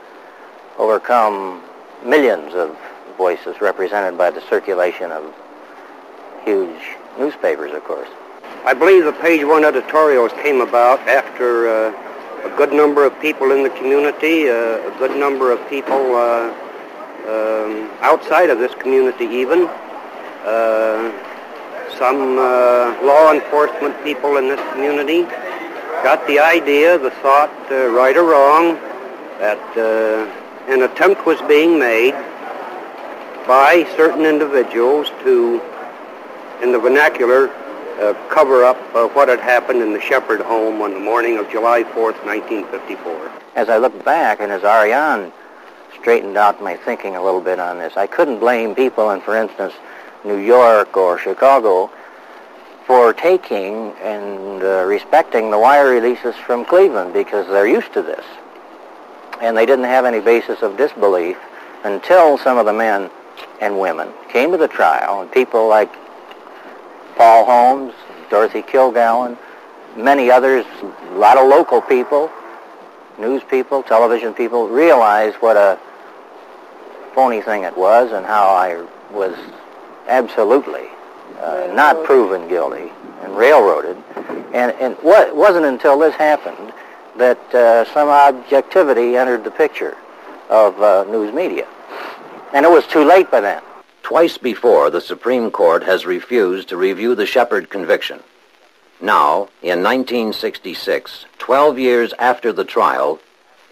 overcome 0.80 1.62
millions 2.04 2.56
of 2.56 2.76
voices 3.18 3.62
represented 3.62 4.18
by 4.18 4.32
the 4.32 4.42
circulation 4.50 5.12
of 5.12 5.32
huge 6.44 6.98
newspapers, 7.20 7.72
of 7.72 7.84
course. 7.84 8.10
I 8.66 8.74
believe 8.74 9.06
the 9.06 9.14
page 9.14 9.46
one 9.46 9.64
editorials 9.64 10.32
came 10.42 10.60
about 10.60 11.00
after 11.02 11.68
uh, 11.68 12.52
a 12.52 12.58
good 12.58 12.74
number 12.74 13.06
of 13.06 13.18
people 13.22 13.52
in 13.52 13.62
the 13.62 13.70
community, 13.70 14.50
uh, 14.50 14.54
a 14.54 14.96
good 14.98 15.16
number 15.16 15.52
of 15.52 15.60
people 15.70 16.16
uh, 16.16 16.50
um, 17.30 17.92
outside 18.02 18.50
of 18.50 18.58
this 18.58 18.74
community 18.76 19.26
even, 19.26 19.68
uh, 20.46 21.12
some 21.96 22.40
uh, 22.40 22.98
law 23.04 23.32
enforcement 23.32 23.96
people 24.04 24.38
in 24.38 24.48
this 24.48 24.60
community 24.74 25.28
got 26.04 26.26
the 26.28 26.40
idea, 26.40 26.98
the 26.98 27.12
thought, 27.12 27.52
uh, 27.72 27.88
right 27.88 28.16
or 28.16 28.24
wrong, 28.24 28.76
that 29.40 29.60
an 30.68 30.84
attempt 30.84 31.26
was 31.26 31.42
being 31.44 31.78
made 31.78 32.14
by 33.48 33.88
certain 33.96 34.26
individuals 34.26 35.10
to, 35.24 35.62
in 36.62 36.72
the 36.72 36.80
vernacular, 36.80 37.50
uh, 38.00 38.14
cover 38.30 38.64
up 38.64 38.78
uh, 38.96 39.08
what 39.10 39.30
had 39.30 39.40
happened 39.40 39.82
in 39.82 39.94
the 39.94 40.02
Sheppard 40.02 40.42
home 40.42 40.82
on 40.82 40.94
the 40.94 41.00
morning 41.00 41.38
of 41.38 41.50
July 41.50 41.84
4th, 41.84 42.24
1954. 42.26 43.32
As 43.56 43.70
I 43.70 43.78
look 43.78 44.04
back, 44.04 44.42
and 44.42 44.52
as 44.52 44.64
Ariane 44.64 45.32
straightened 46.00 46.38
out 46.38 46.62
my 46.62 46.76
thinking 46.76 47.16
a 47.16 47.24
little 47.24 47.40
bit 47.40 47.60
on 47.60 47.78
this, 47.78 47.96
I 47.96 48.08
couldn't 48.08 48.40
blame 48.40 48.76
people 48.76 49.12
in, 49.12 49.22
for 49.22 49.36
instance, 49.36 49.74
New 50.26 50.38
York 50.38 50.98
or 50.98 51.18
Chicago 51.18 51.90
for 52.86 53.14
taking 53.14 53.92
and 54.04 54.62
uh, 54.62 54.86
respecting 54.86 55.50
the 55.50 55.58
wire 55.58 55.90
releases 55.90 56.36
from 56.36 56.66
Cleveland 56.66 57.14
because 57.14 57.48
they're 57.48 57.68
used 57.68 57.92
to 57.94 58.02
this. 58.02 58.24
And 59.42 59.58
they 59.58 59.66
didn't 59.66 59.86
have 59.86 60.06
any 60.06 60.20
basis 60.20 60.62
of 60.62 60.78
disbelief 60.78 61.38
until 61.84 62.38
some 62.38 62.58
of 62.58 62.66
the 62.66 62.74
men 62.74 63.10
and 63.60 63.80
women 63.80 64.10
came 64.30 64.52
to 64.52 64.58
the 64.58 64.68
trial, 64.68 65.22
and 65.22 65.32
people 65.32 65.68
like 65.68 65.92
Paul 67.16 67.46
Holmes, 67.46 67.94
Dorothy 68.30 68.62
Kilgallen, 68.62 69.38
many 69.96 70.30
others, 70.30 70.66
a 70.82 71.18
lot 71.18 71.38
of 71.38 71.48
local 71.48 71.82
people, 71.82 72.32
news 73.18 73.42
people, 73.50 73.82
television 73.84 74.34
people, 74.34 74.68
realized 74.68 75.38
what 75.38 75.58
a 75.58 75.80
phony 77.14 77.42
thing 77.42 77.64
it 77.64 77.78
was 77.78 78.12
and 78.12 78.26
how 78.26 78.50
I 78.50 78.86
was 79.12 79.36
absolutely 80.08 80.90
uh, 81.42 81.72
not 81.74 82.04
proven 82.04 82.48
guilty 82.48 82.92
and 83.22 83.36
railroaded. 83.36 83.98
And, 84.54 84.72
and 84.80 84.96
what, 84.98 85.36
wasn't 85.36 85.66
until 85.66 86.00
this 86.00 86.16
happened 86.16 86.74
that 87.18 87.40
uh, 87.54 87.86
some 87.94 88.10
objectivity 88.10 89.16
entered 89.16 89.44
the 89.44 89.52
picture 89.52 89.98
of 90.50 90.82
uh, 90.82 91.06
news 91.06 91.34
media. 91.34 91.68
And 92.54 92.66
it 92.66 92.72
was 92.72 92.86
too 92.88 93.04
late 93.04 93.32
by 93.32 93.42
then. 93.42 93.62
Twice 94.04 94.38
before, 94.38 94.90
the 94.90 95.02
Supreme 95.02 95.50
Court 95.50 95.84
has 95.84 96.06
refused 96.06 96.70
to 96.70 96.78
review 96.78 97.16
the 97.16 97.26
Sheppard 97.26 97.70
conviction. 97.70 98.20
Now, 99.02 99.50
in 99.62 99.84
1966, 99.84 101.26
12 101.38 101.80
years 101.80 102.14
after 102.20 102.54
the 102.54 102.64
trial, 102.64 103.20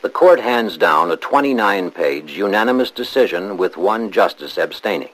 the 0.02 0.10
court 0.10 0.40
hands 0.40 0.76
down 0.76 1.12
a 1.12 1.18
29-page 1.18 2.36
unanimous 2.36 2.92
decision 2.92 3.56
with 3.56 3.78
one 3.78 4.12
justice 4.12 4.58
abstaining. 4.58 5.12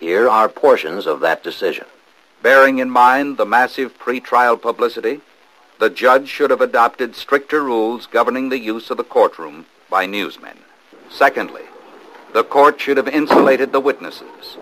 Here 0.00 0.28
are 0.28 0.48
portions 0.48 1.06
of 1.06 1.20
that 1.20 1.42
decision. 1.42 1.86
Bearing 2.42 2.78
in 2.78 2.90
mind 2.90 3.36
the 3.36 3.46
massive 3.46 3.98
pretrial 3.98 4.60
publicity, 4.60 5.20
the 5.78 5.90
judge 5.90 6.28
should 6.28 6.50
have 6.50 6.60
adopted 6.60 7.16
stricter 7.16 7.62
rules 7.62 8.06
governing 8.06 8.48
the 8.48 8.58
use 8.58 8.90
of 8.90 8.96
the 8.96 9.04
courtroom 9.04 9.66
by 9.88 10.06
newsmen. 10.06 10.58
Secondly, 11.10 11.62
the 12.32 12.44
court 12.44 12.80
should 12.80 12.96
have 12.96 13.08
insulated 13.08 13.72
the 13.72 13.80
witnesses. 13.80 14.56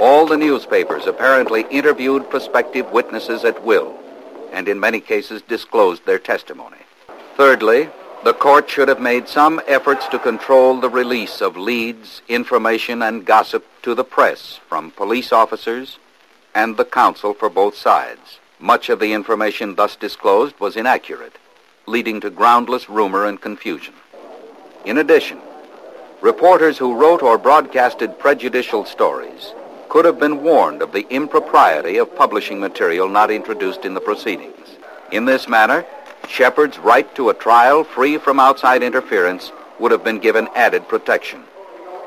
All 0.00 0.26
the 0.26 0.36
newspapers 0.36 1.06
apparently 1.06 1.66
interviewed 1.70 2.30
prospective 2.30 2.90
witnesses 2.90 3.44
at 3.44 3.64
will, 3.64 3.98
and 4.52 4.68
in 4.68 4.80
many 4.80 5.00
cases 5.00 5.42
disclosed 5.42 6.04
their 6.06 6.18
testimony. 6.18 6.78
Thirdly, 7.36 7.88
the 8.26 8.34
court 8.34 8.68
should 8.68 8.88
have 8.88 8.98
made 8.98 9.28
some 9.28 9.60
efforts 9.68 10.08
to 10.08 10.18
control 10.18 10.80
the 10.80 10.90
release 10.90 11.40
of 11.40 11.56
leads, 11.56 12.22
information, 12.26 13.00
and 13.00 13.24
gossip 13.24 13.64
to 13.82 13.94
the 13.94 14.02
press 14.02 14.58
from 14.68 14.90
police 14.90 15.30
officers 15.30 16.00
and 16.52 16.76
the 16.76 16.84
counsel 16.84 17.32
for 17.34 17.48
both 17.48 17.76
sides. 17.76 18.40
Much 18.58 18.88
of 18.88 18.98
the 18.98 19.12
information 19.12 19.76
thus 19.76 19.94
disclosed 19.94 20.58
was 20.58 20.74
inaccurate, 20.74 21.38
leading 21.86 22.20
to 22.20 22.28
groundless 22.28 22.90
rumor 22.90 23.26
and 23.26 23.40
confusion. 23.40 23.94
In 24.84 24.98
addition, 24.98 25.38
reporters 26.20 26.76
who 26.76 27.00
wrote 27.00 27.22
or 27.22 27.38
broadcasted 27.38 28.18
prejudicial 28.18 28.84
stories 28.84 29.52
could 29.88 30.04
have 30.04 30.18
been 30.18 30.42
warned 30.42 30.82
of 30.82 30.90
the 30.90 31.06
impropriety 31.10 31.96
of 31.96 32.16
publishing 32.16 32.58
material 32.58 33.08
not 33.08 33.30
introduced 33.30 33.84
in 33.84 33.94
the 33.94 34.00
proceedings. 34.00 34.66
In 35.12 35.26
this 35.26 35.46
manner, 35.46 35.86
Sheppard's 36.28 36.78
right 36.78 37.12
to 37.14 37.30
a 37.30 37.34
trial 37.34 37.84
free 37.84 38.18
from 38.18 38.40
outside 38.40 38.82
interference 38.82 39.52
would 39.78 39.92
have 39.92 40.04
been 40.04 40.18
given 40.18 40.48
added 40.54 40.88
protection, 40.88 41.42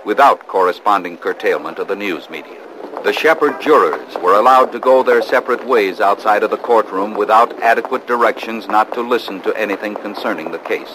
without 0.06 0.48
corresponding 0.48 1.18
curtailment 1.18 1.80
of 1.80 1.88
the 1.88 1.96
news 1.96 2.30
media. 2.30 2.58
The 3.04 3.14
Sheppard 3.14 3.62
jurors 3.62 4.16
were 4.16 4.34
allowed 4.34 4.72
to 4.74 4.80
go 4.80 5.04
their 5.04 5.22
separate 5.22 5.66
ways 5.66 6.02
outside 6.02 6.44
of 6.44 6.52
the 6.52 6.58
courtroom 6.58 7.14
without 7.14 7.58
adequate 7.62 8.08
directions 8.08 8.68
not 8.68 8.94
to 8.94 9.02
listen 9.02 9.42
to 9.42 9.56
anything 9.56 9.96
concerning 9.96 10.52
the 10.52 10.60
case. 10.60 10.94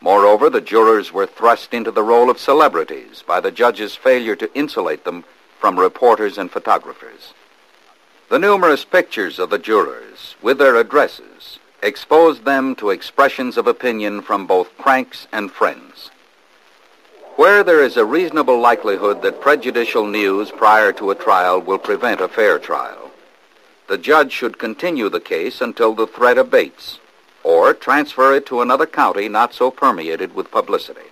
Moreover, 0.00 0.50
the 0.50 0.60
jurors 0.60 1.12
were 1.12 1.26
thrust 1.26 1.74
into 1.74 1.90
the 1.90 2.02
role 2.02 2.30
of 2.30 2.38
celebrities 2.38 3.22
by 3.26 3.40
the 3.40 3.50
judge's 3.50 3.94
failure 3.96 4.36
to 4.36 4.52
insulate 4.54 5.04
them 5.04 5.24
from 5.58 5.78
reporters 5.78 6.38
and 6.38 6.50
photographers. 6.50 7.34
The 8.28 8.38
numerous 8.38 8.84
pictures 8.84 9.38
of 9.38 9.50
the 9.50 9.58
jurors, 9.58 10.36
with 10.42 10.58
their 10.58 10.76
addresses, 10.76 11.58
exposed 11.82 12.44
them 12.44 12.76
to 12.76 12.90
expressions 12.90 13.56
of 13.56 13.66
opinion 13.66 14.22
from 14.22 14.46
both 14.46 14.76
cranks 14.78 15.26
and 15.32 15.50
friends. 15.50 16.10
Where 17.36 17.64
there 17.64 17.82
is 17.82 17.96
a 17.96 18.04
reasonable 18.04 18.60
likelihood 18.60 19.22
that 19.22 19.40
prejudicial 19.40 20.06
news 20.06 20.50
prior 20.50 20.92
to 20.92 21.10
a 21.10 21.14
trial 21.14 21.60
will 21.60 21.78
prevent 21.78 22.20
a 22.20 22.28
fair 22.28 22.58
trial, 22.58 23.10
the 23.88 23.98
judge 23.98 24.32
should 24.32 24.58
continue 24.58 25.08
the 25.08 25.20
case 25.20 25.60
until 25.60 25.92
the 25.94 26.06
threat 26.06 26.38
abates 26.38 26.98
or 27.42 27.74
transfer 27.74 28.34
it 28.34 28.46
to 28.46 28.60
another 28.60 28.86
county 28.86 29.28
not 29.28 29.52
so 29.52 29.70
permeated 29.70 30.34
with 30.34 30.50
publicity. 30.50 31.10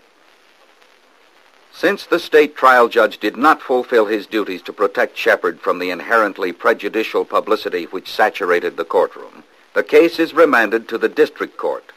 Since 1.72 2.06
the 2.06 2.18
state 2.18 2.54
trial 2.54 2.88
judge 2.88 3.18
did 3.18 3.36
not 3.36 3.62
fulfill 3.62 4.06
his 4.06 4.26
duties 4.26 4.62
to 4.62 4.72
protect 4.72 5.16
Sheppard 5.16 5.60
from 5.60 5.78
the 5.78 5.90
inherently 5.90 6.52
prejudicial 6.52 7.24
publicity 7.24 7.84
which 7.84 8.10
saturated 8.10 8.76
the 8.76 8.84
courtroom, 8.84 9.44
the 9.74 9.82
case 9.82 10.18
is 10.18 10.34
remanded 10.34 10.88
to 10.88 10.98
the 10.98 11.08
district 11.08 11.56
court 11.56 11.92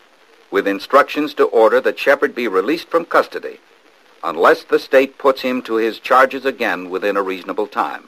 with 0.51 0.67
instructions 0.67 1.33
to 1.33 1.45
order 1.45 1.81
that 1.81 1.97
Sheppard 1.97 2.35
be 2.35 2.47
released 2.47 2.87
from 2.87 3.05
custody 3.05 3.59
unless 4.23 4.63
the 4.63 4.79
state 4.79 5.17
puts 5.17 5.41
him 5.41 5.61
to 5.63 5.75
his 5.75 5.99
charges 5.99 6.45
again 6.45 6.89
within 6.89 7.17
a 7.17 7.21
reasonable 7.21 7.67
time. 7.67 8.07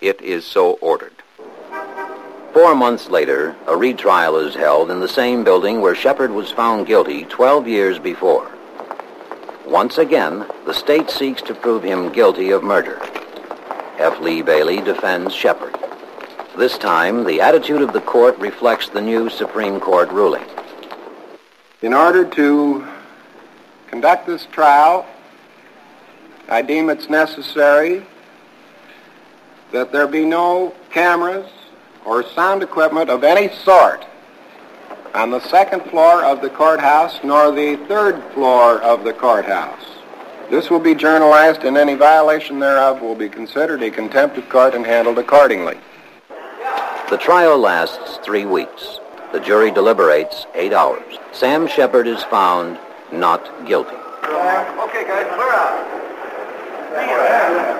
It 0.00 0.20
is 0.20 0.44
so 0.44 0.72
ordered. 0.80 1.14
Four 2.52 2.74
months 2.74 3.08
later, 3.08 3.54
a 3.66 3.76
retrial 3.76 4.36
is 4.36 4.54
held 4.54 4.90
in 4.90 5.00
the 5.00 5.08
same 5.08 5.44
building 5.44 5.80
where 5.80 5.94
Sheppard 5.94 6.32
was 6.32 6.50
found 6.50 6.86
guilty 6.86 7.24
12 7.24 7.68
years 7.68 7.98
before. 7.98 8.50
Once 9.64 9.98
again, 9.98 10.44
the 10.66 10.74
state 10.74 11.08
seeks 11.08 11.42
to 11.42 11.54
prove 11.54 11.84
him 11.84 12.10
guilty 12.10 12.50
of 12.50 12.64
murder. 12.64 12.98
F. 13.98 14.18
Lee 14.20 14.42
Bailey 14.42 14.80
defends 14.80 15.34
Sheppard. 15.34 15.77
This 16.58 16.76
time, 16.76 17.22
the 17.22 17.40
attitude 17.40 17.82
of 17.82 17.92
the 17.92 18.00
court 18.00 18.36
reflects 18.38 18.88
the 18.88 19.00
new 19.00 19.30
Supreme 19.30 19.78
Court 19.78 20.10
ruling. 20.10 20.42
In 21.82 21.94
order 21.94 22.24
to 22.24 22.84
conduct 23.86 24.26
this 24.26 24.44
trial, 24.46 25.06
I 26.48 26.62
deem 26.62 26.90
it's 26.90 27.08
necessary 27.08 28.04
that 29.70 29.92
there 29.92 30.08
be 30.08 30.24
no 30.24 30.74
cameras 30.90 31.48
or 32.04 32.24
sound 32.24 32.64
equipment 32.64 33.08
of 33.08 33.22
any 33.22 33.54
sort 33.58 34.04
on 35.14 35.30
the 35.30 35.40
second 35.48 35.84
floor 35.84 36.24
of 36.24 36.42
the 36.42 36.50
courthouse 36.50 37.20
nor 37.22 37.52
the 37.52 37.76
third 37.86 38.20
floor 38.34 38.82
of 38.82 39.04
the 39.04 39.12
courthouse. 39.12 39.86
This 40.50 40.70
will 40.70 40.80
be 40.80 40.96
journalized 40.96 41.62
and 41.62 41.78
any 41.78 41.94
violation 41.94 42.58
thereof 42.58 43.00
will 43.00 43.14
be 43.14 43.28
considered 43.28 43.80
a 43.80 43.92
contempt 43.92 44.36
of 44.38 44.48
court 44.48 44.74
and 44.74 44.84
handled 44.84 45.20
accordingly. 45.20 45.78
The 47.10 47.16
trial 47.16 47.58
lasts 47.58 48.18
three 48.24 48.44
weeks. 48.44 49.00
The 49.32 49.40
jury 49.40 49.70
deliberates 49.70 50.46
eight 50.54 50.72
hours. 50.72 51.18
Sam 51.32 51.66
Sheppard 51.66 52.06
is 52.06 52.22
found 52.24 52.78
not 53.12 53.44
guilty. 53.66 53.94
Okay, 53.94 55.04
guys, 55.04 55.26
clear 55.34 55.52
out. 55.52 55.86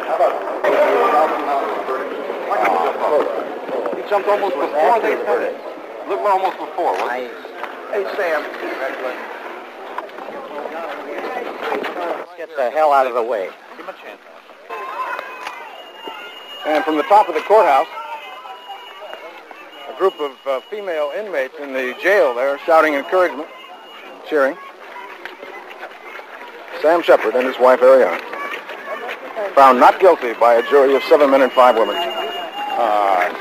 How 0.09 0.17
about? 0.17 0.49
He 3.97 4.03
jumped 4.09 4.29
almost 4.29 4.55
before 4.55 5.01
they 5.01 5.21
started. 5.23 5.57
Look, 6.09 6.21
we're 6.23 6.31
almost 6.31 6.59
before. 6.59 6.93
Wasn't 6.93 7.33
Hey, 7.91 8.05
Sam. 8.17 8.43
Get 12.37 12.55
the 12.55 12.71
hell 12.71 12.93
out 12.93 13.07
of 13.07 13.15
the 13.15 13.23
way. 13.23 13.51
Give 13.77 13.87
him 13.87 13.95
a 13.95 13.99
chance. 13.99 14.21
And 16.67 16.85
from 16.85 16.97
the 16.97 17.03
top 17.05 17.29
of 17.29 17.35
the 17.35 17.41
courthouse, 17.41 17.87
a 17.89 17.98
group 19.99 20.21
of 20.21 20.33
uh, 20.47 20.61
female 20.71 21.11
inmates 21.17 21.55
in 21.61 21.73
the 21.73 21.93
jail 22.01 22.33
there 22.33 22.57
shouting 22.61 22.95
encouragement, 22.95 23.49
cheering. 24.29 24.57
Sam 26.81 27.03
Sheppard 27.03 27.35
and 27.35 27.47
his 27.47 27.59
wife 27.59 27.81
Ariana. 27.81 28.21
Found 29.57 29.81
not 29.81 29.99
guilty 29.99 30.35
by 30.35 30.55
a 30.55 30.63
jury 30.71 30.95
of 30.95 31.03
seven 31.05 31.31
men 31.31 31.43
and 31.43 31.51
five 31.51 31.77
women. 31.77 31.97
Uh, 31.97 33.35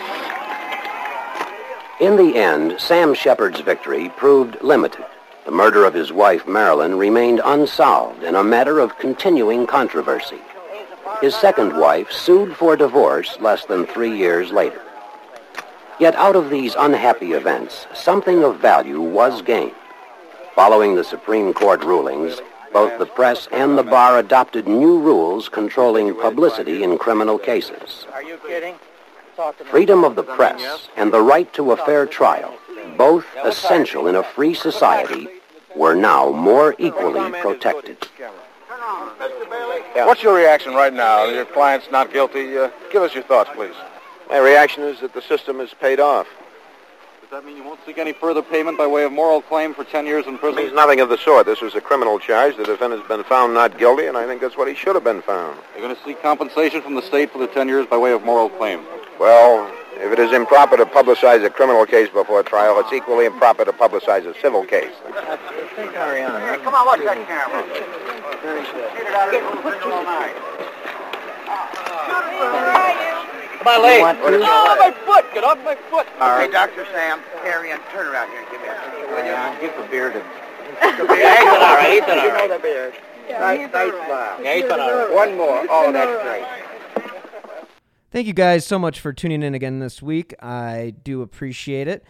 In 2.00 2.16
the 2.18 2.36
end, 2.38 2.80
Sam 2.80 3.14
Sheppard's 3.14 3.60
victory 3.60 4.10
proved 4.18 4.58
limited. 4.64 5.06
The 5.46 5.52
murder 5.52 5.86
of 5.86 5.94
his 5.94 6.12
wife, 6.12 6.48
Marilyn, 6.48 6.98
remained 6.98 7.40
unsolved 7.46 8.24
and 8.24 8.36
a 8.36 8.44
matter 8.44 8.80
of 8.80 8.98
continuing 8.98 9.68
controversy. 9.68 10.40
His 11.22 11.36
second 11.36 11.78
wife 11.78 12.12
sued 12.12 12.56
for 12.56 12.76
divorce 12.76 13.38
less 13.40 13.66
than 13.66 13.86
three 13.86 14.18
years 14.18 14.52
later. 14.52 14.82
Yet 16.00 16.16
out 16.16 16.36
of 16.36 16.52
these 16.52 16.76
unhappy 16.78 17.34
events, 17.34 17.88
something 17.96 18.44
of 18.44 18.60
value 18.60 19.02
was 19.02 19.42
gained. 19.42 19.74
Following 20.54 20.96
the 20.96 21.04
Supreme 21.04 21.54
Court 21.54 21.84
rulings, 21.84 22.40
both 22.72 23.00
the 23.00 23.08
press 23.08 23.48
and 23.52 23.78
the 23.78 23.84
bar 23.84 24.20
adopted 24.20 24.68
new 24.68 25.00
rules 25.00 25.50
controlling 25.50 26.14
publicity 26.14 26.84
in 26.84 27.00
criminal 27.00 27.40
cases. 27.40 28.06
Are 28.14 28.22
you 28.22 28.38
kidding? 28.46 28.76
Freedom 29.72 30.04
of 30.04 30.16
the 30.16 30.24
press 30.24 30.88
and 30.96 31.12
the 31.12 31.22
right 31.22 31.52
to 31.54 31.72
a 31.72 31.78
fair 31.78 32.06
trial, 32.06 32.56
both 32.98 33.26
essential 33.44 34.08
in 34.08 34.16
a 34.16 34.24
free 34.24 34.54
society, 34.54 35.28
were 35.76 35.96
now 35.96 36.32
more 36.32 36.76
equally 36.78 37.32
protected. 37.42 37.98
What's 39.94 40.22
your 40.22 40.36
reaction 40.36 40.74
right 40.74 40.94
now? 40.94 41.26
Your 41.26 41.46
client's 41.46 41.90
not 41.92 42.14
guilty. 42.14 42.58
Uh, 42.58 42.70
give 42.92 43.02
us 43.02 43.14
your 43.14 43.24
thoughts, 43.24 43.50
please. 43.56 43.76
My 44.30 44.40
reaction 44.40 44.84
is 44.84 45.00
that 45.00 45.14
the 45.14 45.22
system 45.22 45.60
is 45.62 45.74
paid 45.74 46.00
off. 46.00 46.28
Does 47.22 47.32
that 47.32 47.46
mean 47.46 47.58
you 47.58 47.64
won't 47.64 47.80
seek 47.86 47.98
any 47.98 48.14
further 48.14 48.42
payment 48.42 48.78
by 48.78 48.88
way 48.88 49.04
of 49.04 49.12
moral 49.12 49.42
claim 49.42 49.74
for 49.74 49.84
10 49.84 50.06
years 50.06 50.26
in 50.28 50.38
prison? 50.38 50.64
Means 50.64 50.74
nothing 50.74 51.02
of 51.02 51.10
the 51.10 51.18
sort. 51.18 51.46
This 51.46 51.62
was 51.62 51.76
a 51.76 51.82
criminal 51.82 52.20
charge. 52.20 52.56
The 52.56 52.64
defendant's 52.64 53.08
been 53.08 53.24
found 53.26 53.54
not 53.54 53.78
guilty, 53.78 54.06
and 54.06 54.18
I 54.18 54.26
think 54.26 54.40
that's 54.42 54.56
what 54.56 54.68
he 54.68 54.76
should 54.76 54.96
have 54.96 55.04
been 55.04 55.22
found. 55.22 55.60
You're 55.74 55.84
going 55.84 55.96
to 55.96 56.02
seek 56.04 56.22
compensation 56.22 56.82
from 56.82 56.96
the 56.96 57.02
state 57.02 57.32
for 57.32 57.38
the 57.38 57.48
10 57.48 57.68
years 57.68 57.86
by 57.86 57.98
way 57.98 58.12
of 58.12 58.24
moral 58.24 58.50
claim. 58.50 58.82
Well, 59.20 59.70
if 59.96 60.12
it 60.12 60.20
is 60.20 60.32
improper 60.32 60.78
to 60.78 60.86
publicize 60.86 61.44
a 61.44 61.50
criminal 61.50 61.86
case 61.86 62.08
before 62.10 62.44
trial, 62.44 62.80
it's 62.80 62.94
equally 62.94 63.26
improper 63.26 63.66
to 63.66 63.74
publicize 63.74 64.26
a 64.26 64.34
civil 64.40 64.64
case. 64.64 64.94
Ariana, 65.78 66.64
Come 66.64 66.76
on, 66.76 66.86
watch 66.86 67.00
that 67.02 67.18
camera. 67.28 67.64
Cheated 68.96 69.14
out 69.14 69.28
of 69.30 69.34
it 69.34 69.84
all 69.84 70.04
night. 70.04 70.36
Am 73.60 73.68
I 73.68 73.78
late? 73.78 74.02
Want 74.02 74.18
to? 74.20 74.40
Oh, 74.44 74.76
my 74.80 74.92
foot! 75.06 75.26
Get 75.34 75.44
off 75.44 75.58
my 75.66 75.76
foot! 75.90 76.06
Hey, 76.20 76.50
Dr. 76.52 76.86
Sam, 76.92 77.22
carry 77.42 77.72
on. 77.72 77.80
Turn 77.92 78.08
around 78.08 78.30
here 78.30 78.42
and 78.42 78.52
give 78.52 78.62
me 78.62 78.68
a 78.68 78.88
Will 79.10 79.26
you? 79.26 79.62
Give 79.62 79.76
the 79.82 79.88
beard 79.90 80.16
a... 80.16 80.20
Yeah, 80.80 80.94
he's 80.94 81.06
been 81.06 81.62
all 81.62 81.76
right. 81.76 81.92
He's 81.92 82.06
been 82.06 82.20
all 82.20 82.26
You 82.26 82.34
know 82.34 82.48
the 82.56 82.60
beard. 82.60 82.94
nice, 83.30 83.74
nice 83.74 84.06
smile. 84.06 84.44
Yeah, 84.44 84.56
he's 84.56 84.64
been 84.64 84.80
all 84.80 84.94
right. 84.94 85.14
One 85.14 85.38
more. 85.38 85.66
Oh, 85.70 85.92
that's 85.92 86.24
great. 86.24 86.46
Thank 88.12 88.28
you 88.28 88.34
guys 88.34 88.66
so 88.66 88.78
much 88.80 89.00
for 89.00 89.12
tuning 89.12 89.44
in 89.44 89.54
again 89.54 89.80
this 89.80 90.02
week. 90.02 90.34
I 90.42 90.94
do 91.04 91.22
appreciate 91.22 91.88
it. 91.88 92.06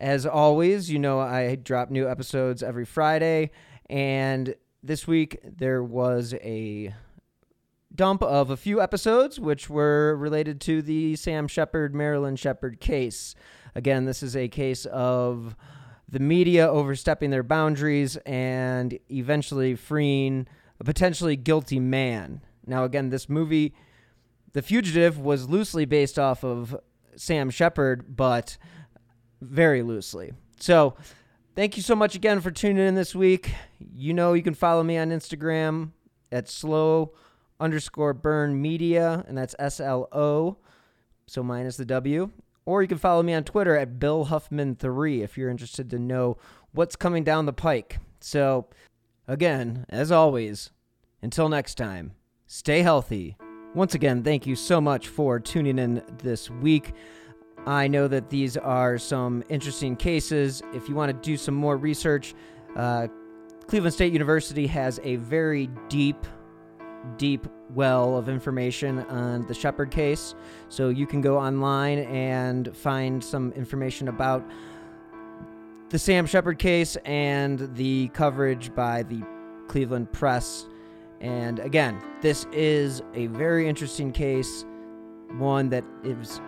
As 0.00 0.26
always, 0.26 0.90
you 0.90 0.98
know 0.98 1.20
I 1.20 1.56
drop 1.56 1.90
new 1.90 2.08
episodes 2.08 2.62
every 2.62 2.84
Friday, 2.84 3.50
and 3.88 4.54
this 4.82 5.06
week 5.06 5.38
there 5.42 5.82
was 5.82 6.34
a 6.42 6.94
dump 7.96 8.22
of 8.22 8.50
a 8.50 8.56
few 8.56 8.80
episodes 8.80 9.40
which 9.40 9.70
were 9.70 10.14
related 10.16 10.60
to 10.62 10.82
the 10.82 11.16
Sam 11.16 11.48
Sheppard, 11.48 11.94
Marilyn 11.94 12.36
Sheppard 12.36 12.80
case. 12.80 13.34
Again, 13.74 14.04
this 14.04 14.22
is 14.22 14.36
a 14.36 14.48
case 14.48 14.86
of 14.86 15.56
the 16.08 16.20
media 16.20 16.68
overstepping 16.68 17.30
their 17.30 17.42
boundaries 17.42 18.16
and 18.18 18.98
eventually 19.10 19.74
freeing 19.74 20.46
a 20.78 20.84
potentially 20.84 21.36
guilty 21.36 21.80
man. 21.80 22.42
Now, 22.66 22.84
again, 22.84 23.10
this 23.10 23.28
movie, 23.28 23.74
The 24.52 24.62
Fugitive, 24.62 25.18
was 25.18 25.48
loosely 25.48 25.84
based 25.84 26.18
off 26.18 26.44
of 26.44 26.76
Sam 27.16 27.50
Sheppard, 27.50 28.16
but 28.16 28.56
very 29.40 29.82
loosely. 29.82 30.32
So, 30.60 30.96
thank 31.54 31.76
you 31.76 31.82
so 31.82 31.96
much 31.96 32.14
again 32.14 32.40
for 32.40 32.50
tuning 32.50 32.86
in 32.86 32.94
this 32.94 33.14
week. 33.14 33.52
You 33.78 34.14
know, 34.14 34.34
you 34.34 34.42
can 34.42 34.54
follow 34.54 34.82
me 34.82 34.98
on 34.98 35.10
Instagram 35.10 35.90
at 36.30 36.48
slow 36.48 37.12
underscore 37.60 38.12
burn 38.12 38.60
media, 38.60 39.24
and 39.28 39.36
that's 39.36 39.54
S 39.58 39.80
L 39.80 40.08
O, 40.12 40.56
so 41.26 41.42
minus 41.42 41.76
the 41.76 41.84
W. 41.84 42.30
Or 42.64 42.82
you 42.82 42.88
can 42.88 42.98
follow 42.98 43.22
me 43.22 43.32
on 43.34 43.44
Twitter 43.44 43.76
at 43.76 43.98
Bill 43.98 44.26
Huffman3 44.26 45.22
if 45.22 45.38
you're 45.38 45.50
interested 45.50 45.88
to 45.90 45.98
know 45.98 46.36
what's 46.72 46.96
coming 46.96 47.22
down 47.22 47.46
the 47.46 47.52
pike. 47.52 47.98
So, 48.20 48.66
again, 49.28 49.86
as 49.88 50.10
always, 50.10 50.70
until 51.22 51.48
next 51.48 51.76
time, 51.76 52.12
stay 52.46 52.82
healthy. 52.82 53.36
Once 53.74 53.94
again, 53.94 54.22
thank 54.24 54.46
you 54.46 54.56
so 54.56 54.80
much 54.80 55.08
for 55.08 55.38
tuning 55.38 55.78
in 55.78 56.02
this 56.18 56.50
week. 56.50 56.94
I 57.66 57.88
know 57.88 58.08
that 58.08 58.30
these 58.30 58.56
are 58.56 58.96
some 58.96 59.42
interesting 59.48 59.96
cases. 59.96 60.62
If 60.72 60.88
you 60.88 60.94
want 60.94 61.10
to 61.10 61.28
do 61.28 61.36
some 61.36 61.54
more 61.54 61.76
research, 61.76 62.34
uh, 62.76 63.08
Cleveland 63.66 63.94
State 63.94 64.12
University 64.12 64.66
has 64.68 65.00
a 65.02 65.16
very 65.16 65.68
deep, 65.88 66.26
deep 67.16 67.46
well 67.74 68.16
of 68.16 68.28
information 68.28 69.00
on 69.00 69.46
the 69.46 69.54
Sheppard 69.54 69.90
case. 69.90 70.34
So 70.68 70.88
you 70.88 71.06
can 71.06 71.20
go 71.20 71.38
online 71.38 72.00
and 72.00 72.74
find 72.76 73.22
some 73.22 73.52
information 73.52 74.08
about 74.08 74.44
the 75.88 75.98
Sam 75.98 76.26
Sheppard 76.26 76.58
case 76.58 76.96
and 77.04 77.74
the 77.76 78.08
coverage 78.08 78.74
by 78.74 79.04
the 79.04 79.22
Cleveland 79.68 80.12
Press. 80.12 80.66
And 81.20 81.58
again, 81.60 82.02
this 82.20 82.46
is 82.52 83.02
a 83.14 83.26
very 83.28 83.68
interesting 83.68 84.12
case, 84.12 84.64
one 85.38 85.68
that 85.70 85.84
is 86.02 86.40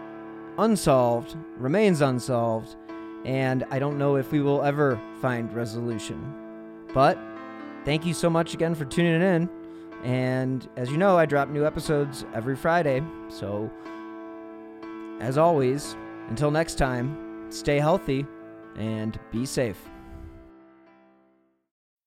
unsolved, 0.59 1.36
remains 1.56 2.00
unsolved, 2.00 2.76
and 3.24 3.64
I 3.70 3.78
don't 3.78 3.98
know 3.98 4.16
if 4.16 4.32
we 4.32 4.40
will 4.40 4.62
ever 4.62 5.00
find 5.20 5.52
resolution. 5.54 6.34
But 6.92 7.18
thank 7.84 8.04
you 8.04 8.14
so 8.14 8.28
much 8.28 8.54
again 8.54 8.74
for 8.74 8.84
tuning 8.84 9.22
in. 9.22 9.48
And 10.05 10.68
as 10.76 10.90
you 10.90 10.96
know, 10.96 11.18
I 11.18 11.26
drop 11.26 11.49
new 11.49 11.66
episodes 11.66 12.24
every 12.34 12.57
Friday. 12.57 13.03
So, 13.28 13.70
as 15.20 15.36
always, 15.36 15.96
until 16.28 16.51
next 16.51 16.76
time, 16.76 17.46
stay 17.51 17.78
healthy 17.78 18.26
and 18.76 19.18
be 19.32 19.44
safe. 19.44 19.78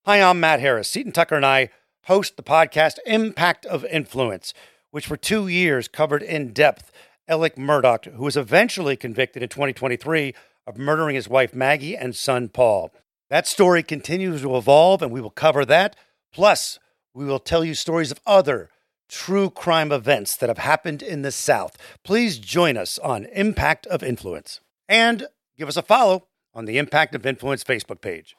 Hi, 0.06 0.22
I'm 0.22 0.40
Matt 0.40 0.62
Harris. 0.62 0.90
Seton 0.90 1.12
Tucker 1.12 1.36
and 1.36 1.46
I 1.46 1.70
host 2.06 2.38
the 2.38 2.44
podcast 2.44 2.98
Impact 3.06 3.66
of 3.66 3.86
Influence, 3.86 4.54
which 4.90 5.06
for 5.06 5.18
two 5.18 5.48
years 5.48 5.88
covered 5.88 6.24
in 6.24 6.54
depth 6.54 6.92
Alex 7.28 7.58
Murdaugh, 7.58 8.14
who 8.14 8.24
was 8.24 8.38
eventually 8.38 8.96
convicted 8.96 9.44
in 9.44 9.50
2023 9.50 10.34
of 10.66 10.78
murdering 10.78 11.16
his 11.16 11.30
wife 11.30 11.54
Maggie 11.54 11.96
and 11.96 12.16
son 12.16 12.50
Paul. 12.50 12.92
That 13.30 13.48
story 13.48 13.84
continues 13.84 14.42
to 14.42 14.58
evolve, 14.58 15.02
and 15.02 15.12
we 15.12 15.22
will 15.22 15.30
cover 15.30 15.66
that. 15.66 15.96
Plus, 16.34 16.80
we 17.14 17.26
will 17.26 17.40
tell 17.40 17.64
you 17.64 17.74
stories 17.74 18.12
of 18.12 18.22
other 18.26 18.70
true 19.10 19.50
crime 19.50 19.92
events 19.92 20.36
that 20.38 20.50
have 20.50 20.58
happened 20.58 21.04
in 21.04 21.22
the 21.22 21.32
South. 21.32 21.78
Please 22.04 22.38
join 22.38 22.78
us 22.78 22.98
on 23.00 23.26
Impact 23.26 23.86
of 23.88 24.02
Influence 24.02 24.62
and 24.88 25.28
give 25.58 25.68
us 25.68 25.78
a 25.78 25.82
follow 25.82 26.28
on 26.54 26.66
the 26.66 26.78
Impact 26.78 27.14
of 27.14 27.26
Influence 27.26 27.64
Facebook 27.64 28.02
page. 28.02 28.36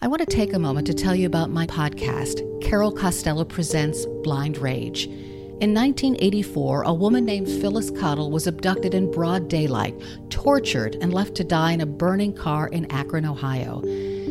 I 0.00 0.08
want 0.08 0.20
to 0.20 0.26
take 0.26 0.52
a 0.52 0.58
moment 0.58 0.86
to 0.88 0.94
tell 0.94 1.14
you 1.14 1.26
about 1.26 1.50
my 1.50 1.66
podcast, 1.66 2.62
Carol 2.62 2.92
Costello 2.92 3.44
Presents 3.44 4.06
Blind 4.22 4.58
Rage. 4.58 5.06
In 5.06 5.74
1984, 5.74 6.82
a 6.82 6.94
woman 6.94 7.24
named 7.24 7.48
Phyllis 7.48 7.90
Cottle 7.90 8.30
was 8.32 8.48
abducted 8.48 8.94
in 8.94 9.12
broad 9.12 9.48
daylight, 9.48 9.94
tortured, 10.28 10.96
and 11.00 11.14
left 11.14 11.36
to 11.36 11.44
die 11.44 11.72
in 11.72 11.80
a 11.80 11.86
burning 11.86 12.34
car 12.34 12.66
in 12.68 12.90
Akron, 12.90 13.24
Ohio. 13.24 13.80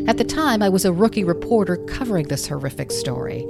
At 0.08 0.18
the 0.18 0.26
time, 0.26 0.62
I 0.62 0.68
was 0.68 0.84
a 0.84 0.92
rookie 0.92 1.24
reporter 1.24 1.78
covering 1.78 2.28
this 2.28 2.48
horrific 2.48 2.92
story. 2.92 3.46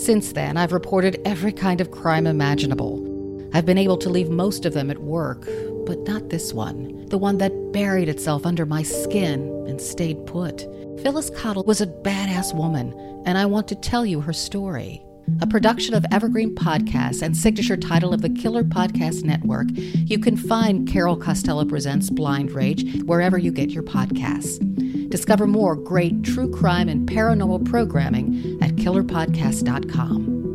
Since 0.00 0.32
then, 0.32 0.56
I've 0.56 0.72
reported 0.72 1.20
every 1.26 1.52
kind 1.52 1.78
of 1.78 1.90
crime 1.90 2.26
imaginable. 2.26 3.06
I've 3.52 3.66
been 3.66 3.76
able 3.76 3.98
to 3.98 4.08
leave 4.08 4.30
most 4.30 4.64
of 4.64 4.72
them 4.72 4.90
at 4.90 5.02
work, 5.02 5.46
but 5.84 5.98
not 6.08 6.30
this 6.30 6.54
one, 6.54 7.04
the 7.10 7.18
one 7.18 7.36
that 7.36 7.72
buried 7.72 8.08
itself 8.08 8.46
under 8.46 8.64
my 8.64 8.82
skin 8.82 9.42
and 9.68 9.78
stayed 9.78 10.24
put. 10.24 10.62
Phyllis 11.02 11.28
Cottle 11.36 11.64
was 11.64 11.82
a 11.82 11.86
badass 11.86 12.56
woman, 12.56 12.94
and 13.26 13.36
I 13.36 13.44
want 13.44 13.68
to 13.68 13.74
tell 13.74 14.06
you 14.06 14.22
her 14.22 14.32
story. 14.32 15.04
A 15.40 15.46
production 15.46 15.94
of 15.94 16.04
Evergreen 16.12 16.54
Podcasts 16.54 17.22
and 17.22 17.36
signature 17.36 17.76
title 17.76 18.12
of 18.12 18.22
the 18.22 18.28
Killer 18.28 18.64
Podcast 18.64 19.24
Network, 19.24 19.68
you 19.72 20.18
can 20.18 20.36
find 20.36 20.88
Carol 20.88 21.16
Costello 21.16 21.64
Presents 21.64 22.10
Blind 22.10 22.52
Rage 22.52 23.02
wherever 23.02 23.38
you 23.38 23.52
get 23.52 23.70
your 23.70 23.82
podcasts. 23.82 24.58
Discover 25.08 25.46
more 25.46 25.76
great 25.76 26.22
true 26.22 26.50
crime 26.50 26.88
and 26.88 27.08
paranormal 27.08 27.64
programming 27.64 28.58
at 28.62 28.76
killerpodcast.com. 28.76 30.49